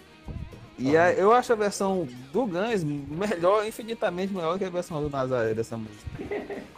[0.79, 5.09] E a- eu acho a versão do Guns melhor, infinitamente melhor que a versão do
[5.11, 6.11] Nazaré dessa música.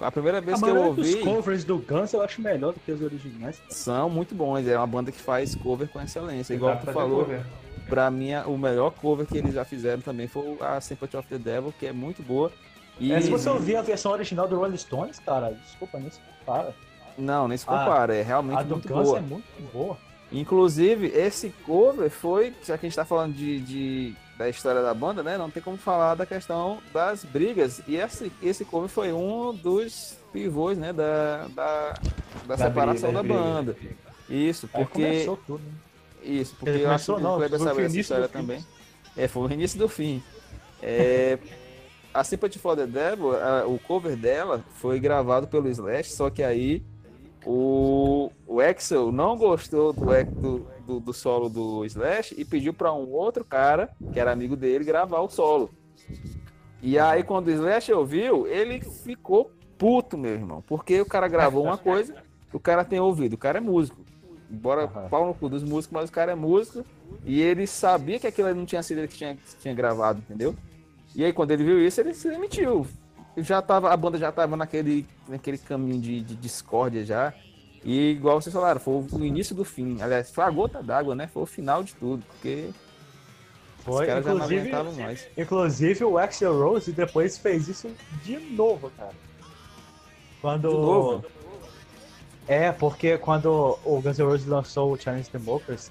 [0.01, 2.91] A primeira vez A que eu ouvi, covers do Guns eu acho melhor do que
[2.93, 3.61] os originais.
[3.71, 4.67] são muito bons.
[4.67, 6.53] É uma banda que faz cover com excelência.
[6.55, 7.47] Igual Dá tu falou, cover.
[7.89, 11.29] pra mim a- o melhor cover que eles já fizeram também foi a Sympathy of
[11.29, 12.51] the Devil, que é muito boa.
[12.99, 16.21] E É, se você ouvir a versão original do Rolling Stones, cara, desculpa, nem se
[16.41, 16.75] compara.
[17.17, 19.19] não, nem se A- compara, é realmente A do muito Guns boa.
[19.19, 19.97] é muito boa.
[20.39, 24.93] Inclusive, esse cover foi, já que a gente tá falando de, de- da história da
[24.93, 25.39] banda, né?
[25.39, 27.81] Não tem como falar da questão das brigas.
[27.87, 30.93] E esse, esse cover foi um dos pivôs, né?
[30.93, 31.95] Da, da,
[32.47, 33.35] da, separação briga, da briga.
[33.39, 33.77] banda.
[34.29, 35.03] Isso, Aí porque.
[35.03, 35.73] começou tudo, né?
[36.25, 38.33] Isso, porque Ele eu acho que não, o Kleber sabe essa história fim.
[38.39, 38.67] também.
[39.17, 40.23] É, foi o início do fim.
[40.83, 41.39] É,
[42.13, 46.43] a Sympathy for the Devil, a- o cover dela foi gravado pelo Slash, só que
[46.43, 46.83] aí
[47.47, 52.93] o, o Axel não gostou do, do, do, do solo do Slash e pediu para
[52.93, 55.71] um outro cara, que era amigo dele, gravar o solo.
[56.83, 61.65] E aí, quando o Slash ouviu, ele ficou puto, meu irmão, porque o cara gravou
[61.65, 62.15] uma coisa,
[62.53, 64.05] o cara tem ouvido, o cara é músico.
[64.51, 65.09] Embora Aham.
[65.09, 66.85] pau no cu dos músicos, mas o cara é músico
[67.25, 70.55] e ele sabia que aquilo não tinha sido ele que tinha, que tinha gravado, entendeu?
[71.15, 72.87] E aí, quando ele viu isso, ele se demitiu.
[73.37, 77.35] Já tava, a banda já tava naquele, naquele caminho de, de discórdia já.
[77.85, 80.01] E igual vocês falaram, foi o início do fim.
[80.01, 81.27] Aliás, foi a gota d'água, né?
[81.27, 82.71] Foi o final de tudo, porque
[83.81, 87.91] Foi, os caras já não inclusive, inclusive o Axel Rose depois fez isso
[88.23, 89.13] de novo, cara.
[90.41, 90.69] Quando...
[90.69, 91.25] De novo?
[92.47, 95.91] É, porque quando o Guns N' Roses lançou o Chinese Democracy,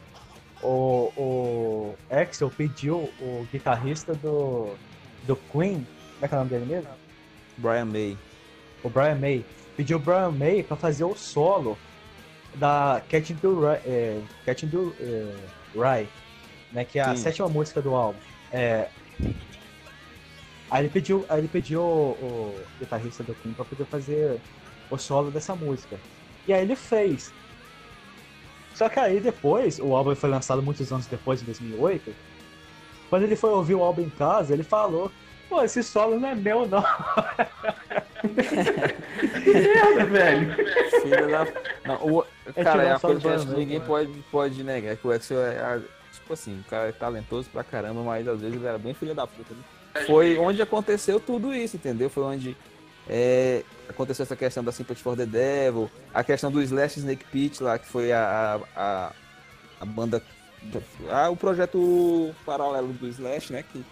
[0.62, 4.74] o, o Axel pediu o guitarrista do,
[5.26, 6.90] do Queen, como é que é o nome dele mesmo?
[7.58, 8.18] Brian May.
[8.84, 9.46] O Brian May.
[9.76, 11.78] Pediu o Brian May pra fazer o solo
[12.56, 15.36] da Catching the Rye, é, Catching the é,
[15.76, 16.08] Rye,
[16.72, 17.24] né, que é a Sim.
[17.24, 18.20] sétima música do álbum.
[18.52, 18.88] É,
[20.70, 24.40] aí ele pediu, aí ele pediu o, o guitarrista do Queen pra poder fazer
[24.92, 26.00] o solo dessa música.
[26.48, 27.34] E aí ele fez.
[28.76, 32.14] Só que aí depois, o álbum foi lançado muitos anos depois, em 2008.
[33.10, 35.12] Quando ele foi ouvir o álbum em casa, ele falou:
[35.54, 36.84] Pô, esse solo não é meu, não.
[39.46, 40.56] merda, velho.
[41.04, 41.48] Filho da.
[41.86, 42.26] Não, o...
[42.64, 43.86] Cara, é uma tirou só coisa que que May, ninguém né?
[43.86, 44.98] pode, pode negar.
[44.98, 45.54] Que o Axel é.
[45.54, 45.82] é,
[46.12, 49.14] Tipo assim, o cara é talentoso pra caramba, mas às vezes ele era bem filho
[49.14, 49.54] da puta.
[49.54, 49.62] Né?
[50.08, 52.10] Foi onde aconteceu tudo isso, entendeu?
[52.10, 52.58] Foi onde
[53.08, 57.62] é, aconteceu essa questão da Sympathy for the Devil, a questão do Slash Snake Pit
[57.62, 59.12] lá, que foi a, a, a,
[59.82, 60.20] a banda.
[61.12, 63.64] Ah, o projeto paralelo do Slash, né?
[63.64, 63.86] Que,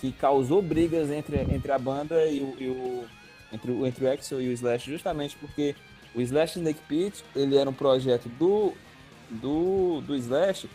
[0.00, 3.04] que causou brigas entre, entre a banda e o, e o-
[3.52, 5.74] entre, o entre o Axel e o Slash, justamente porque
[6.14, 8.72] o Slash Snake Pit ele era um projeto do,
[9.30, 10.68] do, do Slash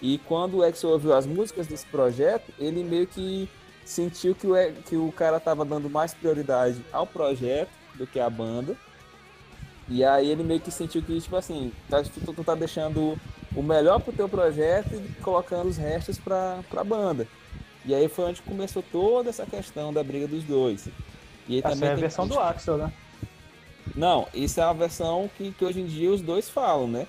[0.00, 3.48] e quando o Axel ouviu as músicas desse projeto, ele meio que
[3.84, 4.54] sentiu que o,
[4.86, 8.76] que o cara tava dando mais prioridade ao projeto do que à banda.
[9.88, 13.18] E aí ele meio que sentiu que, tipo assim, tá, tu, tu tá deixando
[13.56, 17.26] o melhor pro teu projeto e colocando os restos pra, pra banda.
[17.88, 20.86] E aí foi onde começou toda essa questão da briga dos dois.
[21.48, 22.92] E aí Essa também é a versão do Axel, né?
[23.96, 27.06] não, isso é a versão que, que hoje em dia os dois falam, né?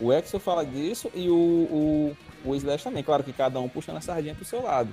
[0.00, 3.02] O Axel fala disso e o, o, o Slash também.
[3.04, 4.88] Claro que cada um puxando a sardinha pro seu lado.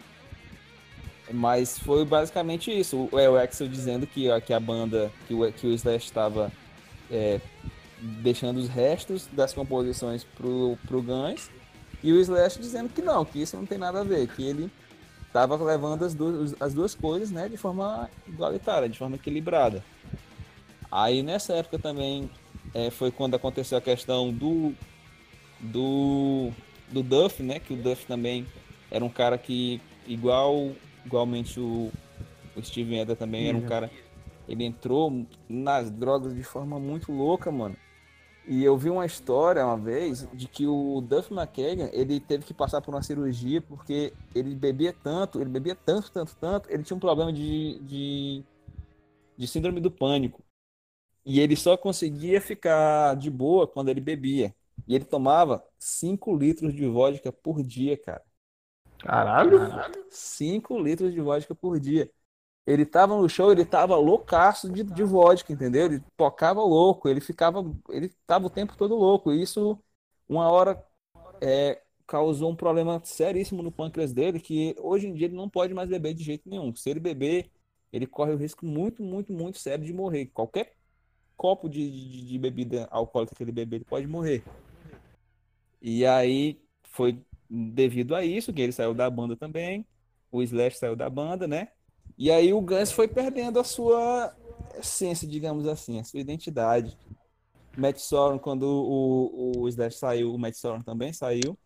[1.31, 3.07] Mas foi basicamente isso.
[3.11, 6.05] O, é, o Axel dizendo que, a- que a banda, que o, que o Slash
[6.05, 6.51] estava
[7.09, 7.39] é,
[7.99, 11.49] deixando os restos das composições pro, pro Guns.
[12.03, 14.69] E o Slash dizendo que não, que isso não tem nada a ver, que ele
[15.31, 19.83] estava levando as duas, as duas coisas né, de forma igualitária, de forma equilibrada.
[20.91, 22.29] Aí nessa época também
[22.73, 24.73] é, foi quando aconteceu a questão do,
[25.59, 26.51] do,
[26.89, 27.59] do Duff, né?
[27.59, 28.45] Que o Duff também
[28.89, 30.71] era um cara que, igual,
[31.05, 31.89] igualmente o,
[32.55, 33.89] o Steven Eder também, era um cara.
[34.49, 37.77] Ele entrou nas drogas de forma muito louca, mano.
[38.47, 42.53] E eu vi uma história uma vez de que o Duff McKagan, ele teve que
[42.53, 46.97] passar por uma cirurgia porque ele bebia tanto, ele bebia tanto, tanto, tanto, ele tinha
[46.97, 48.43] um problema de, de,
[49.37, 50.43] de síndrome do pânico.
[51.23, 54.55] E ele só conseguia ficar de boa quando ele bebia.
[54.87, 58.23] E ele tomava 5 litros de vodka por dia, cara.
[58.97, 59.59] Caralho.
[60.09, 62.09] 5 litros de vodka por dia.
[62.65, 65.85] Ele tava no show, ele tava loucaço de, de vodka, entendeu?
[65.87, 67.63] Ele tocava louco, ele ficava.
[67.89, 69.31] Ele tava o tempo todo louco.
[69.33, 69.79] E isso,
[70.29, 70.83] uma hora,
[71.41, 75.73] é, causou um problema seríssimo no pâncreas dele, que hoje em dia ele não pode
[75.73, 76.75] mais beber de jeito nenhum.
[76.75, 77.49] Se ele beber,
[77.91, 80.27] ele corre o risco muito, muito, muito sério de morrer.
[80.27, 80.73] Qualquer
[81.37, 84.43] copo de, de, de bebida alcoólica que ele beber, ele pode morrer.
[85.81, 87.19] E aí foi
[87.49, 89.85] devido a isso que ele saiu da banda também.
[90.31, 91.69] O Slash saiu da banda, né?
[92.21, 94.31] E aí o Guns foi perdendo a sua
[94.79, 96.95] essência, digamos assim, a sua identidade.
[97.75, 101.57] Matt Sorum, quando o, o Slash saiu, o Matt Sorum também saiu.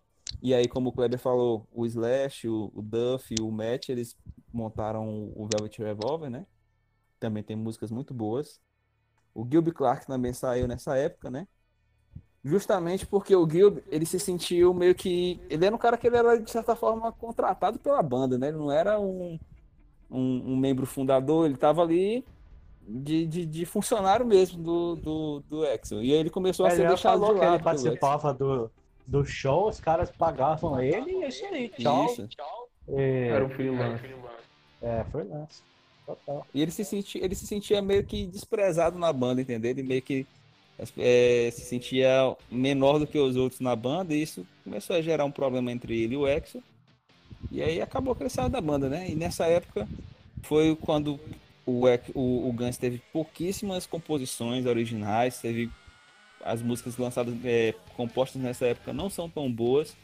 [0.41, 4.15] E aí, como o Kleber falou, o Slash, o, o Duff o Matt, eles
[4.53, 6.45] montaram o Velvet Revolver, né?
[7.19, 8.61] Também tem músicas muito boas.
[9.33, 11.49] O Gilby Clark também saiu nessa época, né?
[12.45, 15.37] Justamente porque o Gilby, ele se sentiu meio que...
[15.49, 18.47] Ele era um cara que ele era, de certa forma, contratado pela banda, né?
[18.47, 19.37] Ele não era um,
[20.09, 22.23] um, um membro fundador, ele estava ali
[22.87, 26.03] de, de, de, funcionário mesmo do, do, do Exo.
[26.03, 28.33] E aí ele começou a ele ser deixado falou de que lado ele pelo participava
[28.33, 28.71] do,
[29.07, 32.05] do show, os caras pagavam ele e é isso aí, tchau.
[32.05, 32.27] Isso.
[32.87, 34.03] É, Era um freelance.
[34.81, 35.63] é, freelance.
[36.05, 36.45] Total.
[36.53, 39.71] E ele se, senti, ele se sentia meio que desprezado na banda, entendeu?
[39.71, 40.27] Ele meio que
[40.97, 45.25] é, se sentia menor do que os outros na banda, e isso começou a gerar
[45.25, 46.61] um problema entre ele e o Exo.
[47.51, 49.09] E aí acabou saiu da banda, né?
[49.09, 49.87] E nessa época
[50.43, 51.19] foi quando
[51.65, 55.69] o, o, o Guns teve pouquíssimas composições originais, teve
[56.43, 59.95] as músicas lançadas, é, compostas nessa época não são tão boas.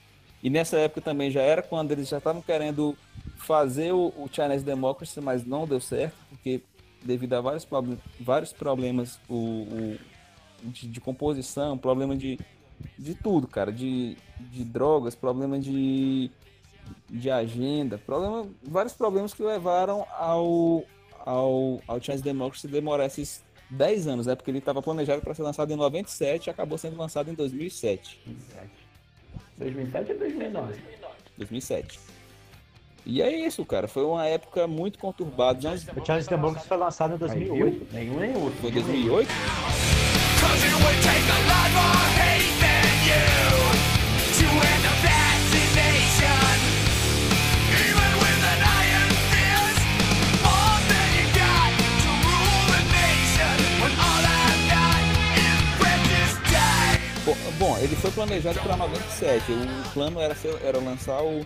[0.43, 2.97] E nessa época também já era quando eles já estavam querendo
[3.37, 6.61] fazer o, o Chinese Democracy, mas não deu certo, porque
[7.03, 7.67] devido a vários,
[8.19, 9.97] vários problemas o, o-
[10.63, 12.39] de, de composição, problema de,
[12.97, 16.29] de tudo, cara, de, de drogas, problema de,
[17.09, 20.83] de agenda, problema, vários problemas que levaram ao,
[21.25, 24.35] ao, ao Chinese Democracy demorar esses 10 anos, né?
[24.35, 28.19] Porque ele estava planejado para ser lançado em 97 e acabou sendo lançado em 2007.
[29.57, 30.81] 2007 ou 2009?
[31.37, 31.99] 2007.
[33.05, 33.87] E é isso, cara.
[33.87, 35.73] Foi uma época muito conturbada.
[35.95, 37.77] O Charles Democracy foi lançado em Aí, 2008.
[37.77, 37.87] viu?
[37.91, 38.59] Nenhum nem outro.
[38.61, 39.29] foi 2008?
[58.31, 59.51] Planejado para 97.
[59.51, 61.45] O plano era, era lançar o,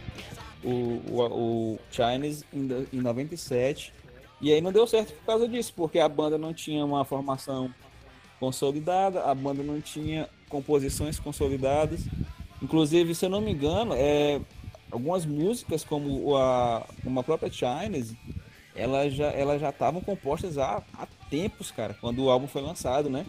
[0.64, 0.70] o,
[1.10, 3.92] o, o Chinese em, em 97.
[4.40, 7.74] E aí não deu certo por causa disso, porque a banda não tinha uma formação
[8.40, 12.02] consolidada, a banda não tinha composições consolidadas.
[12.62, 14.40] Inclusive, se eu não me engano, é,
[14.92, 18.16] algumas músicas, como a, como a própria Chinese,
[18.76, 23.10] elas já elas já estavam compostas há, há tempos, cara, quando o álbum foi lançado,
[23.10, 23.26] né?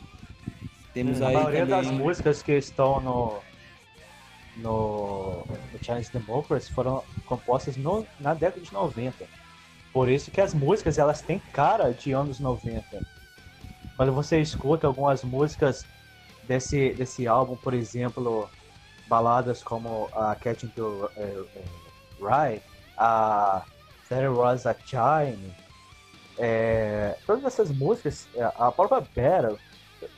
[0.96, 1.82] Temos A maioria também...
[1.82, 3.38] das músicas que estão no,
[4.56, 9.26] no, no Chinese Democracy foram compostas no- na década de 90.
[9.92, 12.82] Por isso que as músicas elas têm cara de anos 90.
[13.94, 15.84] Quando você escuta algumas músicas
[16.44, 18.48] desse, desse álbum, por exemplo,
[19.06, 21.62] baladas como a Catching to eh, eh,
[22.18, 22.62] Rye,
[22.96, 23.62] a
[24.08, 25.52] There Was a Chime,
[26.38, 29.58] eh, todas essas músicas, eh, a própria Battle,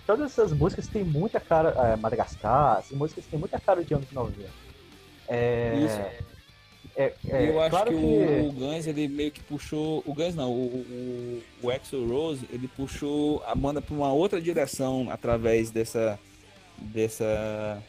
[0.08, 1.68] todas essas músicas têm muita cara.
[1.92, 4.48] É, Madagascar, essas músicas têm muita cara de anos 90.
[5.28, 6.00] É, Isso.
[6.96, 10.02] é, é, eu acho claro que, O, o Guns ele meio que puxou.
[10.06, 14.40] O Guns não, o, o, o Axl Rose ele puxou a banda para uma outra
[14.40, 16.18] direção através dessa.
[16.78, 17.82] dessa.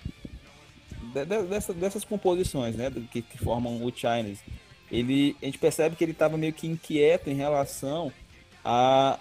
[1.14, 2.92] de- de- dessa- dessas composições, né?
[3.12, 4.42] Que, que formam o Chinese.
[4.92, 8.12] Ele, a gente percebe que ele estava meio que inquieto em relação
[8.66, 9.18] a,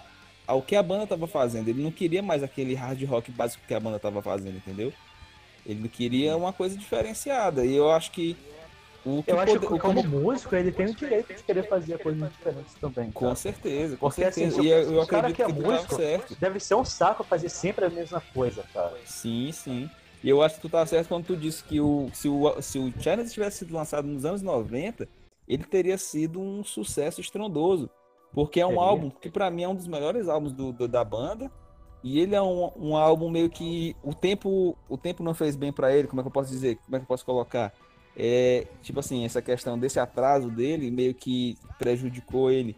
[0.49, 1.67] ao que a banda estava fazendo.
[1.67, 4.91] Ele não queria mais aquele hard rock básico que a banda estava fazendo, entendeu?
[5.63, 7.63] Ele queria uma coisa diferenciada.
[7.63, 8.35] E eu acho que
[9.05, 11.99] o que eu acho que o como músico ele tem o direito de querer fazer
[11.99, 13.11] coisas diferentes também.
[13.11, 14.61] Com certeza, com Porque assim, certeza.
[14.61, 16.35] se e eu, eu acredito que é que tava músico- certo.
[16.39, 18.97] Deve ser um saco fazer sempre a mesma coisa, cara.
[19.05, 19.89] Sim, sim.
[20.23, 22.79] E eu acho que tu tá certo quando tu disse que o, se, o, se
[22.79, 25.07] o China tivesse sido lançado nos anos 90,
[25.47, 27.89] ele teria sido um sucesso estrondoso.
[28.33, 28.83] Porque é um Teria.
[28.83, 31.51] álbum que pra mim é um dos melhores álbuns do, do- da banda.
[32.03, 35.71] E ele é um, um álbum meio que o tempo o tempo não fez bem
[35.71, 36.77] pra ele, como é que eu posso dizer?
[36.85, 37.73] Como é que eu posso colocar?
[38.15, 42.75] É, tipo assim, essa questão desse atraso dele meio que prejudicou ele.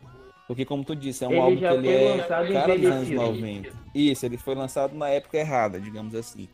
[0.48, 2.86] Porque como tu disse, é um Ele álbum que ele foi é lançado cara dos
[2.88, 3.22] anos envelhecido.
[3.22, 3.70] 90.
[3.96, 6.50] Isso, ele foi lançado na época errada, digamos assim.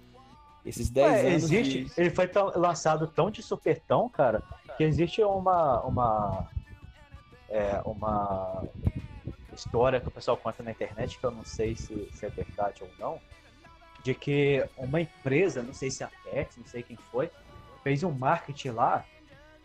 [0.65, 1.91] Esses 10 Ué, anos existe, de...
[1.97, 4.43] ele foi tão- lançado tão de supetão, cara,
[4.77, 6.47] que existe uma uma
[7.49, 8.63] é, uma
[9.53, 12.83] história que o pessoal conta na internet que eu não sei se, se é verdade
[12.83, 13.19] ou não,
[14.03, 17.29] de que uma empresa, não sei se é a Tex, não sei quem foi,
[17.83, 19.03] fez um marketing lá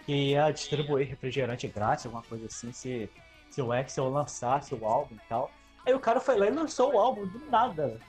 [0.04, 3.09] que ia distribuir refrigerante grátis, alguma coisa assim, se
[3.52, 5.50] se o Axel lançasse o álbum e tal.
[5.84, 8.00] Aí o cara foi lá e lançou o álbum do nada.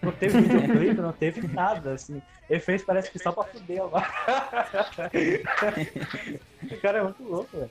[0.00, 2.22] Não teve videoclipe, não teve nada, assim.
[2.48, 4.06] Ele fez, parece que só pra fuder agora.
[6.70, 7.70] o cara é muito louco, velho.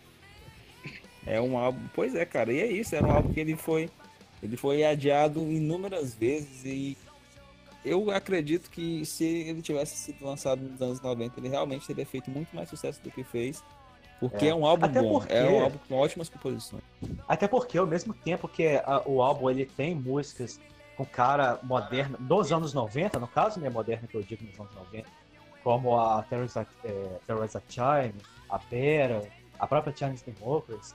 [1.26, 3.90] É um álbum, pois é, cara, e é isso, era um álbum que ele foi,
[4.42, 6.98] ele foi adiado inúmeras vezes e
[7.86, 12.30] eu acredito que se ele tivesse sido lançado nos anos 90, ele realmente teria feito
[12.30, 13.64] muito mais sucesso do que fez,
[14.20, 14.56] porque é, É.
[14.56, 16.84] um álbum Até bom, porque- é um álbum com ótimas composições.
[17.28, 20.60] Até porque, ao mesmo tempo que a- o álbum ele tem músicas
[20.98, 24.76] com cara moderna, dos anos 90, no caso, né, moderna que eu digo nos anos
[24.76, 25.08] 90,
[25.64, 28.14] como a Teresa, é, Teresa Chime,
[28.50, 29.24] a Pera,
[29.60, 30.94] a própria Chinese Democracy,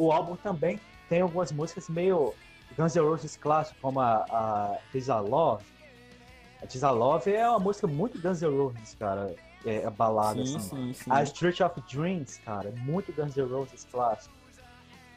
[0.00, 2.32] o álbum também tem algumas músicas meio
[2.76, 5.64] Guns N' Roses clássico, como a, a Tis a Love.
[6.62, 9.34] A Tis a Love é uma música muito Guns N' Roses, cara,
[9.66, 10.68] é, é balada, Sim, assim.
[10.68, 11.10] sim, sim.
[11.10, 14.34] A Street of Dreams, cara, é muito Guns N' Roses clássico.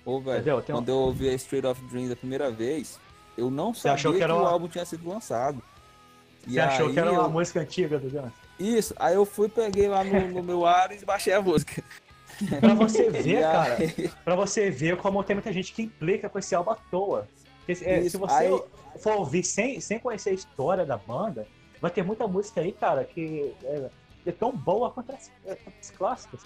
[0.06, 0.44] Ô, velho?
[0.62, 3.00] Tem um- quando eu ouvi a Street of Dreams a primeira vez,
[3.38, 5.62] eu não Você sabia que, que era o uma- álbum tinha sido lançado.
[6.46, 8.34] Você achou que era uma eu- música antiga do Guns?
[8.60, 11.82] Isso, aí eu fui, peguei lá no, no meu Ares e baixei a música.
[12.60, 13.78] Pra você ver, cara,
[14.24, 17.28] pra você ver como tem muita gente que implica com esse álbum à toa.
[17.66, 18.64] Porque, é, se você aí-
[19.00, 21.48] for ouvir sem, sem conhecer a história da banda,
[21.82, 23.90] vai ter muita música aí, cara, que é,
[24.26, 25.32] é tão boa quanto as,
[25.82, 26.42] as clássicas.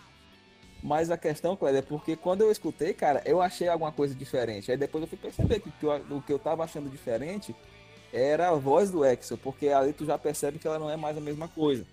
[0.81, 4.71] Mas a questão, Cléber, é porque quando eu escutei, cara, eu achei alguma coisa diferente.
[4.71, 7.55] Aí depois eu fui perceber que o que eu, o que eu tava achando diferente
[8.13, 11.17] era a voz do Axel, porque ali tu já percebe que ela não é mais
[11.17, 11.83] a mesma coisa.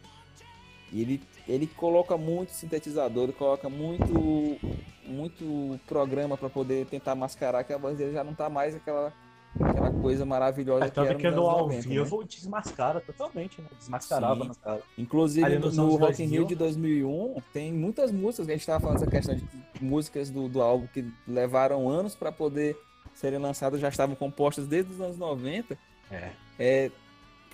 [0.95, 4.57] E ele, ele coloca muito sintetizador, ele coloca muito,
[5.05, 9.13] muito programa para poder tentar mascarar que a voz dele já não tá mais aquela,
[9.61, 11.95] aquela coisa maravilhosa É, que era que no ao 90, né?
[11.97, 13.67] vivo desmascara totalmente, né?
[13.77, 14.57] Desmascarava.
[14.97, 16.31] Inclusive Ali no, no Rock in 2000.
[16.31, 19.45] Rio de 2001 tem muitas músicas a gente tava falando essa questão de
[19.81, 22.77] músicas do, do álbum que levaram anos para poder
[23.15, 25.77] serem lançadas, já estavam compostas desde os anos 90.
[26.09, 26.31] É.
[26.57, 26.91] É,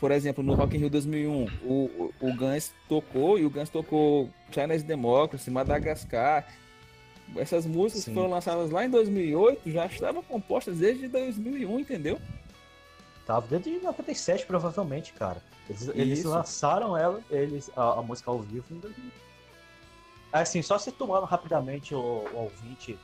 [0.01, 4.31] por exemplo, no Rock in Rio 2001, o, o, Guns tocou e o Guns tocou
[4.51, 6.47] Chinese Democracy, Madagascar.
[7.37, 8.11] Essas músicas Sim.
[8.11, 12.19] que foram lançadas lá em 2008 já estavam compostas desde 2001, entendeu?
[13.27, 15.43] Tava desde 97, provavelmente, cara.
[15.69, 19.13] Eles, eles lançaram ela, eles, a, a música ao vivo em 2000.
[20.33, 22.99] Assim, só se tomando rapidamente o, o ouvinte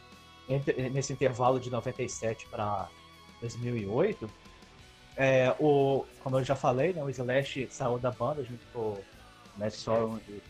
[0.49, 2.89] entre- nesse intervalo de 97 para
[3.41, 4.29] 2008,
[5.17, 9.05] é, o, como eu já falei, né, o Slash saiu da banda junto com o
[9.57, 10.43] Matt Sorum e,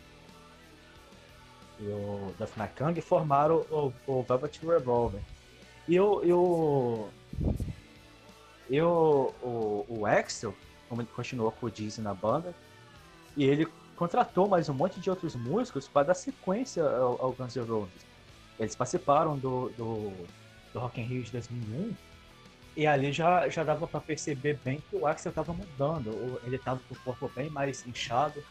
[1.80, 5.20] e o Duff McKang e formaram o, o Velvet Revolver.
[5.86, 7.08] E o, e o,
[8.68, 10.52] e o, o, o Axel,
[11.14, 12.52] continuou com o Dizzy na banda,
[13.36, 17.54] e ele contratou mais um monte de outros músicos para dar sequência ao, ao Guns
[17.54, 18.06] N' Roses.
[18.58, 20.12] Eles participaram do, do,
[20.72, 21.94] do Rock in Rio de 2001
[22.76, 26.40] e ali já, já dava para perceber bem que o Axel estava mudando.
[26.44, 28.44] Ele estava com o corpo bem mais inchado,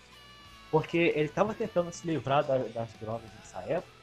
[0.71, 3.93] porque ele estava tentando se livrar da- das drogas nessa época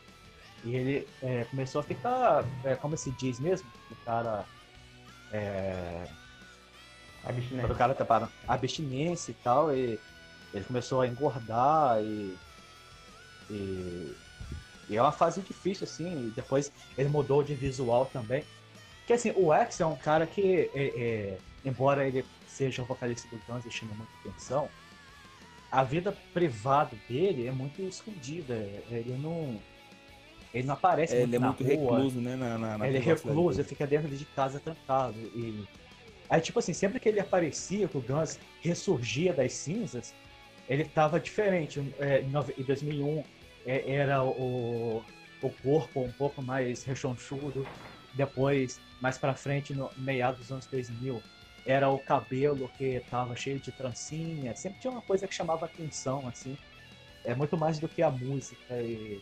[0.64, 4.44] e ele é, começou a ficar, é, como se diz mesmo, o cara
[5.32, 6.06] é,
[7.60, 9.98] quando o cara tá parando abstinência e tal, e
[10.54, 12.36] ele começou a engordar e,
[13.50, 14.16] e,
[14.88, 18.44] e é uma fase difícil, assim, e depois ele mudou de visual também.
[19.02, 23.28] Porque assim, o X é um cara que, é, é, embora ele seja um vocalista
[23.28, 24.68] do Guns e chame muita atenção,
[25.70, 28.54] a vida privada dele é muito escondida.
[28.90, 29.58] Ele não.
[30.54, 32.36] Ele não aparece É, muito ele é muito rua recluso, né?
[32.36, 35.18] Na, na, na ele é recluso, ele fica dentro de casa trancado.
[35.18, 35.66] E...
[36.28, 40.14] Aí, tipo assim, sempre que ele aparecia, que o Guns ressurgia das cinzas,
[40.68, 41.82] ele tava diferente.
[41.98, 43.24] É, em 2001
[43.66, 45.02] é, era o,
[45.42, 47.66] o corpo um pouco mais rechonchudo.
[48.14, 51.20] Depois, mais pra frente, no meados dos anos 2000,
[51.66, 54.54] era o cabelo que tava cheio de trancinha.
[54.56, 56.56] Sempre tinha uma coisa que chamava atenção, assim.
[57.24, 59.20] É muito mais do que a música e...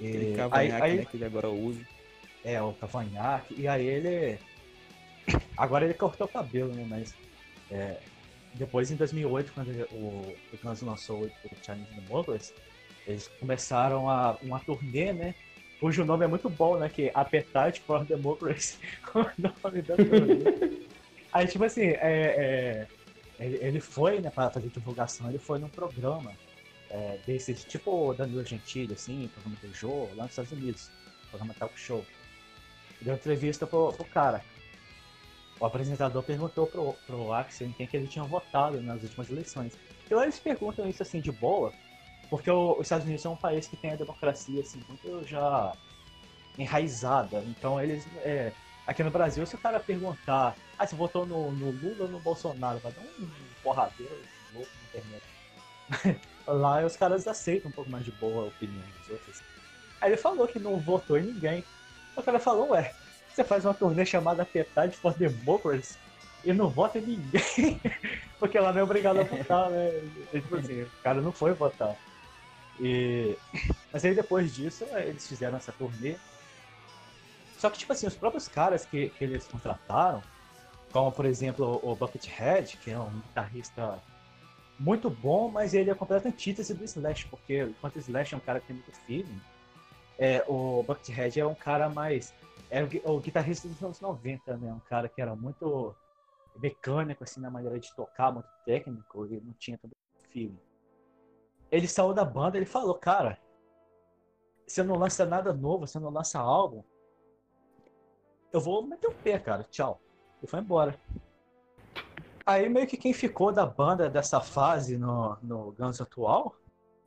[0.00, 1.04] e- Aquele aí- cavanhaque, aí- né?
[1.06, 1.80] Que ele agora usa.
[2.44, 3.54] é, o cavanhaque.
[3.58, 4.38] E aí ele.
[5.56, 6.84] Agora ele cortou o cabelo, né?
[6.88, 7.14] Mas.
[7.70, 7.98] é,
[8.54, 11.30] depois, em 2008, quando o, o Guns lançou o
[11.64, 12.52] Chinese Democracy,
[13.06, 15.34] eles começaram a, uma turnê, né?
[15.84, 16.88] Cujo nome é muito bom, né?
[16.88, 18.78] Que é Appetite for Democracy.
[19.14, 19.94] o nome da.
[21.30, 22.88] Aí, tipo assim, é,
[23.38, 26.32] é, ele, foi, né, pra fazer divulgação, ele foi num programa
[26.88, 30.90] é, desses, tipo Danilo Gentili, assim, programa do Jô, lá nos Estados Unidos,
[31.28, 32.02] programa Talk Show.
[33.02, 34.42] Deu entrevista pro, pro cara.
[35.60, 39.76] O apresentador perguntou pro, pro Axel em quem que ele tinha votado nas últimas eleições.
[40.10, 41.74] E lá eles perguntam isso assim de boa,
[42.36, 45.72] porque o- os Estados Unidos é um país que tem a democracia assim muito já
[46.58, 47.42] enraizada.
[47.46, 48.06] Então eles.
[48.24, 48.52] é,
[48.86, 52.18] aqui no Brasil, se o cara perguntar, ah, você votou no, no Lula ou no
[52.18, 53.28] Bolsonaro, vai dar um
[53.62, 54.16] porradeiro
[54.52, 56.20] louco na internet.
[56.46, 59.42] Lá os caras aceitam um pouco mais de boa a opinião dos outros.
[60.00, 61.64] Aí ele falou que não votou em ninguém.
[62.16, 62.94] O cara falou, ué,
[63.32, 65.96] você faz uma turnê chamada Appetite for Democracy
[66.44, 67.80] e não vota em ninguém.
[68.38, 69.88] Porque lá não é obrigado a votar, né?
[70.32, 71.96] E, tipo assim, o cara não foi votar.
[72.80, 73.36] E...
[73.92, 76.16] Mas aí depois disso, eles fizeram essa turnê.
[77.58, 80.22] Só que, tipo assim, os próprios caras que, que eles contrataram,
[80.92, 83.98] como por exemplo o Buckethead, que é um guitarrista
[84.78, 88.40] muito bom, mas ele é completa antítese do Slash, porque enquanto o Slash é um
[88.40, 89.40] cara que tem muito feeling,
[90.18, 92.34] é, o Buckethead é um cara mais.
[92.70, 94.72] É o, o guitarrista dos anos 90, né?
[94.72, 95.94] Um cara que era muito
[96.56, 99.94] mecânico, assim, na maneira de tocar, muito técnico, e não tinha tanto
[100.30, 100.58] feeling.
[101.70, 103.38] Ele saiu da banda ele falou, cara,
[104.66, 106.82] você não lança nada novo, você não lança álbum,
[108.52, 110.00] eu vou meter o pé, cara, tchau.
[110.40, 110.98] E foi embora.
[112.46, 116.54] Aí meio que quem ficou da banda dessa fase no, no Guns atual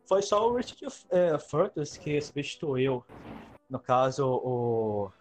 [0.07, 3.03] foi só o Richard é, Furtus que substituiu,
[3.69, 5.11] no caso, o,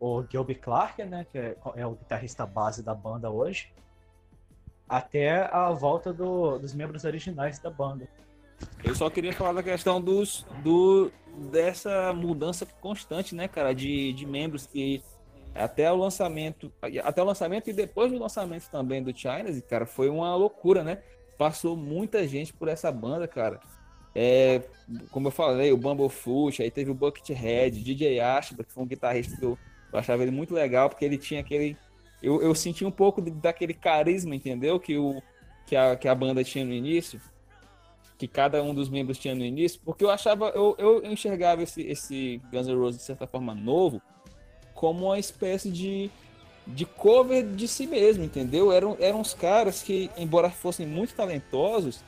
[0.00, 3.72] o Gilby Clark, né, que é, é o guitarrista base da banda hoje,
[4.88, 8.08] até a volta do- dos membros originais da banda.
[8.82, 11.12] Eu só queria falar da questão dos, do,
[11.50, 15.02] dessa mudança constante, né, cara, de, de membros que
[15.54, 16.72] até o lançamento,
[17.04, 20.98] até o lançamento e depois do lançamento também do China, cara, foi uma loucura, né?
[21.36, 23.60] Passou muita gente por essa banda, cara.
[24.14, 24.62] É,
[25.10, 29.36] como eu falei, o Bumblefoot, aí teve o Buckethead, DJ Ashba, que foi um guitarrista
[29.36, 29.56] que eu,
[29.92, 31.76] eu achava ele muito legal, porque ele tinha aquele.
[32.22, 34.80] Eu, eu senti um pouco daquele carisma, entendeu?
[34.80, 35.22] Que, o,
[35.66, 37.20] que, a, que a banda tinha no início
[38.18, 41.82] que cada um dos membros tinha no início, porque eu achava, eu, eu enxergava esse,
[41.82, 44.02] esse Guns N' Roses de certa forma novo
[44.74, 46.10] como uma espécie de,
[46.66, 48.72] de cover de si mesmo, entendeu?
[48.72, 52.02] Eram, eram uns caras que, embora fossem muito talentosos,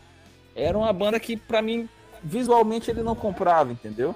[0.55, 1.89] eram uma banda que, pra mim,
[2.23, 4.15] visualmente ele não comprava, entendeu?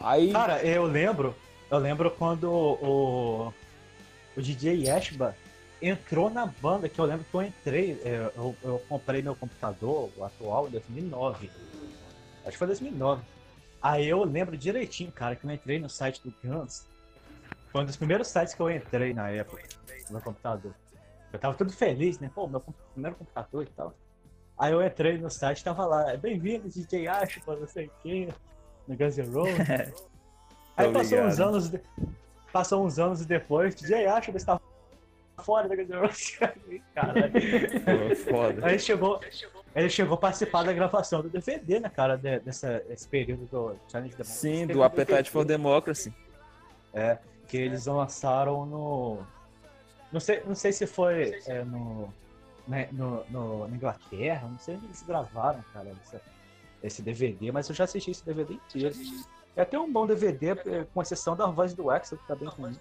[0.00, 1.34] Aí, Cara, eu lembro,
[1.68, 3.52] eu lembro quando o,
[4.36, 5.36] o DJ Ashba
[5.80, 10.10] entrou na banda, que eu lembro que eu entrei, é, eu, eu comprei meu computador,
[10.16, 11.50] o atual, em 2009.
[12.42, 13.22] Acho que foi 2009.
[13.82, 16.84] Aí eu lembro direitinho, cara, que eu entrei no site do Guns.
[17.70, 19.62] Foi um dos primeiros sites que eu entrei na época,
[20.06, 20.72] no meu computador.
[21.32, 22.30] Eu tava todo feliz, né?
[22.32, 22.60] Pô, meu
[22.92, 23.94] primeiro computador e tal.
[24.58, 28.28] Aí eu entrei no site, tava lá, bem-vindo, DJ Ashba, não sei o quê,
[28.86, 29.56] no Guns N' Roses.
[30.76, 31.80] Aí passou uns anos, de-
[32.52, 34.60] passou uns anos depois, DJ Ashba está
[35.38, 35.74] fora da
[37.84, 38.66] pô, foda.
[38.66, 39.20] Aí ele chegou,
[39.74, 43.76] ele chegou a participar da gravação do DVD, né, cara, de- dessa, desse período do
[43.90, 44.32] Challenge Democracy.
[44.40, 46.12] Sim, do Appetite for Democracy.
[47.48, 49.18] Que eles lançaram no...
[50.12, 52.12] Não sei, não sei se foi é, no,
[52.68, 56.20] né, no, no- na Inglaterra, não sei onde eles gravaram, cara, essa-
[56.82, 58.94] esse DVD, mas eu já assisti esse DVD inteiro.
[59.56, 62.48] É até um bom DVD, é, com exceção da voz do Axel, que tá bem
[62.48, 62.74] ruim.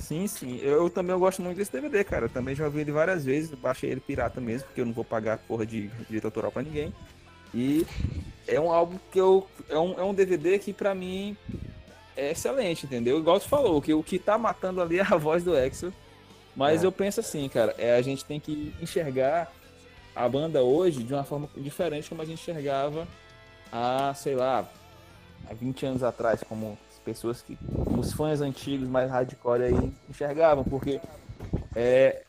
[0.00, 0.58] Sim, sim.
[0.62, 2.26] Eu também eu gosto muito desse DVD, cara.
[2.26, 3.50] Eu também já ouvi ele várias vezes.
[3.54, 6.92] Baixei ele pirata mesmo, porque eu não vou pagar porra de direito autoral pra ninguém.
[7.54, 7.86] E
[8.46, 9.46] é um álbum que eu.
[9.68, 11.36] É um, é um DVD que pra mim
[12.16, 13.18] é excelente, entendeu?
[13.18, 15.92] Igual tu falou, que o que tá matando ali é a voz do Exo.
[16.56, 16.86] Mas É.
[16.86, 19.50] eu penso assim, cara, é, a gente tem que enxergar
[20.14, 23.06] a banda hoje de uma forma diferente como a gente enxergava
[23.72, 24.68] há, sei lá,
[25.48, 29.92] há 20 anos atrás, como as pessoas que, como os fãs antigos mais hardcore aí
[30.08, 31.00] enxergavam, porque
[31.74, 32.22] é,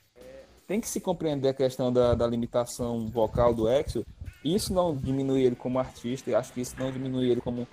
[0.67, 4.05] tem que se compreender a questão da, da limitação vocal do Exo.
[4.43, 7.67] Isso não diminui ele como artista, eu acho que isso não diminui ele como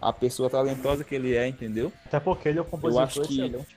[0.00, 1.92] a pessoa talentosa que ele é, entendeu?
[2.06, 3.76] Até porque ele é um compositor acho que- excelente.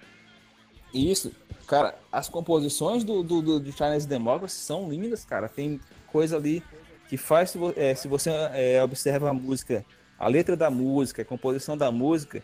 [0.94, 1.32] Isso,
[1.66, 5.50] cara, as composições do, do, do, do Chinese Democracy são lindas, cara.
[5.50, 6.62] Tem coisa ali
[7.10, 9.84] que faz, é, se você é, observa a música,
[10.18, 12.42] a letra da música, a composição da música,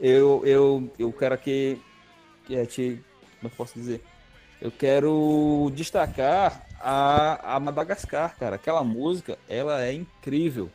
[0.00, 1.80] eu, eu, eu quero que,
[2.44, 3.02] que é, te,
[3.40, 4.02] como eu posso dizer?
[4.60, 8.56] Eu quero destacar a, a Madagascar, cara.
[8.56, 10.70] Aquela música, ela é incrível.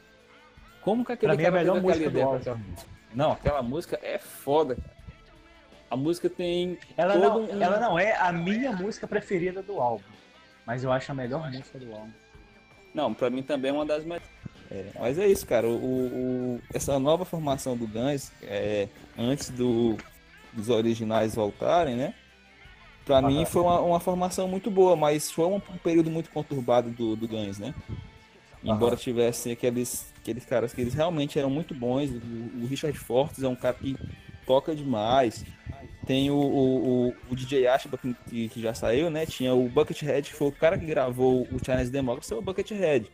[0.82, 2.62] Como que aquele Pra mim, é a melhor música do pra álbum.
[3.14, 5.00] Não, aquela música é foda, cara.
[5.90, 10.04] A música tem Ela não, um- ela não é a minha música preferida do álbum,
[10.66, 12.12] mas eu acho a melhor música do álbum.
[12.94, 14.22] Não, pra mim também é uma das mais.
[14.72, 15.68] É, mas é isso, cara.
[15.68, 18.88] O, o- essa nova formação do Guns, é,
[19.18, 19.98] antes do,
[20.54, 22.14] dos originais voltarem, né?
[23.06, 27.16] Pra mim foi uma, uma formação muito boa, mas foi um, período muito conturbado do,
[27.16, 27.74] do Guns, né?
[28.64, 32.10] Embora tivesse aqueles Aqueles caras que eles realmente eram muito bons.
[32.12, 33.96] O, o Richard Fortes é um cara que
[34.46, 35.44] toca demais.
[36.06, 39.26] Tem o, o, o, o DJ Ashba, que, que já saiu, né?
[39.26, 43.10] Tinha o Buckethead, que foi o cara que gravou o Chinese Democracy, é o Buckethead.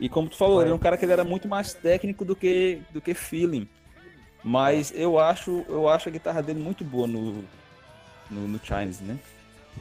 [0.00, 2.36] E como tu falou, ele é um cara que ele era muito mais técnico do
[2.36, 3.68] que, do que feeling.
[4.44, 7.44] Mas eu acho, eu acho a guitarra dele muito boa no,
[8.30, 9.18] no, no Chinese, né?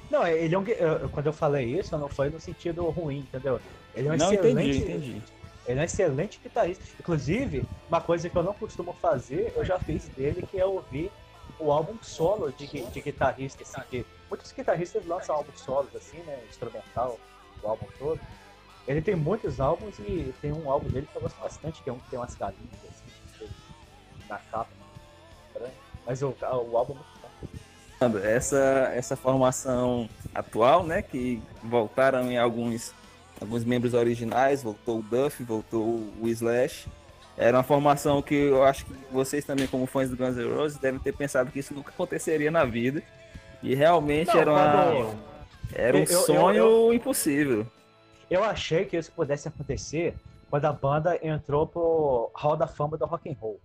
[0.10, 0.66] Não, ele é um,
[1.12, 3.60] quando eu falei isso, não foi no sentido ruim, entendeu?
[3.96, 5.22] Ele é um Não, excelente, entendi, entendi.
[5.68, 6.84] Ele é um excelente guitarrista.
[7.00, 11.12] Inclusive, uma coisa que eu não costumo fazer, eu já fiz dele, que é ouvir
[11.60, 16.40] o álbum solo de, de guitarrista, assim, que muitos guitarristas lançam álbuns solos, assim, né?
[16.50, 17.20] Instrumental,
[17.62, 18.20] o álbum todo.
[18.88, 21.94] Ele tem muitos álbuns e tem um álbum dele que eu gosto bastante, que é
[21.94, 23.48] um que tem umas galinhas, assim,
[24.30, 24.70] na capa.
[25.48, 25.74] estranho.
[26.06, 28.20] Mas o, o álbum é muito bom.
[28.20, 31.02] Essa, essa formação atual, né?
[31.02, 32.94] Que voltaram em alguns,
[33.42, 35.84] alguns membros originais, voltou o Duff, voltou
[36.22, 36.88] o Slash.
[37.36, 40.78] Era uma formação que eu acho que vocês também, como fãs do Guns N' Roses,
[40.78, 43.04] devem ter pensado que isso nunca aconteceria na vida.
[43.62, 45.16] E realmente Não, era, uma,
[45.74, 47.68] era um Eu- eu- sonho eu- impossível.
[48.30, 50.16] Eu achei que isso pudesse acontecer
[50.50, 53.60] quando a banda entrou pro Hall da Fama do Rock and Roll.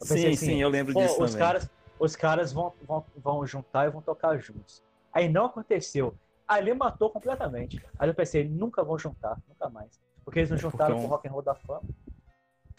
[0.00, 1.46] Eu Sim, assim, sim, eu lembro disso os também.
[1.46, 4.82] caras, os caras vão, vão, vão juntar e vão tocar juntos.
[5.12, 6.14] Aí não aconteceu.
[6.46, 7.82] Ali matou completamente.
[7.98, 10.00] Aí eu pensei, nunca vão juntar, nunca mais.
[10.24, 11.82] Porque eles não É juntaram um- pro Rock and Roll da Fama.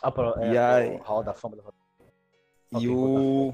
[0.02, 1.78] Ah, pro, é, E pro aí- Hall da Fama do Rock
[2.80, 3.54] E o.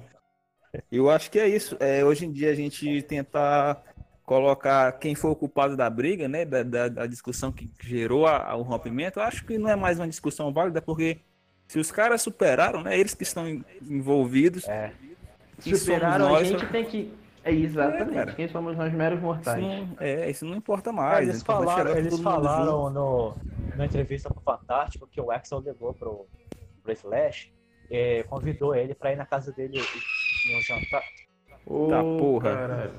[0.92, 1.78] Eu acho que é isso.
[1.80, 3.82] É, hoje em dia a gente tentar
[4.26, 6.46] colocar quem foi o culpado da briga, né?
[6.46, 9.76] Da, da, da discussão que gerou a- a- o rompimento, eu acho que não é
[9.76, 11.20] mais uma discussão válida, porque
[11.68, 12.98] se os caras superaram, né?
[12.98, 14.68] Eles que estão en- envolvidos.
[14.68, 14.92] É.
[15.60, 17.14] Superaram somos a nós, gente tem que.
[17.46, 18.14] É exatamente.
[18.14, 18.32] cara.
[18.34, 19.62] Quem somos nós meros Isso mortais?
[19.62, 21.28] não, é, isso não importa É, mais.
[21.28, 23.36] eles é importante falaram, eles falaram no,
[23.76, 26.26] na entrevista pro Fantástico que o Axel ligou pro,
[26.82, 27.52] pro Slash
[27.92, 31.04] e convidou ele pra ir na casa dele um jantar.
[31.66, 32.54] Ô, Tá, porra.
[32.56, 32.92] caralho.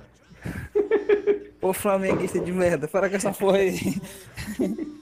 [1.62, 3.78] Ô flamenguista de merda, para com essa porra aí.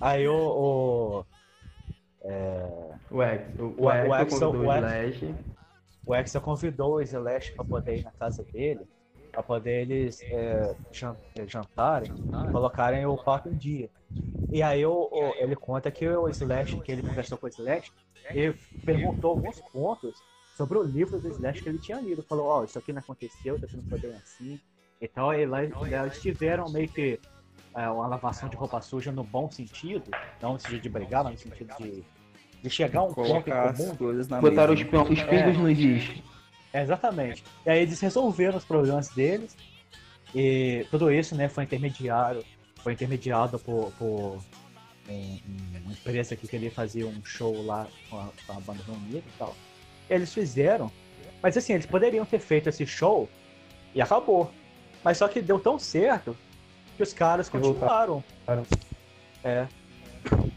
[0.00, 1.24] Aí o, o,
[3.10, 5.34] O Ex, o, O- o, o Ex, Axel- convidou o o Ex- Slash.
[6.04, 8.86] o Axel convidou o Slash pra poder ir na casa dele,
[9.32, 13.88] pra poder eles é, jan- é, jantarem e colocarem o papo em dia.
[14.52, 17.90] E aí o, o- ele conta que o Slash, que ele conversou com o Slash,
[18.30, 18.54] ele
[18.84, 20.20] perguntou alguns pontos
[20.56, 22.22] sobre o livro do Slash que ele tinha lido.
[22.22, 24.58] Falou, ó, isso aqui não aconteceu, não foi bem assim.
[25.00, 27.20] Então aí lá eles tiveram meio que
[27.74, 30.10] é, uma lavação de roupa suja no bom sentido,
[30.40, 32.02] não no sentido de brigar, mas no sentido de,
[32.62, 34.40] de chegar a um ponto comum.
[34.40, 34.86] Botaram os, os
[35.24, 35.52] pingos É.
[35.52, 36.22] nos is.
[36.72, 37.44] É, exatamente.
[37.66, 39.54] E aí eles resolveram os problemas deles.
[40.34, 42.42] E tudo isso, né, foi intermediário,
[42.82, 44.38] foi intermediado por, por
[45.08, 45.40] um-
[45.84, 49.38] uma empresa que queria fazer um show lá com a, com a banda reunida e
[49.38, 49.54] tal.
[50.08, 50.90] Eles fizeram,
[51.42, 53.28] mas assim, eles poderiam ter feito esse show
[53.94, 54.50] e acabou.
[55.02, 56.36] Mas só que deu tão certo
[56.96, 58.22] que os caras continuaram.
[59.44, 59.66] É.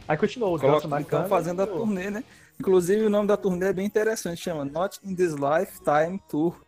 [0.07, 1.87] Aí continuou os Coloca, marcando, fazendo a continuou.
[1.87, 2.23] turnê, né?
[2.59, 6.59] Inclusive o nome da turnê é bem interessante, chama Not in This Lifetime Tour.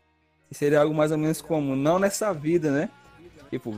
[0.48, 2.90] Que seria algo mais ou menos como não nessa vida, né?
[3.50, 3.76] Tipo,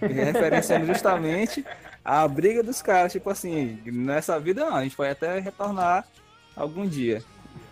[0.00, 1.64] referenciando justamente
[2.04, 6.06] a briga dos caras, tipo assim, nessa vida não, a gente vai até retornar
[6.56, 7.22] algum dia.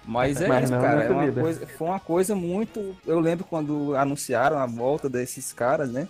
[0.04, 1.04] Mas é Mas isso, não cara.
[1.04, 2.96] É uma coisa, foi uma coisa muito.
[3.06, 6.08] Eu lembro quando anunciaram a volta desses caras, né?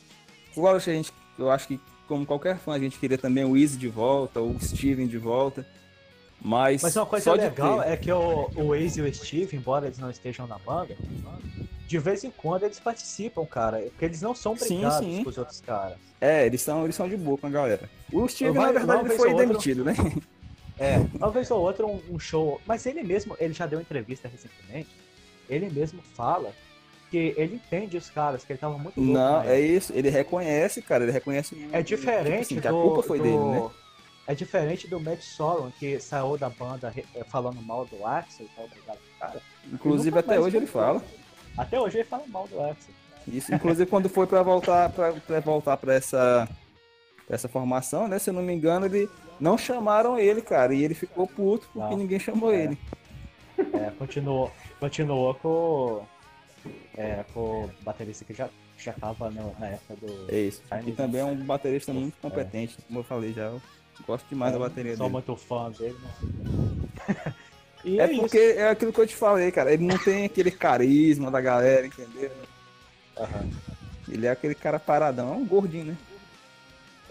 [0.56, 3.76] Igual a gente, eu acho que, como qualquer fã, a gente queria também o Easy
[3.76, 5.66] de volta, o Steven de volta.
[6.42, 9.86] Mas, Mas uma coisa legal ter- é que o, o Waze e o Steve, embora
[9.86, 10.96] eles não estejam na banda,
[11.86, 13.78] de vez em quando eles participam, cara.
[13.80, 15.22] Porque eles não são Sim, brigados sim.
[15.22, 15.98] com os outros caras.
[16.18, 17.90] É, eles são, eles são de boa com a galera.
[18.12, 19.94] O Steven, Vai- na verdade, ele foi demitido, né?
[20.80, 22.58] É, uma vez ou outra um, um show.
[22.66, 24.88] Mas ele mesmo, ele já deu entrevista recentemente.
[25.48, 26.52] Ele mesmo fala
[27.10, 29.12] que ele entende os caras, que ele tava muito louco.
[29.12, 29.92] Não, é isso.
[29.92, 31.04] Ele reconhece, cara.
[31.04, 31.68] Ele reconhece.
[31.70, 33.70] É diferente tipo assim, do, que a culpa foi do- dele, né?
[34.26, 38.48] É diferente do Matt Sorum, que saiu da banda eh, falando mal do Axel e
[38.54, 39.42] tal, obrigado cara.
[39.72, 41.02] Inclusive, até hoje ele fala.
[41.58, 42.94] Até hoje ele fala mal do Axel.
[43.26, 46.48] Isso, inclusive quando foi pra voltar para voltar para essa
[47.26, 48.18] pra essa formação, né?
[48.20, 49.10] Se eu não me engano, ele
[49.40, 51.96] não chamaram ele, cara, e ele ficou puto porque Não.
[51.98, 52.64] ninguém chamou É.
[52.64, 52.78] ele.
[53.74, 56.02] É, continuou, continuou com,
[56.96, 58.48] é, com o baterista que já,
[58.78, 60.26] já tava no- na época do.
[60.32, 60.62] É isso.
[60.86, 63.42] E também é um baterista muito competente, como eu falei já.
[63.46, 63.60] Eu
[64.06, 65.12] gosto demais da bateria Sou dele.
[65.12, 67.14] muito fã dele, né?
[67.84, 68.20] e É isso.
[68.20, 69.72] porque é aquilo que eu te falei, cara.
[69.72, 72.30] Ele não tem aquele carisma da galera, entendeu?
[74.08, 75.96] Ele é aquele cara paradão, é um gordinho, né?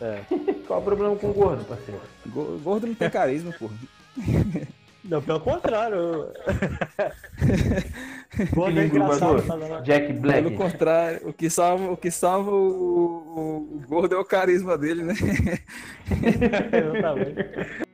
[0.01, 0.21] É.
[0.67, 2.01] Qual o problema com o gordo, parceiro?
[2.27, 3.73] Go- Gordo não tem carisma, porra.
[5.03, 6.27] Não, pelo contrário.
[8.53, 9.41] Gordo é engraçado.
[9.43, 10.43] falando- Jack Black.
[10.43, 14.77] Pelo contrário, o que salva, o, que salva o, o, o gordo é o carisma
[14.77, 15.13] dele, né?
[16.95, 17.89] Exatamente.